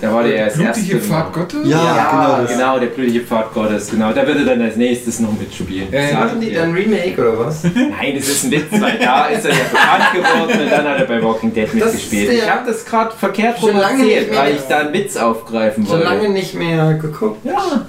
[0.00, 1.32] Da war der das Blutige erste Pfad.
[1.32, 1.58] Gottes?
[1.64, 4.12] Ja, Ja, genau genau, der blutige Pfad Gottes, genau.
[4.12, 5.88] Da wird er dann als nächstes noch mitspielen.
[5.90, 6.20] Ja.
[6.20, 7.64] Machen die dann Remake oder was?
[7.64, 10.98] Nein, das ist ein Witz, weil da ist er ja bekannt geworden und dann hat
[11.00, 12.30] er bei Walking Dead mitgespielt.
[12.32, 15.16] Ich der- habe das gerade verkehrt Schon rum lange erzählt, weil ich da einen Witz
[15.16, 16.04] aufgreifen Schon wollte.
[16.08, 17.44] lange nicht mehr geguckt.
[17.44, 17.84] Ja,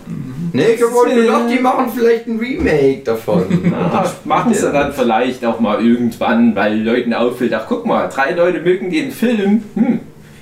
[0.51, 3.45] Nee, ich wollte ist, äh, gedacht, die machen vielleicht ein Remake davon.
[3.71, 8.31] ja machen sie dann vielleicht auch mal irgendwann, weil Leuten auffällt, ach guck mal, drei
[8.31, 9.63] Leute mögen den Film.
[9.75, 9.99] Hm.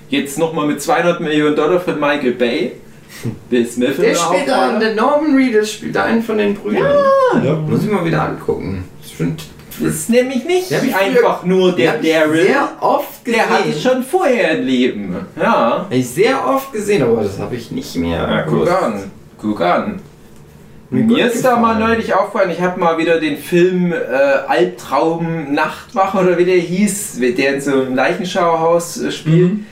[0.09, 2.73] Jetzt nochmal mit 200 Millionen Dollar von Michael Bay.
[3.49, 6.93] Will Smith Der spielt da, der Norman Reedus spielt einen von den Brüdern.
[7.43, 7.53] Ja.
[7.55, 8.84] Muss ich mal wieder angucken.
[9.01, 9.43] Das stimmt.
[9.79, 12.45] Das ist nämlich nicht Der hab ich einfach nur der Daryl.
[12.45, 13.39] sehr oft gesehen.
[13.47, 15.15] Der hatte schon vorher ein Leben.
[15.39, 15.79] Ja.
[15.81, 18.17] Hab ich sehr oft gesehen, aber das habe ich nicht mehr.
[18.17, 19.11] Ja, guck an.
[19.39, 19.99] Guck an.
[20.89, 21.89] Mir Mir ist da mal gefallen.
[21.89, 23.95] neulich aufgefallen, ich habe mal wieder den Film äh,
[24.47, 29.53] Albtraum Nachtwache oder wie der hieß, der in so einem Leichenschauerhaus äh, spielt.
[29.53, 29.65] Mhm.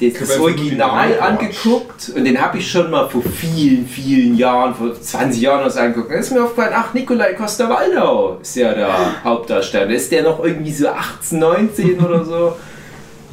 [0.00, 5.00] Das das Original angeguckt und den habe ich schon mal vor vielen, vielen Jahren, vor
[5.00, 6.10] 20 Jahren oder so angeguckt.
[6.10, 8.92] Da ist mir aufgefallen, ach, Nikolai Costa-Waldau ist ja der
[9.24, 9.90] Hauptdarsteller.
[9.90, 12.56] Ist der noch irgendwie so 18, 19 oder so?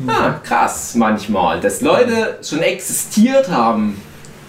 [0.07, 3.99] Ah, krass manchmal, dass Leute schon existiert haben,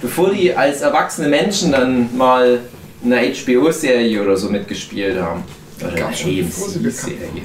[0.01, 2.61] bevor die als erwachsene Menschen dann mal
[3.03, 5.45] in einer HBO-Serie oder so mitgespielt haben.
[5.81, 7.43] Oder bevor sie AMC-Serie.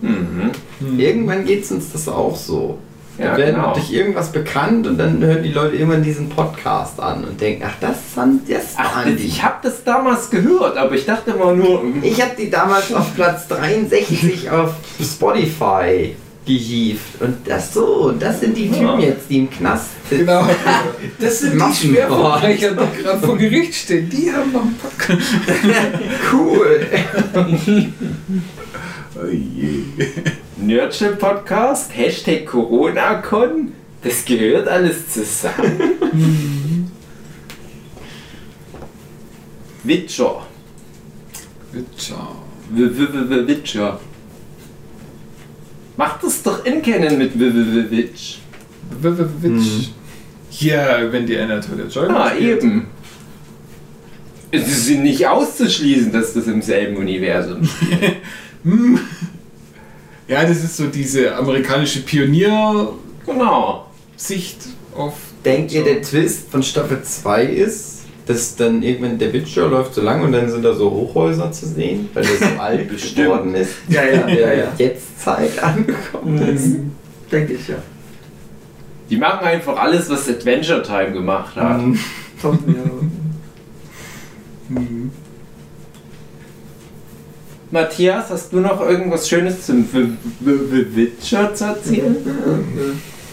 [0.00, 0.98] Mhm.
[0.98, 2.78] Irgendwann geht uns das auch so.
[3.18, 3.72] Ja, da werden genau.
[3.72, 7.74] durch irgendwas bekannt und dann hören die Leute irgendwann diesen Podcast an und denken, ach,
[7.80, 9.24] das waren, das Ach, waren die.
[9.26, 11.82] ich habe das damals gehört, aber ich dachte immer nur.
[12.02, 16.14] Ich habe die damals auf Platz 63 auf Spotify
[16.44, 17.20] gehievt.
[17.20, 18.98] Und das so, das sind die Typen Ja.
[19.00, 20.26] jetzt, die im Knast sitzen.
[20.26, 20.48] Genau.
[21.18, 21.74] Das sind die.
[21.88, 24.08] Schwerverbrecher, die gerade vor Gericht stehen.
[24.10, 25.22] Die haben noch einen Podcast.
[26.32, 26.86] Cool.
[29.18, 29.82] Oh je.
[30.56, 33.72] Nerdship Podcast, Hashtag CoronaCon,
[34.02, 36.90] das gehört alles zusammen.
[39.84, 40.46] Witcher.
[41.72, 42.28] Witcher.
[42.70, 44.00] Witcher.
[45.96, 48.38] Macht es doch in kennen mit Witch.
[49.00, 49.90] Witch.
[50.58, 52.62] Ja, wenn die Taylor Joy Ah, spielt.
[52.62, 52.86] eben.
[54.50, 58.16] Es ist nicht auszuschließen, dass das im selben Universum spielt.
[60.28, 62.58] Ja, das ist so diese amerikanische Pionier-Sicht
[64.60, 65.04] genau.
[65.04, 65.14] auf.
[65.44, 70.02] Denkt ihr, der Twist von Staffel 2 ist, dass dann irgendwann der Witcher läuft so
[70.02, 73.74] lang und dann sind da so Hochhäuser zu sehen, weil er so alt geworden ist?
[73.88, 74.72] Ja, ja, ja, ja.
[74.76, 76.66] Jetzt Zeit angekommen ist.
[76.66, 76.90] Mhm.
[77.30, 77.76] Denke ich ja.
[79.08, 81.80] Die machen einfach alles, was Adventure Time gemacht hat.
[81.80, 81.98] Mhm.
[82.42, 82.82] Kommt mir.
[84.68, 85.12] Hm.
[87.76, 90.08] Matthias, hast du noch irgendwas Schönes zum w
[90.40, 92.16] w w Witcher zu erzählen?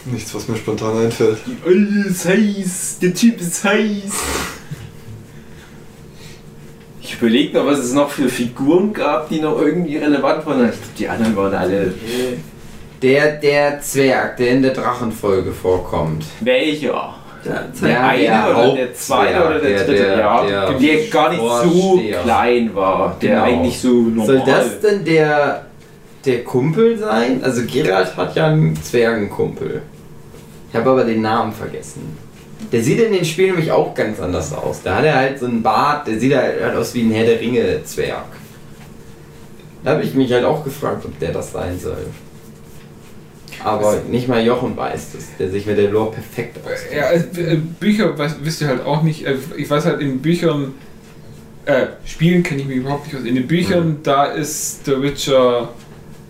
[0.04, 1.38] Nichts, was mir spontan einfällt.
[1.66, 4.12] Alles heiß, der Typ ist heiß.
[7.02, 10.66] Ich überlege noch, was es noch für Figuren gab, die noch irgendwie relevant waren.
[10.66, 11.94] Ich glaube, die anderen waren alle.
[13.02, 16.26] Der, der Zwerg, der in der Drachenfolge vorkommt.
[16.42, 17.16] Welcher?
[17.46, 20.04] Ja, Der Ja, eine der oder der zweite Hauptzwerg, oder der, der- dritte?
[20.04, 23.18] der- ja, der der, gar nicht so klein war.
[23.22, 23.44] Der Genau.
[23.44, 24.26] eigentlich so normal.
[24.28, 25.66] Soll das denn der,
[26.26, 27.42] der Kumpel sein?
[27.44, 29.82] Also Geralt hat ja einen Zwergenkumpel.
[30.70, 32.18] Ich habe aber den Namen vergessen.
[32.72, 34.82] Der sieht in den Spielen nämlich auch ganz anders aus.
[34.82, 37.40] Da hat er halt so einen Bart, der sieht halt aus wie ein Herr der
[37.40, 38.24] Ringe-Zwerg.
[39.84, 42.06] Da habe ich mich halt auch gefragt, ob der das sein soll.
[43.64, 46.96] Aber nicht mal Jochen weiß das, der sich mit der Lore perfekt auskennt.
[46.96, 49.26] Ja, äh, Bücher weiß, wisst ihr halt auch nicht.
[49.26, 50.74] Äh, Ich weiß halt in Büchern,
[51.66, 53.24] äh, Spielen kenne ich mich überhaupt nicht aus.
[53.26, 55.70] In den Büchern, da ist der Witcher,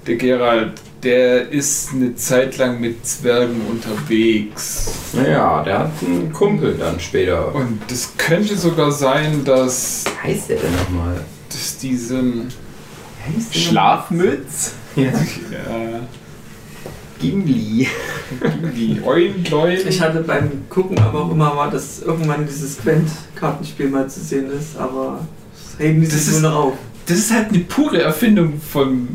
[0.06, 4.92] der Geralt, der ist eine Zeit lang mit Zwergen unterwegs.
[5.14, 7.54] Naja, der hat einen Kumpel dann später.
[7.54, 11.20] Und das könnte sogar sein, dass, Wie heißt der denn nochmal?
[11.50, 12.48] dass diesen.
[13.26, 14.74] Wie heißt der Schlafmütz?
[14.96, 15.14] nochmal?
[15.14, 15.72] Ja.
[15.72, 16.00] Ja,
[17.32, 17.88] Gimli.
[18.76, 19.90] die Eulenleute.
[19.90, 24.52] Ich hatte beim Gucken aber auch immer mal, dass irgendwann dieses Gwent-Kartenspiel mal zu sehen
[24.52, 25.20] ist, aber
[25.54, 26.74] das heben die sich ist- nur noch auf.
[27.06, 29.08] Das ist halt eine pure Erfindung von.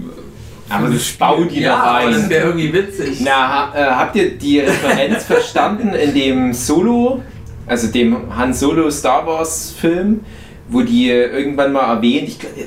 [0.69, 2.31] Aber das baut die Ja, da aber das rein.
[2.31, 3.21] wäre irgendwie witzig.
[3.21, 7.23] Na, ha, äh, habt ihr die Referenz verstanden in dem Solo,
[7.67, 10.21] also dem Han Solo Star Wars Film,
[10.69, 12.67] wo die äh, irgendwann mal erwähnt, ich, glaub, äh,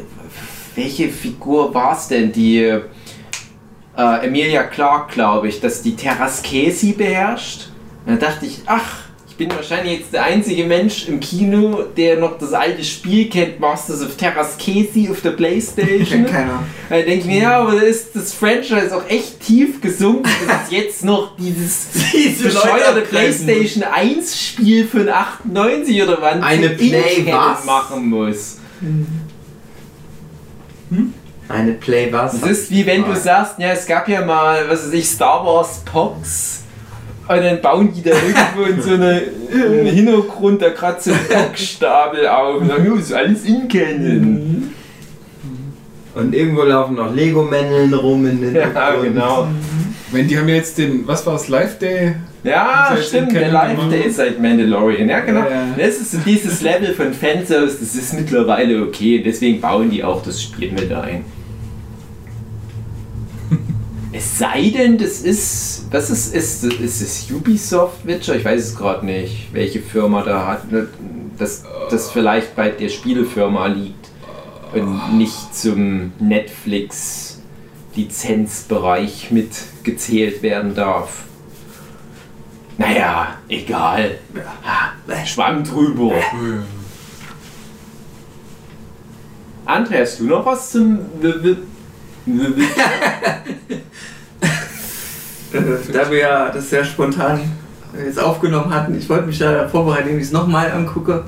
[0.76, 2.80] welche Figur war es denn, die
[4.02, 7.68] äh, Emilia Clarke, glaube ich, dass die Terraskesi beherrscht?
[8.06, 12.18] Und da dachte ich, ach, ich bin wahrscheinlich jetzt der einzige Mensch im Kino, der
[12.18, 16.26] noch das alte Spiel kennt, Masters of Terraskesi auf der Playstation.
[16.26, 16.64] Kennt keiner.
[16.90, 20.65] Da denke ich mir, ja, aber da ist das Franchise auch echt tief gesunken, dass
[20.65, 27.34] es jetzt noch dieses Diese bescheuerte PlayStation 1 Spiel von 98 oder wann Eine Play
[27.65, 28.57] machen muss.
[31.49, 32.39] Eine Play was?
[32.39, 35.45] Das ist wie wenn du sagst, ja, es gab ja mal, was weiß ich, Star
[35.45, 36.59] Wars Pox.
[37.27, 41.27] Und dann bauen die da irgendwo in so eine, im Hintergrund da gerade so einen
[41.47, 44.73] Boxstapel auf und sagen, ja, ist alles in Canon.
[46.13, 49.03] Und irgendwo laufen noch Lego-Männchen rum in den Ja, Hintergrund.
[49.13, 49.47] genau.
[50.11, 52.15] Wenn die haben ja jetzt den, was war es, Live Day?
[52.43, 53.77] Ja, stimmt, der Live?
[53.89, 55.07] Day ist seit Mandalorian.
[55.07, 55.41] Ja, genau.
[55.41, 55.76] Ja.
[55.77, 59.22] Das ist so dieses Level von Fanservice, das ist mittlerweile okay.
[59.23, 61.23] Deswegen bauen die auch das Spiel mit ein.
[64.11, 65.85] es sei denn, das ist.
[65.91, 68.35] Was ist, ist, ist es Ubisoft Witcher?
[68.35, 70.72] Ich weiß es gerade nicht, welche Firma da hat.
[70.72, 70.88] ne,
[71.38, 74.09] Dass das vielleicht bei der Spielefirma liegt
[74.73, 77.41] und nicht zum Netflix
[77.95, 81.26] Lizenzbereich mitgezählt werden darf.
[82.77, 84.18] Naja, egal.
[84.64, 84.93] Ha,
[85.26, 86.14] Schwamm drüber.
[89.65, 90.99] André, hast du noch was zum
[95.91, 97.41] da wir ja das sehr spontan
[98.06, 101.26] jetzt aufgenommen hatten, ich wollte mich da vorbereiten, indem ich es nochmal angucke.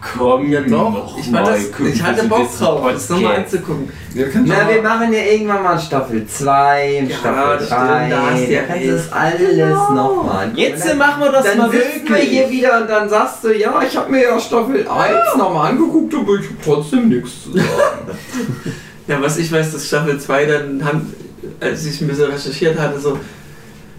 [0.00, 1.58] Komm, Ja doch, ich, mal, das,
[1.92, 3.90] ich hatte Bock drauf, das nochmal anzugucken.
[4.14, 8.10] Ja, Na, wir machen ja irgendwann mal Staffel 2, Ja, Staffel das stimmt, 3.
[8.10, 9.94] da hast du ja kannst das alles Genau.
[9.94, 10.50] nochmal.
[10.54, 12.28] Jetzt machen wir das dann mal sitzen wir wirklich.
[12.30, 16.14] hier wieder und dann sagst du, ja, ich habe mir ja Staffel 1 nochmal angeguckt,
[16.14, 17.66] aber ich habe trotzdem nichts zu sagen.
[19.08, 21.14] Ja, was ich weiß, dass Staffel 2 dann haben,
[21.60, 23.18] als ich ein bisschen recherchiert hatte, so,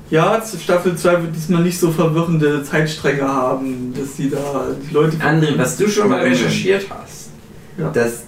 [0.10, 4.94] ja, zu Staffel 2 wird diesmal nicht so verwirrende Zeitstränge haben, dass die da die
[4.94, 5.18] Leute.
[5.18, 7.30] André, was du schon mal recherchiert hast,
[7.78, 7.90] Ja.
[7.92, 8.24] dass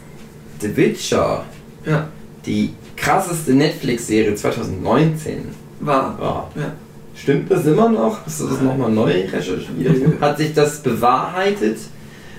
[0.59, 1.43] The Witcher
[1.85, 2.07] Ja,
[2.45, 5.45] die krasseste Netflix-Serie 2019
[5.79, 6.19] war.
[6.19, 6.51] war.
[6.55, 6.71] Ja.
[7.15, 8.25] Stimmt das immer noch?
[8.25, 9.65] Hast du das nochmal neu recherchiert?
[10.21, 11.77] Hat sich das bewahrheitet?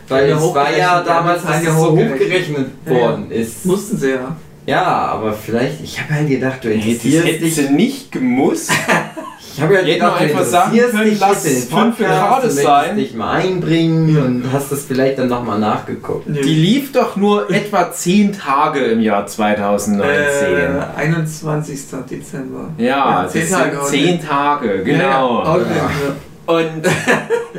[0.09, 2.67] Weil Ja, es war ja damals, dass es ja so hochgerechnet.
[2.87, 3.65] worden ist.
[3.65, 4.37] Mussten sie ja.
[4.67, 7.03] Ja, aber vielleicht, ich habe halt gedacht, du Hey, das
[7.41, 7.55] dich.
[7.57, 8.71] sie nicht gemusst.
[9.55, 12.97] Ich habe ja gedacht, du einfach sagen können, lass den fünf möchtest sein.
[12.97, 16.27] dich mal einbringen und hast das vielleicht dann nochmal nachgeguckt.
[16.29, 20.05] Die lief doch nur etwa 10 Tage im Jahr 2019.
[20.09, 21.81] äh, 21.
[22.11, 22.71] Dezember.
[22.79, 25.45] ja, ja, das zehn sind Tage, 10 Tage, genau.
[25.45, 25.65] Ja, ja.
[25.65, 26.15] Ja.
[26.45, 26.83] Und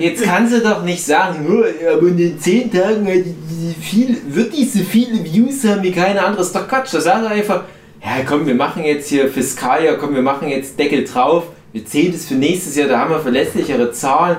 [0.02, 1.64] jetzt kann sie doch nicht sagen, "Oh,
[1.96, 6.20] aber in den 10 Tagen die viel, wird die so viele Views haben wie keine
[6.20, 6.38] andere.
[6.40, 6.94] Das ist doch Quatsch.
[6.94, 7.62] Da sagt er einfach,
[8.04, 11.46] ja komm, wir machen jetzt hier Fiskaljahr, komm, wir machen jetzt Deckel drauf.
[11.74, 14.38] Wir zählen das für nächstes Jahr, da haben wir verlässlichere Zahlen.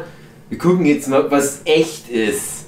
[0.48, 2.66] Wir gucken jetzt mal, was echt ist.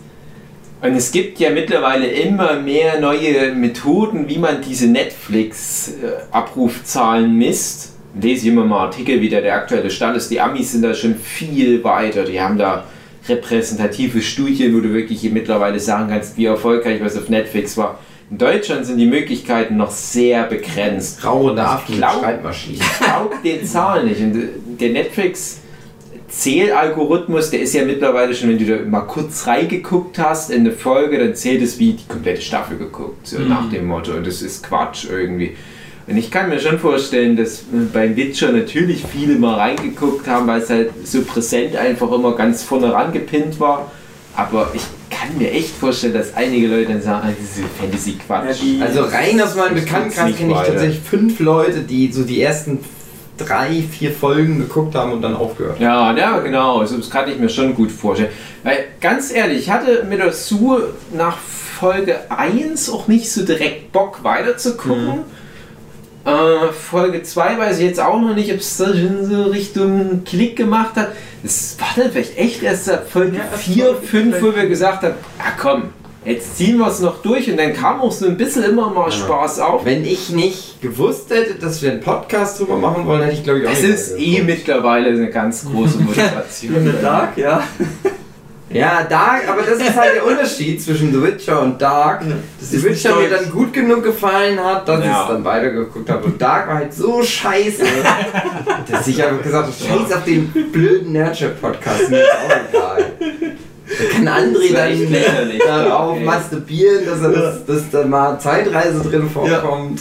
[0.83, 7.93] Und es gibt ja mittlerweile immer mehr neue Methoden, wie man diese Netflix-Abrufzahlen misst.
[8.21, 10.33] Lese ich immer mal Artikel, wie da der aktuelle Stand ist.
[10.33, 12.25] Die Amis sind da schon viel weiter.
[12.25, 12.87] Die haben da
[13.29, 18.01] repräsentative Studien, wo du wirklich mittlerweile sagen kannst, wie erfolgreich was auf Netflix war.
[18.31, 21.25] In Deutschland sind die Möglichkeiten noch sehr begrenzt.
[21.25, 22.81] Raue Ich Affen mit glaub- Schreibmaschinen.
[22.81, 24.21] Ich glaube den Zahlen nicht.
[24.21, 24.49] Und
[24.81, 25.61] der Netflix
[26.29, 30.73] Zählalgorithmus, der ist ja mittlerweile schon, wenn du da mal kurz reingeguckt hast in eine
[30.73, 34.13] Folge, dann zählt es wie die komplette Staffel geguckt, so nach dem Motto.
[34.13, 35.57] Und das ist Quatsch irgendwie.
[36.09, 40.61] Und ich kann mir schon vorstellen, dass beim Witcher natürlich viele mal reingeguckt haben, weil
[40.61, 43.91] es halt so präsent einfach immer ganz vorne rangepinnt war.
[44.37, 44.83] Aber ich
[45.19, 48.63] kann mir echt vorstellen, dass einige Leute dann sagen, ah, diese Fantasy-Quatsch.
[48.63, 52.79] Ja, Also rein aus meinem Bekanntenkreis kenne ich tatsächlich fünf Leute, die so die ersten
[53.37, 55.79] drei, vier Folgen geguckt haben und dann aufgehört.
[55.79, 56.81] Ja, ja, genau.
[56.81, 58.31] Also das kann ich mir schon gut vorstellen.
[58.63, 63.93] Weil, ganz ehrlich, ich hatte mit der Sue nach Folge 1 auch nicht so direkt
[63.93, 65.25] Bock weiterzugucken.
[66.27, 70.23] Äh, Folge 2 weiß ich jetzt auch noch nicht, ob es da schon so Richtung
[70.25, 71.13] Klick gemacht hat.
[71.45, 74.57] Es war dann vielleicht echt erst ab Folge Ja, ab 4, Folge 5, wo fünf.
[74.57, 75.91] wir gesagt haben, ah komm,
[76.25, 79.13] jetzt ziehen wir es noch durch und dann kam auch so ein bisschen immer mal
[79.13, 79.85] Spaß auf.
[79.85, 83.61] Wenn ich nicht gewusst hätte, dass wir einen Podcast drüber machen wollen, hätte ich glaube
[83.61, 86.75] ich auch Es nicht ist eh mittlerweile eine ganz große Motivation.
[86.75, 87.63] In Dark, ja.
[88.69, 92.23] Ja, Dark, aber das ist halt der Unterschied zwischen The Witcher und Dark.
[92.23, 92.35] Ja.
[92.59, 95.23] Dass The Witcher mir dann gut genug gefallen hat, dass ich Ja.
[95.23, 96.25] es dann weitergeguckt habe.
[96.25, 97.85] Und Dark war halt so scheiße,
[98.91, 103.05] dass ich einfach gesagt habe, scheiß auf den blöden Nerdship-Podcast, mir ist auch egal.
[103.89, 106.25] Da kann André dann darauf Okay.
[106.25, 110.01] masturbieren, dass, er das, dass da mal Zeitreise drin vorkommt.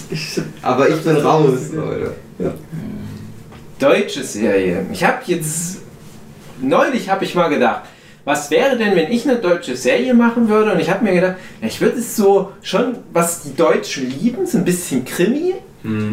[0.63, 2.15] Aber ich bin raus, Leute.
[3.77, 4.85] Deutsche Serie.
[4.91, 5.77] Ich habe jetzt
[6.59, 7.81] neulich habe ich mal gedacht,
[8.25, 10.73] was wäre denn, wenn ich eine deutsche Serie machen würde?
[10.73, 14.45] Und ich habe mir gedacht, ja, ich würde es so schon, was die Deutschen lieben,
[14.45, 15.53] so ein bisschen Krimi.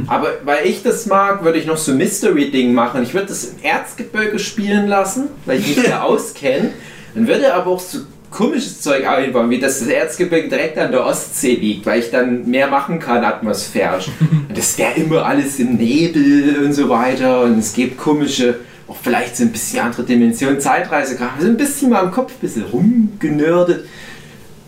[0.07, 3.03] Aber weil ich das mag, würde ich noch so Mystery-Ding machen.
[3.03, 6.71] Ich würde das im Erzgebirge spielen lassen, weil ich mich da auskenne.
[7.15, 11.05] Dann würde aber auch so komisches Zeug einbauen, wie dass das Erzgebirge direkt an der
[11.05, 14.09] Ostsee liegt, weil ich dann mehr machen kann atmosphärisch.
[14.49, 17.43] Und das wäre immer alles im Nebel und so weiter.
[17.43, 18.57] Und es gibt komische,
[18.93, 22.41] auch vielleicht so ein bisschen andere Dimensionen, Zeitreise, so ein bisschen mal im Kopf, ein
[22.41, 23.87] bisschen rumgenördet.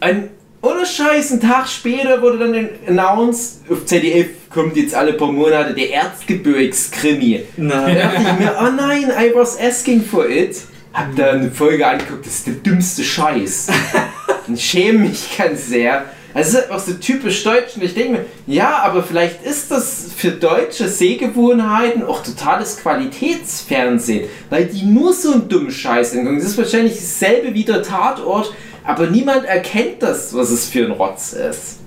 [0.01, 0.31] Ein
[0.63, 5.75] ohne Scheiß, einen Tag später wurde dann announced, auf ZDF kommt jetzt alle paar Monate
[5.75, 7.43] der Erzgebirgskrimi.
[7.59, 7.99] Da Nein.
[7.99, 10.63] dachte ich mir, oh nein, I was asking for it.
[10.95, 13.69] Hab da eine Folge angeguckt, das ist der dümmste Scheiß.
[14.47, 16.07] Und schäme mich ganz sehr.
[16.35, 19.71] Also es ist auch so typisch deutsch und ich denke mir, ja, aber vielleicht ist
[19.71, 26.39] das für deutsche Sehgewohnheiten auch totales Qualitätsfernsehen, weil die nur so einen dummen Scheiß angucken.
[26.39, 28.53] Das ist wahrscheinlich dasselbe wie der Tatort,
[28.83, 31.79] aber niemand erkennt das, was es für ein Rotz ist.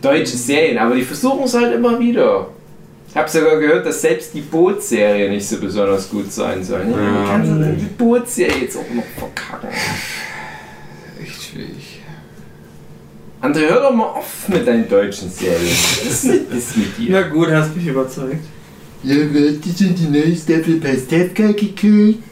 [0.00, 2.48] Deutsche Serien, aber die versuchen es halt immer wieder.
[3.10, 6.86] Ich habe sogar gehört, dass selbst die Bootserie nicht so besonders gut sein soll.
[6.88, 6.96] Ja.
[6.96, 9.68] Wie kannst du die Bootserie jetzt auch noch verkacken?
[11.20, 11.89] Echt schwierig.
[13.42, 15.60] André, hör doch mal auf mit deinen deutschen Serien.
[15.70, 17.10] Was ist das mit dir?
[17.12, 18.44] Na gut, hast mich überzeugt.
[19.02, 22.22] Ja, wird die schon die neue Staffel Pastewka geguckt?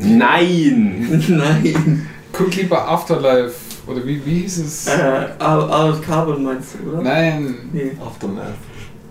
[0.00, 1.22] Nein!
[1.28, 2.08] Nein.
[2.32, 3.54] Guck lieber Afterlife.
[3.86, 4.86] Oder wie, wie hieß es?
[4.88, 7.02] Äh, Out out of Carbon meinst du, oder?
[7.02, 7.92] Nein, Nee.
[8.04, 8.54] Aftermath.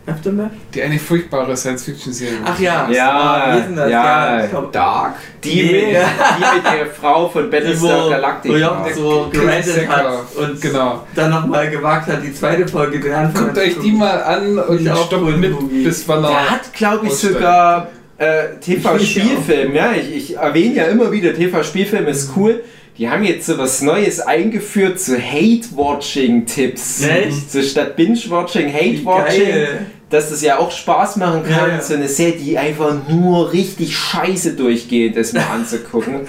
[0.08, 0.52] Aftermath?
[0.74, 2.38] die eine furchtbare Science-Fiction-Serie.
[2.44, 2.90] Ach ja.
[2.90, 3.92] Ja, wie ist denn das?
[3.92, 4.44] ja.
[4.46, 5.16] ich glaub, Dark?
[5.44, 8.54] Die, mit, die mit der Frau von Battlestar Galactica.
[8.54, 9.90] wo Jochen so Sacker.
[9.92, 11.06] hat und Genau.
[11.14, 15.38] dann nochmal gewagt hat, die zweite Folge Anfang Guckt euch die mal an und stoppt
[15.38, 16.50] mit, bis wann Der er.
[16.50, 17.88] hat, glaube ich, sogar
[18.18, 19.74] äh, TV-Spielfilm.
[19.76, 22.64] Ja, ich, ich erwähne ja immer wieder, TV-Spielfilm ist cool.
[22.98, 27.04] Die haben jetzt so was Neues eingeführt, so Hate-Watching-Tipps.
[27.04, 27.52] Echt?
[27.52, 29.88] So statt Binge-Watching, Hate-Watching.
[30.10, 31.82] Dass das ja auch Spaß machen kann, Ja, ja.
[31.82, 36.22] so eine Serie, die einfach nur richtig scheiße durchgeht, das mal anzugucken.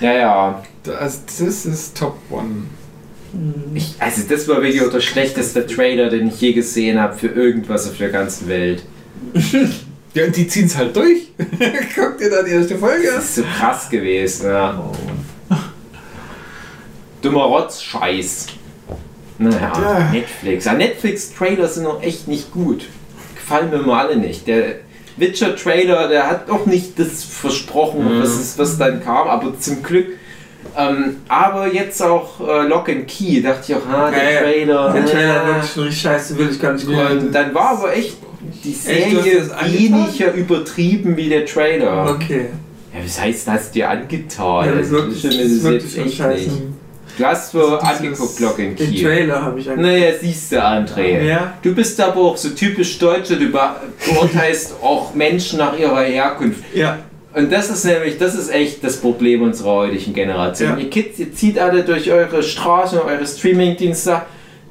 [0.00, 0.62] Ja, ja.
[0.82, 2.64] Das, das ist Top One.
[3.74, 7.28] Ich, also das war wirklich auch der schlechteste Trailer, den ich je gesehen habe für
[7.28, 8.82] irgendwas auf der ganzen Welt.
[10.14, 11.28] Ja, und die ziehen es halt durch.
[11.94, 13.16] Guck dir da die erste Folge an.
[13.16, 14.90] Das ist so krass gewesen, ja.
[17.22, 18.46] Dummer Rotz-Scheiß.
[19.38, 20.10] Naja, Ja.
[20.12, 20.64] Netflix.
[20.64, 22.86] Ja, Netflix-Trailer sind auch echt nicht gut.
[23.36, 24.46] Gefallen mir mal alle nicht.
[24.46, 24.76] Der
[25.16, 30.06] Witcher-Trailer, der hat auch nicht das versprochen, was, es, was dann kam, aber zum Glück.
[30.76, 34.40] Ähm, aber jetzt auch äh, Lock and Key, dachte ich auch, ah, der Ja, ja.
[34.40, 34.92] Trailer.
[34.92, 35.46] Der Trailer ja.
[35.46, 37.18] wirklich nur richtig scheiße, will ich gar nicht gucken.
[37.18, 38.16] Und dann war aber echt
[38.64, 42.10] die Echt, Serie das weniger übertrieben wie der Trailer.
[42.10, 42.46] Okay.
[42.92, 44.66] Ja, was heißt, hast du dir angetan?
[44.66, 46.50] Ja, das ist wirklich, das ist wirklich schon scheiße.
[47.18, 49.02] Du hast Dieses- angeguckt, Lock and Den Key.
[49.02, 49.92] Trailer habe ich angeguckt.
[49.92, 51.22] Naja, siehst du, André.
[51.22, 51.54] Ja.
[51.62, 53.58] Du bist aber auch so typisch Deutsche, du be-
[54.08, 56.62] beurteilst auch Menschen nach ihrer Herkunft.
[56.74, 56.98] Ja.
[57.34, 60.70] Und das ist nämlich, das ist echt das Problem unserer heutigen Generation.
[60.70, 60.76] Ja.
[60.78, 64.22] Ihr Kids, ihr zieht alle durch eure Straßen, eure Streaming-Dienste.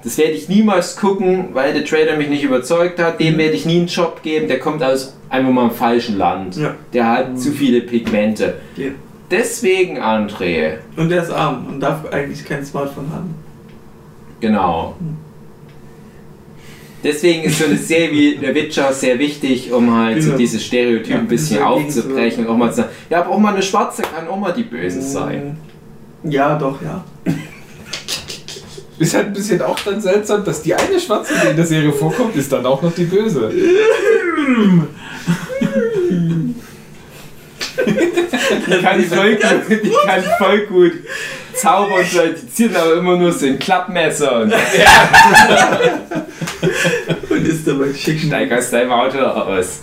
[0.03, 3.19] Das werde ich niemals gucken, weil der Trailer mich nicht überzeugt hat.
[3.19, 4.47] Dem werde ich nie einen Job geben.
[4.47, 6.55] Der kommt aus einfach mal im falschen Land.
[6.55, 6.75] Ja.
[6.93, 8.55] Der hat zu viele Pigmente.
[8.77, 8.87] Ja.
[9.29, 13.35] Deswegen, André, Und der ist arm und darf eigentlich kein Smartphone haben.
[14.39, 14.95] Genau.
[17.03, 20.37] Deswegen ist so eine Serie wie The Witcher sehr wichtig, um halt so Genau.
[20.37, 23.53] diese Stereotypen Ja, ein bisschen aufzubrechen und auch mal zu sagen, ja, aber auch mal
[23.53, 25.57] eine Schwarze kann auch mal die Böse sein.
[26.23, 27.03] Ja, doch, ja.
[28.99, 31.91] Ist halt ein bisschen auch dann seltsam, dass die eine Schwarze, die in der Serie
[31.93, 33.51] vorkommt, ist dann auch noch die Böse.
[37.85, 40.93] Die kann voll gut, die kann voll gut
[41.53, 44.53] zaubern und ziehen aber immer nur so ein Klappmesser und
[47.29, 48.19] Und ist dabei schick.
[48.19, 49.81] steig aus deinem Auto aus.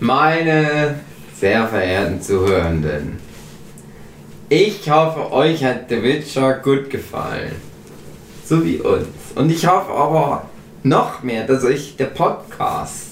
[0.00, 1.00] Meine
[1.38, 3.18] sehr verehrten Zuhörenden,
[4.48, 7.52] ich hoffe, euch hat The Witcher gut gefallen.
[8.44, 9.08] So wie uns.
[9.34, 10.48] Und ich hoffe aber
[10.86, 13.06] noch mehr, dass euch der Podcast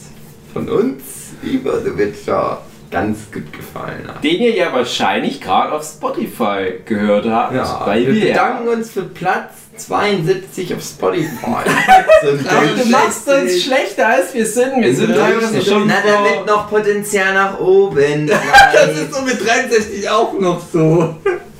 [0.52, 1.02] von uns
[1.42, 4.22] über The Witcher ganz gut gefallen hat.
[4.22, 8.92] Den ihr ja wahrscheinlich gerade auf Spotify gehört habt, Ja, weil wir wir bedanken uns
[8.92, 11.64] für Platz 72 auf Spotify.
[12.22, 14.80] Du machst uns schlechter als wir sind.
[14.80, 18.30] Wir sind teilweise schon Na, damit noch Potenzial nach oben.
[18.72, 21.16] Das ist so mit 63 auch noch so.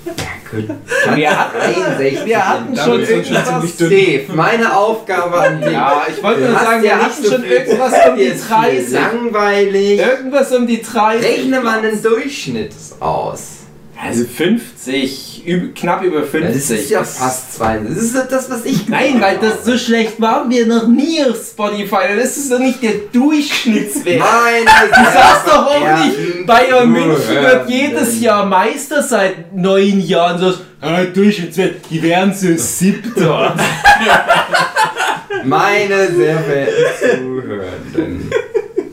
[1.14, 3.76] Wir hatten, 63 wir hatten schon irgendwas.
[3.76, 5.72] Dave, meine Aufgabe an dich.
[5.72, 8.90] Ja, ich wollte nur sagen, wir hatten schon irgendwas um die jetzt viel 30.
[8.92, 10.00] Langweilig.
[10.00, 11.24] Irgendwas um die 30.
[11.24, 13.63] Rechne mal einen Durchschnitt aus.
[14.02, 16.80] Also 50, üb- knapp über Das 50.
[16.80, 17.78] ist ja fast zwei.
[17.78, 18.88] Das ist das, was ich.
[18.88, 22.16] Nein, weil das so schlecht waren wir noch nie auf Spotify.
[22.18, 24.18] Das ist doch nicht der Durchschnittswert.
[24.18, 30.38] Meine Du sagst doch auch nicht, Bayern München wird jedes Jahr Meister seit neun Jahren.
[30.40, 33.54] So, ah, Durchschnittswert, die werden so siebter.
[35.44, 38.30] Meine sehr verehrten Zuhörenden.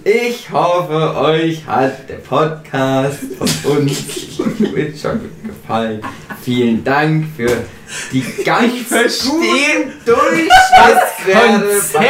[0.03, 4.39] Ich hoffe, euch hat der Podcast von uns
[4.73, 6.01] Witcher gefallen.
[6.43, 7.63] Vielen Dank für
[8.11, 12.07] die ganz verstehe guten Durchschnittswerte bei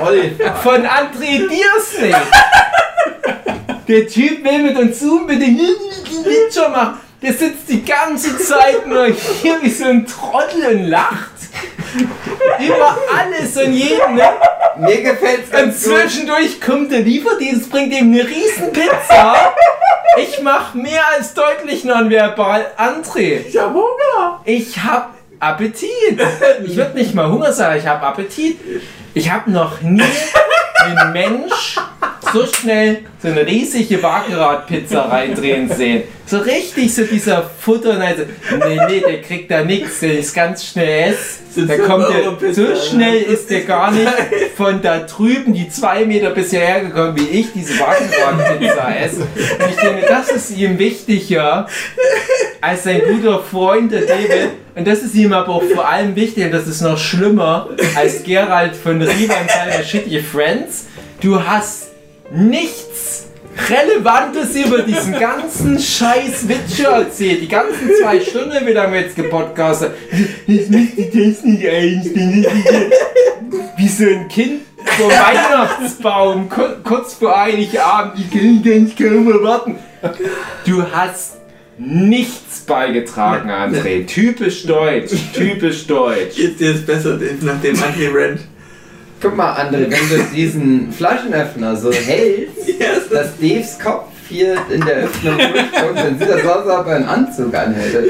[0.00, 0.62] Konzept.
[0.62, 2.14] Von André Diersning.
[3.88, 5.60] Der Typ will mit uns unbedingt
[6.24, 7.00] Witcher machen.
[7.20, 9.04] Der sitzt die ganze Zeit nur
[9.42, 11.33] hier wie so ein Trottel und lacht.
[12.66, 14.14] Über alles und jeden.
[14.14, 14.30] Ne?
[14.78, 15.98] Mir gefällt's Und ganz gut.
[15.98, 19.54] zwischendurch kommt der Lieferdienst, bringt ihm eine riesen Pizza.
[20.18, 22.66] Ich mach mehr als deutlich nonverbal.
[22.76, 24.40] André, Ich hab Hunger.
[24.44, 26.20] ich hab Appetit.
[26.64, 28.58] Ich würde nicht mal Hunger sagen, ich hab Appetit.
[29.14, 30.02] Ich habe noch nie
[30.84, 31.76] einen Mensch
[32.32, 36.04] so schnell so eine riesige Wackenrad-Pizza reindrehen sehen.
[36.26, 38.00] So richtig so dieser Futter.
[38.00, 38.22] Also,
[38.66, 41.40] nee, nee, der kriegt da nichts, der ist ganz schnell ess.
[41.50, 44.08] Sind Da kommt der, so schnell ist der gar nicht
[44.56, 49.20] von da drüben die zwei Meter bisher hergekommen, wie ich diese Wackenrad-Pizza esse.
[49.20, 51.68] Und ich denke, das ist ihm wichtiger
[52.60, 54.50] als sein guter Freund der David.
[54.74, 58.24] Und das ist ihm aber auch vor allem wichtig, und das ist noch schlimmer, als
[58.24, 60.86] Gerald von Riva und seiner Shitty Friends.
[61.20, 61.90] Du hast
[62.32, 63.23] nichts
[63.68, 67.42] Relevantes über diesen ganzen Scheiß Witcher erzählt.
[67.42, 69.92] Die ganzen zwei Stunden, wie lange wir jetzt gepodcastet
[70.46, 72.46] Ich müsste das nicht einstellen.
[73.76, 78.14] Wie so ein Kind vor Weihnachtsbaum, ku- kurz vor Heiligabend.
[78.18, 79.76] Ich kann ganz kaum erwarten.
[80.66, 81.36] Du hast
[81.78, 84.06] nichts beigetragen, André.
[84.06, 86.36] Typisch deutsch, typisch deutsch.
[86.36, 88.40] Jetzt besser, Dave, nach dem André Rant?
[89.24, 92.68] Guck mal, André, wenn du diesen Flaschenöffner so hältst,
[93.10, 96.96] dass Daves Kopf hier in der Öffnung durchkommt, dann sieht das aus, als ob er
[96.96, 98.04] einen Anzug anhätte.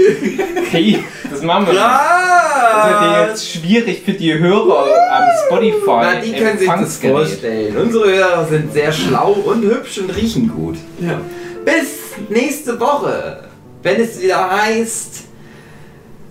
[0.66, 1.74] Okay, das machen wir.
[1.74, 5.86] Das wird ja jetzt schwierig für die Hörer am Spotify.
[5.86, 7.76] Na, die können sich das vorstellen.
[7.76, 10.78] Unsere Hörer sind sehr schlau und hübsch und riechen gut.
[10.98, 11.20] Ja.
[11.64, 13.44] Bis nächste Woche,
[13.84, 15.23] wenn es wieder heißt.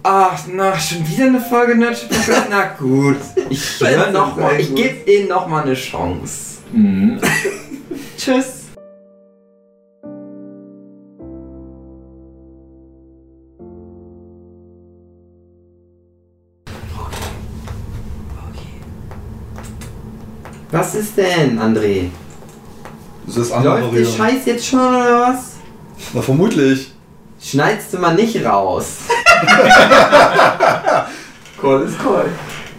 [0.05, 2.47] Ach, na, schon wieder eine Folge Nerd Podcast?
[2.49, 3.15] Na gut,
[3.49, 6.57] ich höre noch mal, ich gebe ihnen noch mal eine Chance.
[6.73, 7.21] Mhm.
[8.17, 8.63] Tschüss.
[20.69, 22.09] Was ist denn, André?
[23.25, 24.05] Das ist Läuft der.
[24.05, 25.51] Scheiß jetzt schon oder was?
[26.11, 26.91] Na, vermutlich.
[27.39, 28.97] Schneidest du mal nicht raus.
[31.61, 32.29] Call ist Call.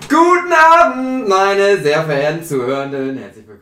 [0.09, 3.19] Guten Abend, meine sehr verehrten Zuhörenden.
[3.19, 3.54] Herzlich willkommen.